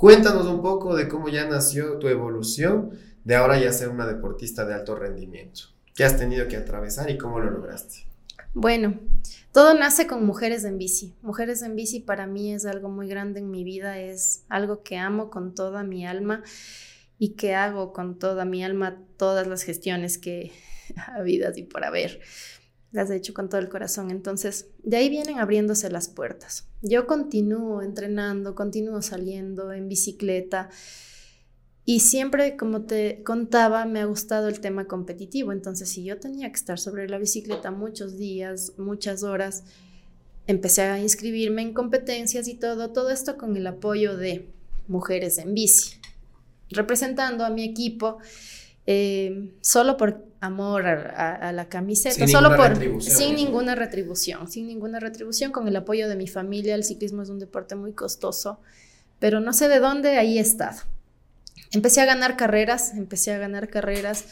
[0.00, 4.64] Cuéntanos un poco de cómo ya nació tu evolución de ahora ya ser una deportista
[4.64, 5.64] de alto rendimiento.
[5.94, 8.06] ¿Qué has tenido que atravesar y cómo lo lograste?
[8.54, 8.98] Bueno,
[9.52, 11.14] todo nace con Mujeres en Bici.
[11.20, 14.96] Mujeres en Bici para mí es algo muy grande en mi vida, es algo que
[14.96, 16.44] amo con toda mi alma
[17.18, 20.50] y que hago con toda mi alma todas las gestiones que
[20.96, 22.22] ha habido y por haber
[22.92, 24.10] las he hecho con todo el corazón.
[24.10, 26.68] Entonces, de ahí vienen abriéndose las puertas.
[26.82, 30.70] Yo continúo entrenando, continúo saliendo en bicicleta
[31.84, 35.52] y siempre, como te contaba, me ha gustado el tema competitivo.
[35.52, 39.64] Entonces, si yo tenía que estar sobre la bicicleta muchos días, muchas horas,
[40.46, 44.52] empecé a inscribirme en competencias y todo, todo esto con el apoyo de
[44.88, 45.96] mujeres en bici,
[46.70, 48.18] representando a mi equipo
[48.86, 54.98] eh, solo por amor a, la camiseta, sin solo por sin ninguna retribución, sin ninguna
[54.98, 56.74] retribución, con el apoyo de mi familia.
[56.74, 58.58] El ciclismo es un deporte muy costoso,
[59.18, 60.80] pero no sé de dónde ahí he estado.
[61.72, 64.24] Empecé a ganar carreras, empecé a ganar carreras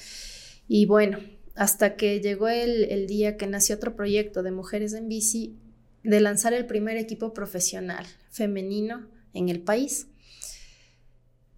[0.66, 1.18] y bueno,
[1.55, 5.59] hasta que llegó el, el día que nació otro proyecto de Mujeres en Bici,
[6.05, 10.07] de lanzar el primer equipo profesional femenino en el país.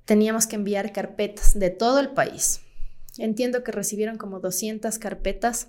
[0.07, 2.63] Teníamos que enviar carpetas de todo el país
[3.21, 5.69] Entiendo que recibieron como 200 carpetas.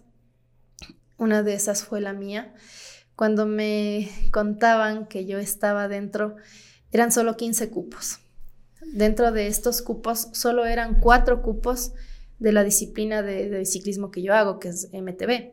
[1.18, 2.54] Una de esas fue la mía.
[3.18, 6.38] Cuando me contaban que yo estaba dentro,
[6.94, 8.20] eran solo 15 cupos.
[8.94, 11.92] Dentro de estos cupos, solo eran cuatro cupos
[12.40, 15.52] de la disciplina de, ciclismo que yo hago, que es MTB.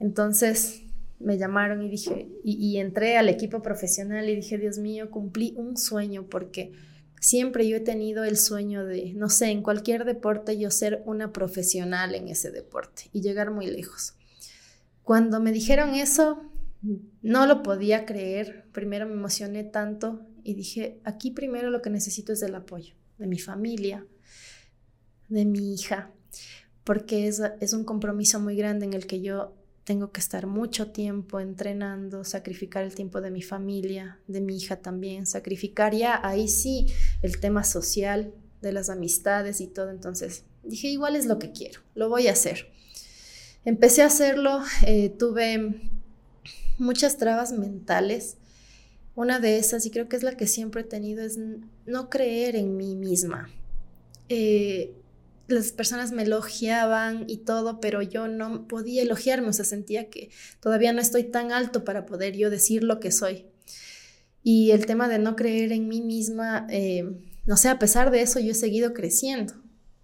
[0.00, 0.82] Entonces
[1.20, 5.76] me llamaron y dije, y entré al equipo profesional y dije, Dios mío, cumplí un
[5.76, 6.72] sueño porque
[7.22, 11.32] Siempre yo he tenido el sueño de, no sé, en cualquier deporte yo ser una
[11.32, 14.14] profesional en ese deporte y llegar muy lejos.
[15.04, 16.42] Cuando me dijeron eso,
[17.22, 18.64] no lo podía creer.
[18.72, 23.28] Primero me emocioné tanto y dije, aquí primero lo que necesito es el apoyo de
[23.28, 24.04] mi familia,
[25.28, 26.10] de mi hija,
[26.82, 29.54] porque es, es un compromiso muy grande en el que yo
[29.84, 34.76] tengo que estar mucho tiempo entrenando, sacrificar el tiempo de mi familia, de mi hija
[34.76, 36.86] también, sacrificar ya ahí sí
[37.22, 38.32] el tema social,
[38.62, 39.90] de las amistades y todo.
[39.90, 42.68] Entonces dije, igual es lo que quiero, lo voy a hacer.
[43.64, 45.82] Empecé a hacerlo, eh, tuve
[46.78, 48.38] muchas trabas mentales.
[49.14, 51.38] Una de esas, y creo que es la que siempre he tenido, es
[51.84, 53.50] no creer en mí misma.
[54.30, 54.94] Eh,
[55.52, 60.30] las personas me elogiaban y todo, pero yo no podía elogiarme, o sea, sentía que
[60.60, 63.46] todavía no estoy tan alto para poder yo decir lo que soy.
[64.42, 67.04] Y el tema de no creer en mí misma, eh,
[67.46, 69.54] no sé, a pesar de eso yo he seguido creciendo,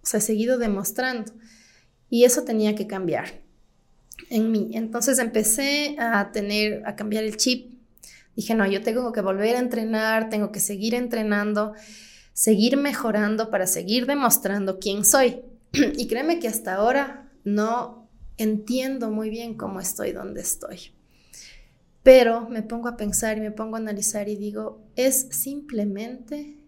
[0.01, 1.33] o sea, he seguido demostrando.
[2.09, 3.41] Y eso tenía que cambiar
[4.29, 4.71] en mí.
[4.73, 7.73] Entonces empecé a tener, a cambiar el chip.
[8.35, 11.73] Dije, no, yo tengo que volver a entrenar, tengo que seguir entrenando
[12.39, 15.41] seguir mejorando para seguir demostrando quién soy.
[15.73, 20.93] y créeme que hasta ahora no entiendo muy bien cómo estoy donde estoy.
[22.01, 26.63] Pero me pongo a pensar y me pongo a analizar y digo, es simplemente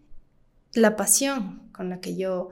[0.74, 2.50] la pasión con la que yo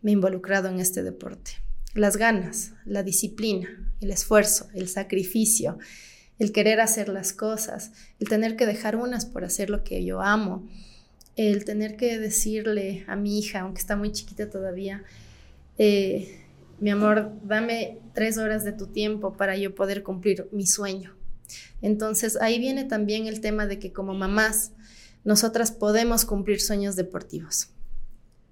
[0.00, 1.50] me he involucrado en este deporte.
[1.92, 3.68] Las ganas, la disciplina,
[4.00, 5.76] el esfuerzo, el sacrificio,
[6.38, 10.22] el querer hacer las cosas, el tener que dejar unas por hacer lo que yo
[10.22, 10.66] amo,
[11.36, 15.04] el tener que decirle a mi hija, aunque está muy chiquita todavía,
[15.78, 16.38] eh,
[16.80, 21.14] mi amor, dame tres horas de tu tiempo para yo poder cumplir mi sueño.
[21.80, 24.72] Entonces ahí viene también el tema de que como mamás,
[25.24, 27.68] nosotras podemos cumplir sueños deportivos.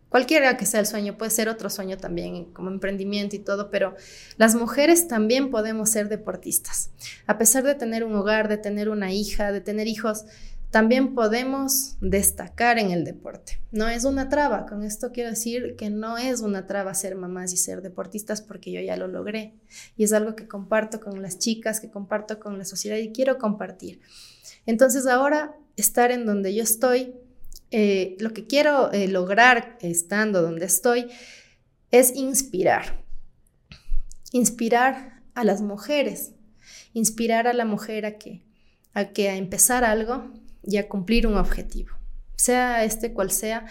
[0.08, 3.94] Cualquiera que sea el sueño, puede ser otro sueño también, como emprendimiento y todo, pero
[4.38, 6.90] las mujeres también podemos ser deportistas.
[7.28, 10.24] A pesar de tener un hogar, de tener una hija, de tener hijos,
[10.70, 13.60] también podemos destacar en el deporte.
[13.72, 17.52] No es una traba, con esto quiero decir que no es una traba ser mamás
[17.52, 19.54] y ser deportistas porque yo ya lo logré
[19.96, 23.36] y es algo que comparto con las chicas, que comparto con la sociedad y quiero
[23.38, 24.00] compartir.
[24.64, 27.14] Entonces ahora estar en donde yo estoy,
[27.72, 31.08] eh, lo que quiero eh, lograr estando donde estoy
[31.90, 33.02] es inspirar,
[34.30, 36.32] inspirar a las mujeres,
[36.92, 38.44] inspirar a la mujer a que
[38.92, 40.32] a que a empezar algo
[40.62, 41.90] y a cumplir un objetivo,
[42.36, 43.66] sea este cual sea,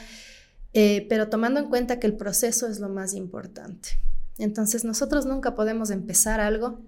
[0.74, 4.00] eh, pero tomando en cuenta que el proceso es lo más importante.
[4.38, 6.80] Entonces nosotros nunca podemos empezar algo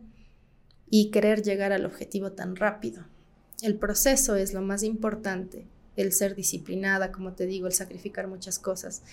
[0.89, 3.05] y querer llegar al objetivo tan rápido.
[3.61, 8.59] El proceso es lo más importante, el ser disciplinada, como te digo, el sacrificar muchas
[8.59, 9.03] cosas,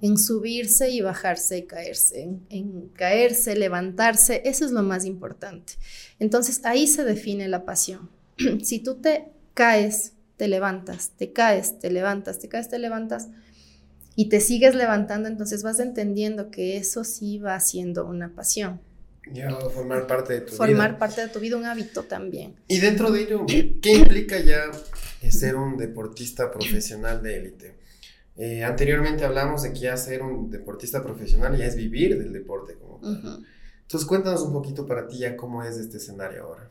[0.00, 5.74] en subirse y bajarse y caerse, en, en, caerse, levantarse, eso es lo más importante.
[6.18, 8.10] Entonces ahí se define la pasión.
[8.62, 13.28] si tú te caes te levantas, te caes, te levantas, te caes, te levantas
[14.16, 18.80] y te sigues levantando, entonces vas entendiendo que eso sí va siendo una pasión.
[19.30, 20.56] Ya, formar parte de tu vida.
[20.56, 22.54] Formar parte de tu vida, un hábito también.
[22.66, 24.70] Y dentro de ello, ¿qué implica ya
[25.28, 27.74] ser un deportista profesional de élite?
[28.36, 32.74] Eh, anteriormente hablamos de que ya ser un deportista profesional ya es vivir del deporte
[32.74, 36.70] como Entonces cuéntanos un poquito para ti ya cómo es este escenario ahora.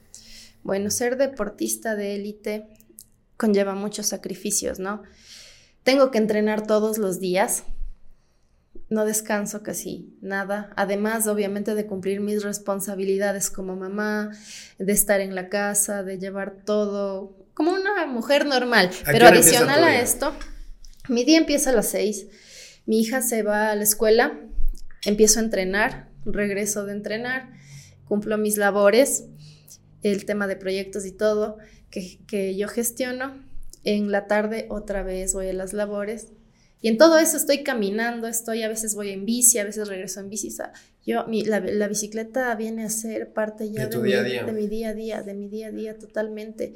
[0.63, 2.67] Bueno, ser deportista de élite
[3.37, 5.03] conlleva muchos sacrificios, ¿no?
[5.83, 7.63] Tengo que entrenar todos los días,
[8.89, 14.31] no descanso casi nada, además obviamente de cumplir mis responsabilidades como mamá,
[14.77, 19.99] de estar en la casa, de llevar todo como una mujer normal, pero adicional a
[19.99, 20.33] esto,
[21.09, 22.27] mi día empieza a las seis,
[22.85, 24.39] mi hija se va a la escuela,
[25.05, 27.51] empiezo a entrenar, regreso de entrenar,
[28.05, 29.25] cumplo mis labores,
[30.03, 31.57] el tema de proyectos y todo,
[31.89, 33.45] que, yo gestiono.
[33.83, 36.27] En la tarde otra vez voy a las labores.
[36.81, 40.19] Y en todo eso estoy caminando, estoy, a veces voy en bici, a veces regreso
[40.19, 40.53] en bici.
[41.05, 44.43] yo, la, bicicleta viene a ser parte ya de, mi, día a día.
[44.43, 46.73] de mi día a día, de mi día a día totalmente.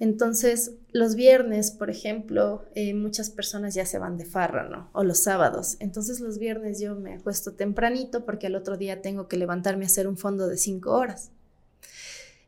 [0.00, 4.88] Entonces, los viernes, por ejemplo, eh, muchas personas ya se van de farra, ¿no?
[4.94, 5.76] O los sábados.
[5.78, 9.88] Entonces, los viernes yo me acuesto tempranito porque al otro día tengo que levantarme a
[9.88, 11.32] hacer un fondo de cinco horas.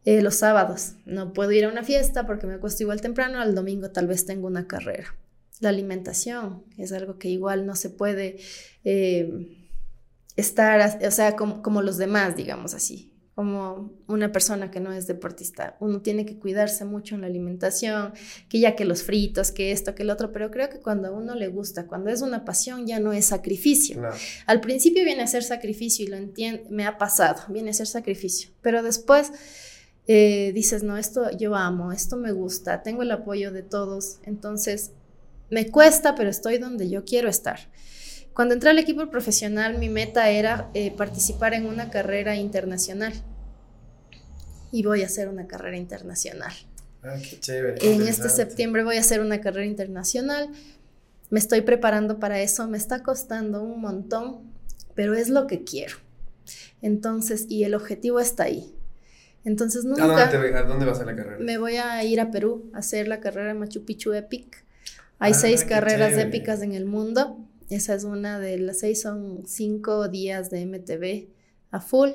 [0.05, 3.55] Eh, los sábados no puedo ir a una fiesta porque me acuesto igual temprano, al
[3.55, 5.15] domingo tal vez tengo una carrera.
[5.61, 8.39] La alimentación es algo que igual no se puede
[8.83, 9.49] eh,
[10.35, 15.07] estar, o sea, como, como, los demás, digamos así, como una persona que no es
[15.07, 15.77] deportista.
[15.79, 18.13] Uno tiene que cuidarse mucho en la alimentación,
[18.49, 21.11] que ya que los fritos, que esto, que el otro, pero creo que cuando a
[21.13, 24.03] uno le gusta, cuando es una pasión, ya no es sacrificio.
[24.47, 27.87] Al principio viene a ser sacrificio y lo entiendo, me ha pasado, viene a ser
[27.87, 29.31] sacrificio, pero después
[30.07, 34.91] eh, dices, no, esto yo amo, esto me gusta, tengo el apoyo de todos, entonces
[35.51, 37.61] me cuesta, pero estoy donde yo quiero estar.
[38.33, 43.13] Cuando entré al equipo profesional, mi meta era eh, participar en una carrera internacional.
[44.75, 46.53] y voy a hacer una carrera internacional.
[47.03, 47.93] Ah, qué chévere.
[47.93, 50.49] En este septiembre voy a hacer una carrera internacional.
[51.29, 54.51] Me estoy preparando para eso, me está costando un montón,
[54.95, 55.97] pero es lo que quiero.
[56.81, 58.75] Entonces, y el objetivo está ahí.
[59.45, 60.05] Entonces nunca...
[60.05, 61.39] ¿A dónde, ¿A dónde vas a la carrera?
[61.39, 64.65] Me voy a ir a Perú a hacer la carrera Machu Picchu Epic.
[65.19, 67.39] Hay ah, seis carreras épicas en el mundo.
[67.71, 71.29] Esa es una de las seis, son cinco días de MTV
[71.71, 72.11] a full.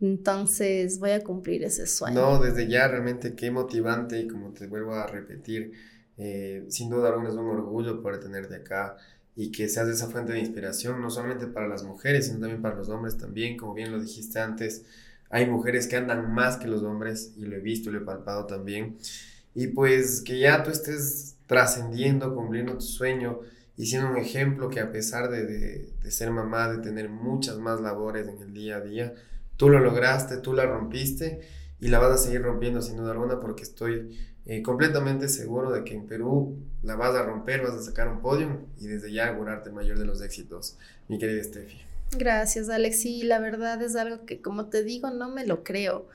[0.00, 2.20] Entonces voy a cumplir ese sueño.
[2.20, 5.72] No, desde ya realmente qué motivante y como te vuelvo a repetir,
[6.16, 8.96] eh, sin duda alguna es un orgullo poder tenerte acá
[9.36, 12.76] y que seas esa fuente de inspiración, no solamente para las mujeres, sino también para
[12.76, 14.84] los hombres también, como bien lo dijiste antes,
[15.34, 18.46] hay mujeres que andan más que los hombres y lo he visto, lo he palpado
[18.46, 18.98] también.
[19.52, 23.40] Y pues que ya tú estés trascendiendo, cumpliendo tu sueño
[23.76, 27.80] y siendo un ejemplo que a pesar de, de, ser mamá, de tener muchas más
[27.80, 29.12] labores en el día a día,
[29.56, 31.40] tú lo lograste, tú la rompiste
[31.80, 34.16] y la vas a seguir rompiendo sin duda alguna porque estoy
[34.46, 38.20] eh, completamente seguro de que en Perú la vas a romper, vas a sacar un
[38.20, 40.78] podio y desde ya augurarte el mayor de los éxitos,
[41.08, 41.93] mi querida Steffi.
[42.12, 43.00] Gracias, Alex.
[43.02, 46.08] Sí, la verdad es algo que, como te digo, no me lo creo.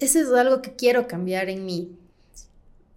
[0.00, 1.98] Ese es algo que quiero cambiar en mí.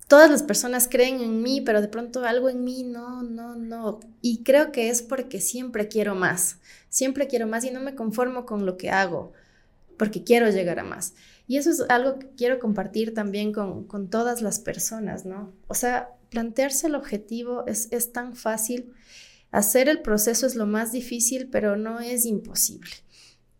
[0.07, 3.99] Todas las personas creen en mí, pero de pronto algo en mí no, no, no.
[4.21, 6.57] Y creo que es porque siempre quiero más.
[6.89, 9.31] Siempre quiero más y no me conformo con lo que hago,
[9.97, 11.13] porque quiero llegar a más.
[11.47, 15.53] Y eso es algo que quiero compartir también con, con todas las personas, ¿no?
[15.67, 18.93] O sea, plantearse el objetivo es, es tan fácil
[19.51, 22.91] Hacer el proceso es lo más difícil, pero no es imposible.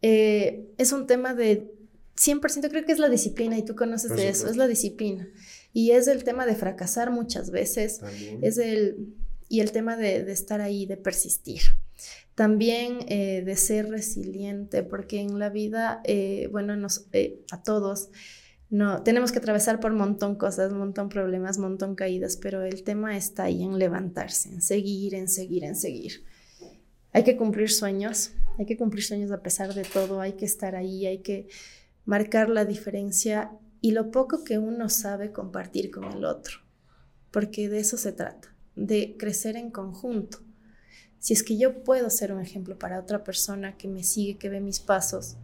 [0.02, 1.70] Eh, es un tema de
[2.18, 5.28] 100%, creo que es la disciplina y tú conoces de eso, es la disciplina.
[5.74, 8.02] Y es el tema de fracasar muchas veces,
[8.42, 9.14] es el,
[9.50, 11.62] y el tema de, estar ahí, de persistir.
[12.36, 17.08] También eh, de ser resiliente, porque en la vida, eh, bueno, nos,
[17.52, 18.10] a todos,
[18.72, 23.44] no, tenemos que atravesar por montón cosas, montón problemas, montón caídas, pero el tema está
[23.44, 26.24] ahí en levantarse, en seguir, en seguir, en seguir.
[27.12, 30.78] Hay que cumplir sueños, hay que cumplir sueños a pesar de todo, hay que estar
[30.78, 31.50] ahí, hay que
[32.06, 36.60] marcar la diferencia y lo poco que uno sabe compartir con el otro,
[37.30, 40.38] porque de eso se trata, de crecer en conjunto.
[41.20, 44.48] Si es que yo puedo ser un ejemplo para otra persona que me sigue, que
[44.48, 45.36] ve mis pasos,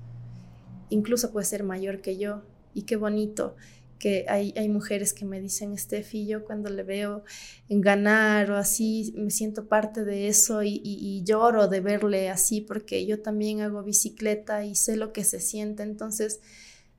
[0.90, 2.44] incluso puede ser mayor que yo,
[2.78, 3.56] y qué bonito
[3.98, 7.24] que hay, hay mujeres que me dicen, Steffi, yo cuando le veo
[7.70, 13.24] ganar o así, me siento parte de eso y, lloro de verle así porque yo
[13.24, 15.82] también hago bicicleta y sé lo que se siente.
[15.82, 16.40] Entonces,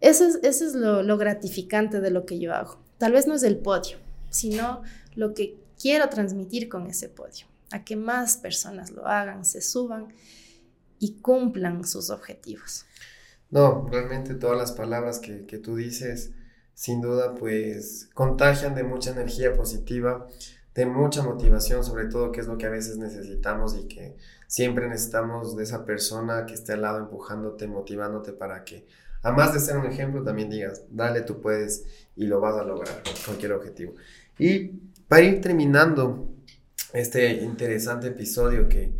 [0.01, 2.81] eso es, eso es lo, lo gratificante de lo que yo hago.
[2.99, 3.99] Tal vez no es el podio,
[4.31, 4.83] sino
[5.15, 10.09] lo que quiero transmitir con ese podio, a que más personas lo hagan, se suban
[10.99, 12.85] y cumplan sus objetivos.
[13.51, 16.33] No, realmente todas las palabras que, que tú dices,
[16.75, 20.27] sin duda, pues contagian de mucha energía positiva,
[20.75, 24.17] de mucha motivación, sobre todo, que es lo que a veces necesitamos y que
[24.47, 28.87] siempre necesitamos de esa persona que esté al lado empujándote, motivándote para que,
[29.23, 31.85] además de ser un ejemplo, también digas, dale, tú puedes
[32.15, 33.95] y lo vas a lograr, cualquier objetivo.
[34.39, 34.69] Y
[35.09, 36.29] para ir terminando
[36.93, 38.93] este interesante episodio que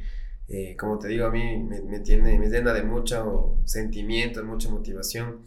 [0.49, 4.71] eh, como te digo, a mí me, tiene, me llena de mucho sentimiento, de mucha
[4.71, 5.41] motivación.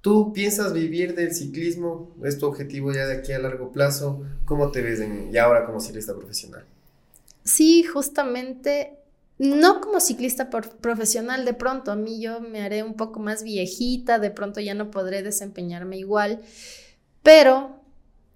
[0.00, 2.14] ¿Tú piensas vivir del ciclismo?
[2.22, 4.22] ¿Es tu objetivo ya de aquí a largo plazo?
[4.44, 6.64] ¿Cómo te ves en, ya ahora como ciclista profesional?
[7.42, 8.92] Sí, justamente,
[9.38, 14.20] no como ciclista profesional, de pronto a mí yo me haré un poco más viejita,
[14.20, 16.42] de pronto ya no podré desempeñarme igual,
[17.24, 17.80] pero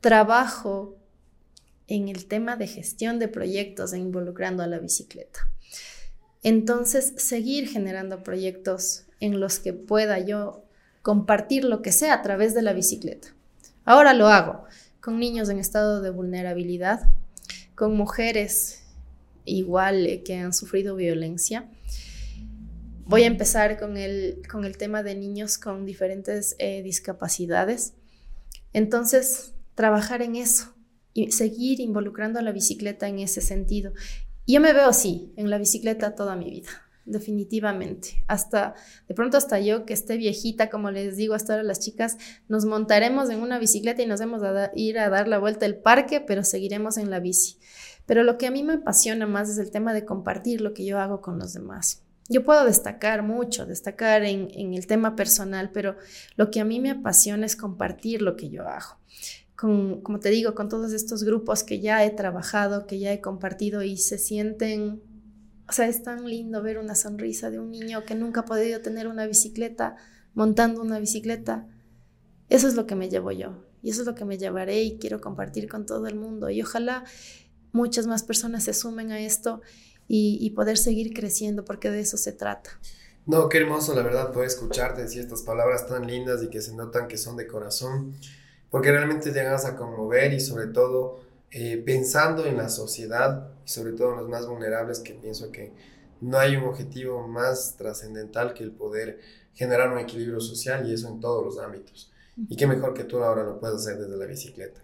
[0.01, 0.97] trabajo
[1.87, 5.49] en el tema de gestión de proyectos e involucrando a la bicicleta.
[6.43, 10.65] Entonces, seguir generando proyectos en los que pueda yo
[11.03, 13.29] compartir lo que sea a través de la bicicleta.
[13.85, 14.65] Ahora lo hago
[15.01, 17.09] con niños en estado de vulnerabilidad,
[17.75, 18.85] con mujeres
[19.45, 21.69] igual eh, que han sufrido violencia.
[23.05, 27.95] Voy a empezar con el, con el tema de niños con diferentes eh, discapacidades.
[28.73, 30.73] Entonces, trabajar en eso
[31.13, 33.93] y seguir involucrando a la bicicleta en ese sentido
[34.47, 36.71] yo me veo así, en la bicicleta toda mi vida,
[37.05, 38.25] definitivamente.
[38.27, 38.75] Hasta,
[39.09, 42.17] de pronto hasta yo que esté viejita, como les digo hasta ahora las chicas,
[42.49, 45.77] nos montaremos en una bicicleta y nos vamos a ir a dar la vuelta al
[45.77, 47.59] parque, pero seguiremos en la bici.
[48.05, 50.85] Pero lo que a mí me apasiona más es el tema de compartir lo que
[50.85, 52.03] yo hago con los demás.
[52.29, 55.97] Yo puedo destacar mucho, destacar en, en el tema personal, pero
[56.37, 58.99] lo que a mí me apasiona es compartir lo que yo hago
[59.57, 63.83] como te digo, con todos estos grupos que ya he trabajado, que ya he compartido
[63.83, 65.03] y se sienten,
[65.69, 68.81] o sea, es tan lindo ver una sonrisa de un niño que nunca ha podido
[68.81, 69.97] tener una bicicleta,
[70.35, 71.69] montando una bicicleta.
[72.49, 74.99] Eso es lo que me llevo yo y eso es lo que me llevaré y
[74.99, 76.51] quiero compartir con todo el mundo.
[76.51, 77.05] Y ojalá
[77.73, 79.61] muchas más personas se sumen a esto
[80.09, 82.71] y, poder seguir creciendo porque de eso se trata.
[83.25, 86.75] No, qué hermoso, la verdad, poder escucharte decir estas palabras tan lindas y que se
[86.75, 88.15] notan que son de corazón,
[88.73, 91.21] porque realmente llegas a conmover y sobre todo
[91.51, 95.75] eh, pensando en la sociedad y sobre todo en los más vulnerables, que pienso que
[96.23, 99.21] no hay un objetivo más trascendental que el poder
[99.53, 102.11] generar un equilibrio social y eso en todos los ámbitos.
[102.49, 104.81] Y qué mejor que tú ahora lo puedas hacer desde la bicicleta.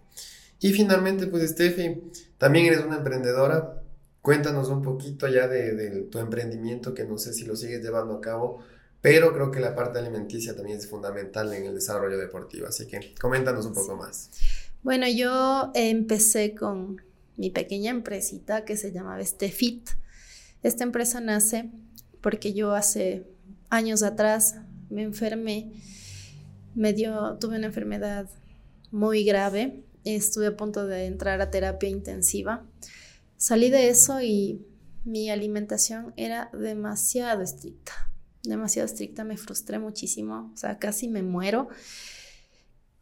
[0.59, 3.81] Y finalmente, pues Steffi, también eres una emprendedora.
[4.21, 8.21] Cuéntanos un poquito ya de, tu emprendimiento, que no sé si lo sigues llevando a
[8.21, 8.59] cabo,
[9.01, 12.67] pero creo que la parte alimenticia también es fundamental en el desarrollo deportivo.
[12.67, 14.31] Así que coméntanos un poco más.
[14.83, 17.01] Bueno, yo empecé con
[17.37, 19.89] mi pequeña empresita que se llamaba Stefit.
[20.63, 21.69] Esta empresa nace
[22.21, 23.25] porque yo hace
[23.69, 24.55] años atrás
[24.89, 25.71] me enfermé
[26.75, 28.29] me dio, tuve una enfermedad
[28.91, 32.65] muy grave, estuve a punto de entrar a terapia intensiva.
[33.37, 34.65] Salí de eso y
[35.03, 37.91] mi alimentación era demasiado estricta,
[38.49, 41.69] demasiado estricta, me frustré muchísimo, o sea, casi me muero.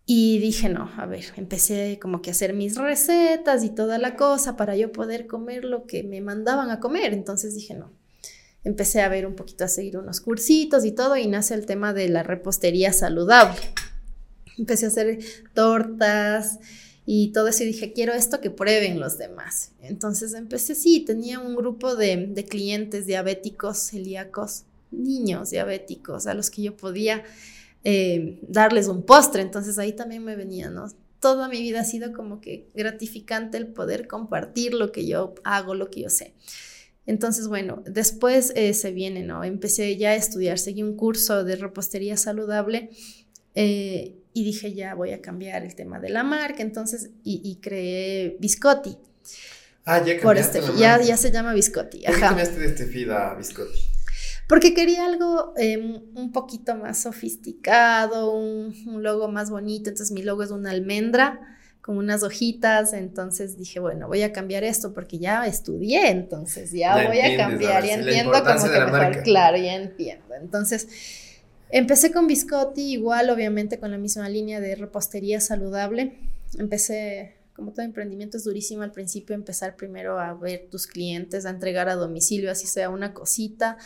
[0.06, 4.16] Y dije, no, a ver, empecé como que a hacer mis recetas y toda la
[4.16, 7.14] cosa para yo poder comer lo que me mandaban a comer.
[7.14, 7.92] Entonces dije, no,
[8.64, 11.94] empecé a ver un poquito, a seguir unos cursitos y todo, y nace el tema
[11.94, 13.60] de la repostería saludable.
[14.58, 15.20] Empecé a hacer
[15.54, 16.60] tortas
[17.06, 19.72] y todo eso y dije, quiero esto que prueben los demás.
[19.82, 26.64] Entonces empecé, sí, tenía un grupo de, clientes diabéticos, celíacos, niños diabéticos, a los que
[26.64, 27.24] yo podía
[27.84, 29.42] eh, darles un postre.
[29.42, 30.88] Entonces ahí también me venía, ¿no?
[31.20, 35.74] Toda mi vida ha sido como que gratificante el poder compartir lo que yo hago,
[35.74, 36.34] lo que yo sé.
[37.08, 39.44] Entonces, bueno, después eh, se viene, ¿no?
[39.44, 42.90] Empecé ya a estudiar, seguí un curso de repostería saludable
[43.56, 48.38] eh, y dije, ya voy a cambiar el tema de la marca, entonces, y, creé
[48.40, 48.98] Biscotti.
[49.86, 52.04] Ah, ya cambiaste este, ya, ya, se llama Biscotti.
[52.04, 53.80] ¿Por qué cambiaste de a Biscotti?
[54.48, 60.24] Porque quería algo em, un poquito más sofisticado, un, un, logo más bonito, entonces mi
[60.24, 61.58] logo es una almendra
[61.88, 67.08] con unas hojitas, entonces dije, bueno, voy a cambiar esto porque ya estudié, entonces ya,
[67.08, 70.36] voy a cambiar, y entiendo como que mejor, claro, ya entiendo.
[70.36, 70.90] Entonces,
[71.70, 76.18] empecé con biscotti, igual obviamente con la misma línea de repostería saludable.
[76.60, 81.52] Empecé, como todo emprendimiento es durísimo al principio, empezar primero a ver tus clientes, a
[81.52, 83.78] entregar a domicilio, así sea una cosita.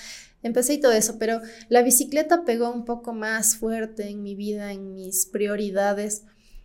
[0.43, 4.72] Empecé y todo eso, pero la bicicleta pegó un poco más fuerte en mi vida,
[4.72, 6.23] en mis prioridades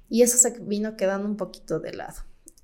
[0.09, 2.15] y eso se vino quedando un poquito de lado.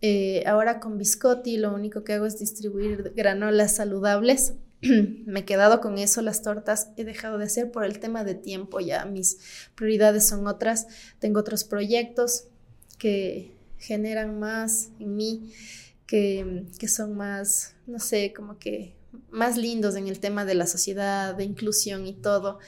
[0.01, 4.55] Eh, ahora con Biscotti lo único que hago es distribuir granolas saludables.
[4.81, 8.35] Me he quedado con eso, las tortas he dejado de hacer por el tema de
[8.35, 9.39] tiempo, ya mis
[9.75, 10.87] prioridades son otras,
[11.21, 12.47] tengo otros proyectos
[12.99, 15.53] que generan más en mí,
[16.07, 18.95] que, que son más, no sé, como que
[19.31, 22.59] más lindos en el tema de la sociedad, de inclusión y todo.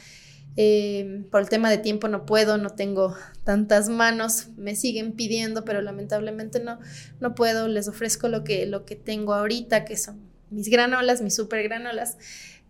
[0.57, 5.65] Eh, por el tema de tiempo no puedo, no tengo tantas manos, me siguen pidiendo,
[5.65, 6.79] pero lamentablemente no,
[7.21, 7.69] no puedo.
[7.69, 12.19] Les ofrezco lo que, lo que tengo ahorita, que son mis granolas, mis super granolas.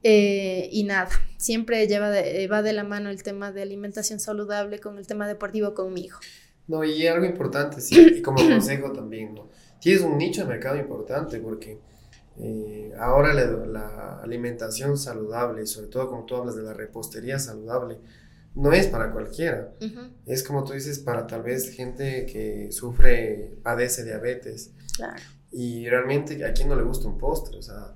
[0.02, 4.98] Eh, y nada, siempre lleva va de la mano el tema de alimentación saludable con
[4.98, 6.18] el tema deportivo conmigo.
[6.66, 9.48] No, y algo importante, sí, y como consejo también, ¿no?
[9.80, 11.78] Tienes un nicho de mercado importante porque
[12.38, 17.98] eh, ahora la, alimentación saludable, sobre todo como tú hablas de la repostería saludable,
[18.54, 19.72] no es para cualquiera.
[20.26, 24.70] Es como tú dices, para tal vez gente que sufre, padece diabetes.
[25.50, 27.94] Y realmente a quien no le gusta un postre, o sea,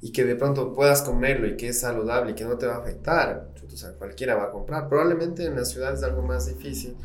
[0.00, 2.76] y que de pronto puedas comerlo y que es saludable y que no te va
[2.76, 4.88] a afectar, o sea, cualquiera va a comprar.
[4.88, 6.96] Probablemente en las ciudades es algo más difícil,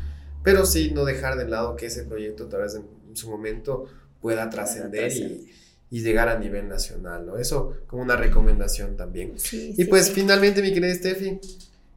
[0.42, 3.86] pero sí no dejar de lado que ese proyecto tal vez en su momento
[4.20, 5.50] pueda trascender y
[5.90, 7.36] y llegar a nivel nacional, ¿no?
[7.36, 9.34] Eso como una recomendación también.
[9.52, 11.38] y pues finalmente, mi querida Steffi,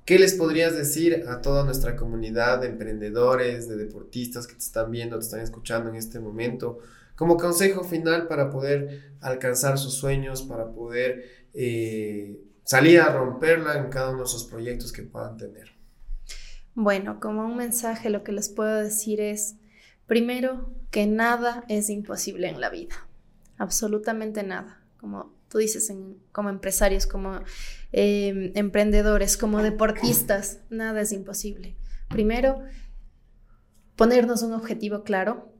[0.05, 4.91] ¿qué les podrías decir a toda nuestra comunidad de emprendedores, de deportistas que te están
[4.91, 6.79] viendo, te están escuchando en este momento?
[7.15, 13.89] Como consejo final para poder alcanzar sus sueños, para poder eh, salir a romperla en
[13.89, 15.71] cada uno de esos proyectos que puedan tener.
[16.75, 19.55] Bueno, como un mensaje lo que les puedo decir es,
[20.05, 23.06] primero, que nada es imposible en la vida
[23.57, 24.81] absolutamente nada.
[24.99, 25.91] Como tú dices,
[26.31, 27.41] como empresarios, como
[27.91, 31.75] em, emprendedores, como deportistas, nada es imposible.
[32.09, 32.63] Primero,
[33.95, 35.51] ponernos un objetivo claro,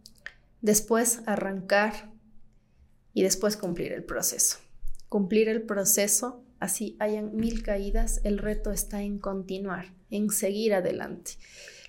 [0.62, 2.12] después arrancar
[3.14, 4.58] y después cumplir el proceso.
[5.10, 9.96] Cumplir el proceso, así hayan mil caídas, el reto está en continuar.
[10.10, 11.32] en seguir adelante.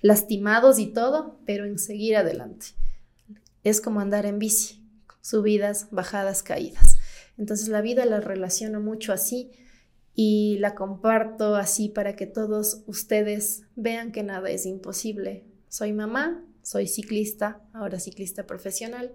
[0.01, 2.67] Lastimados y todo, pero en seguir adelante.
[3.63, 4.78] Es como andar en bici,
[5.21, 6.97] subidas, bajadas, caídas.
[7.37, 9.51] Entonces la vida la relaciono mucho así
[10.13, 15.45] y la comparto así para que todos ustedes vean que nada es imposible.
[15.69, 19.13] Soy mamá, soy ciclista, ahora ciclista profesional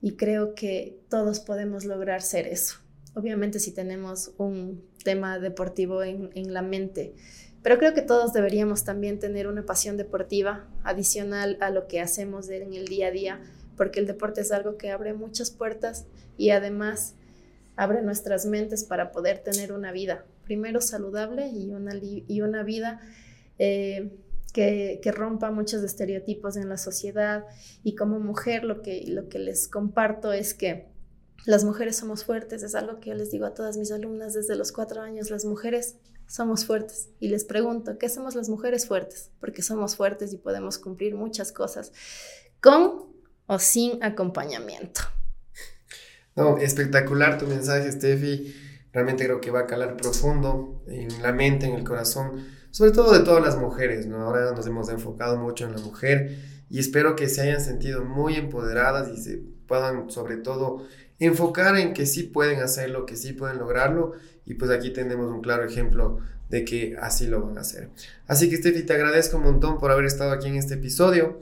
[0.00, 2.76] y creo que todos podemos lograr ser eso.
[3.14, 7.14] Obviamente si tenemos un tema deportivo en, la mente,
[7.62, 12.48] pero creo que todos deberíamos también tener una pasión deportiva adicional a lo que hacemos
[12.48, 13.40] en el día a día,
[13.80, 16.04] porque el deporte es algo que abre muchas puertas
[16.36, 17.14] y además
[17.76, 23.00] abre nuestras mentes para poder tener una vida, primero saludable y una, y una vida
[23.58, 24.12] eh,
[24.52, 27.46] que, rompa muchos estereotipos en la sociedad.
[27.82, 30.88] Y como mujer lo que, lo que les comparto es que
[31.46, 34.56] las mujeres somos fuertes, es algo que yo les digo a todas mis alumnas desde
[34.56, 35.96] los cuatro años, las mujeres
[36.26, 37.08] somos fuertes.
[37.18, 39.30] Y les pregunto, ¿qué somos las mujeres fuertes?
[39.40, 41.92] Porque somos fuertes y podemos cumplir muchas cosas
[42.60, 43.09] con
[43.50, 45.00] o sin acompañamiento.
[46.36, 48.54] No, espectacular tu mensaje, Steffi.
[48.92, 53.12] Realmente creo que va a calar profundo en la mente, en el corazón sobre todo
[53.12, 54.18] de todas las mujeres, ¿no?
[54.22, 56.36] Ahora nos hemos enfocado mucho en la mujer
[56.68, 60.86] y espero que se hayan sentido muy empoderadas y se puedan sobre todo
[61.18, 64.12] enfocar en que sí pueden hacerlo, que sí pueden lograrlo
[64.46, 67.90] y pues aquí tenemos un claro ejemplo de que así lo van a hacer.
[68.28, 71.40] Así que Steffi, te agradezco un montón por haber estado aquí en este episodio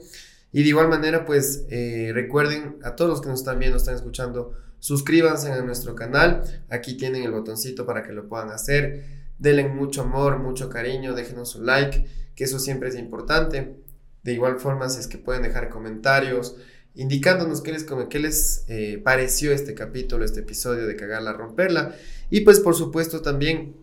[0.51, 3.95] y de igual manera pues eh, recuerden a todos los que nos están viendo, están
[3.95, 9.67] escuchando, suscríbanse a nuestro canal, aquí tienen el botoncito para que lo puedan hacer denle
[9.69, 12.05] mucho amor, mucho cariño, déjenos un like,
[12.35, 13.75] que eso siempre es importante.
[14.21, 16.57] De igual forma, si es que pueden dejar comentarios
[16.95, 21.95] indicándonos qué les, qué les eh, pareció este capítulo, este episodio de Cagarla, Romperla.
[22.29, 23.75] Y pues por supuesto también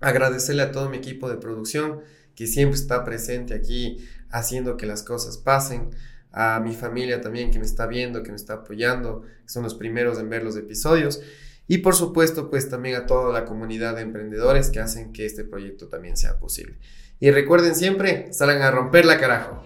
[0.00, 2.00] agradecerle a todo mi equipo de producción
[2.34, 5.90] que siempre está presente aquí haciendo que las cosas pasen.
[6.30, 9.74] A mi familia también que me está viendo, que me está apoyando, que son los
[9.74, 11.20] primeros en ver los episodios.
[11.66, 15.44] Y por supuesto, pues también a toda la comunidad de emprendedores que hacen que este
[15.44, 16.78] proyecto también sea posible.
[17.20, 19.62] Y recuerden siempre, salgan a romper la carajo.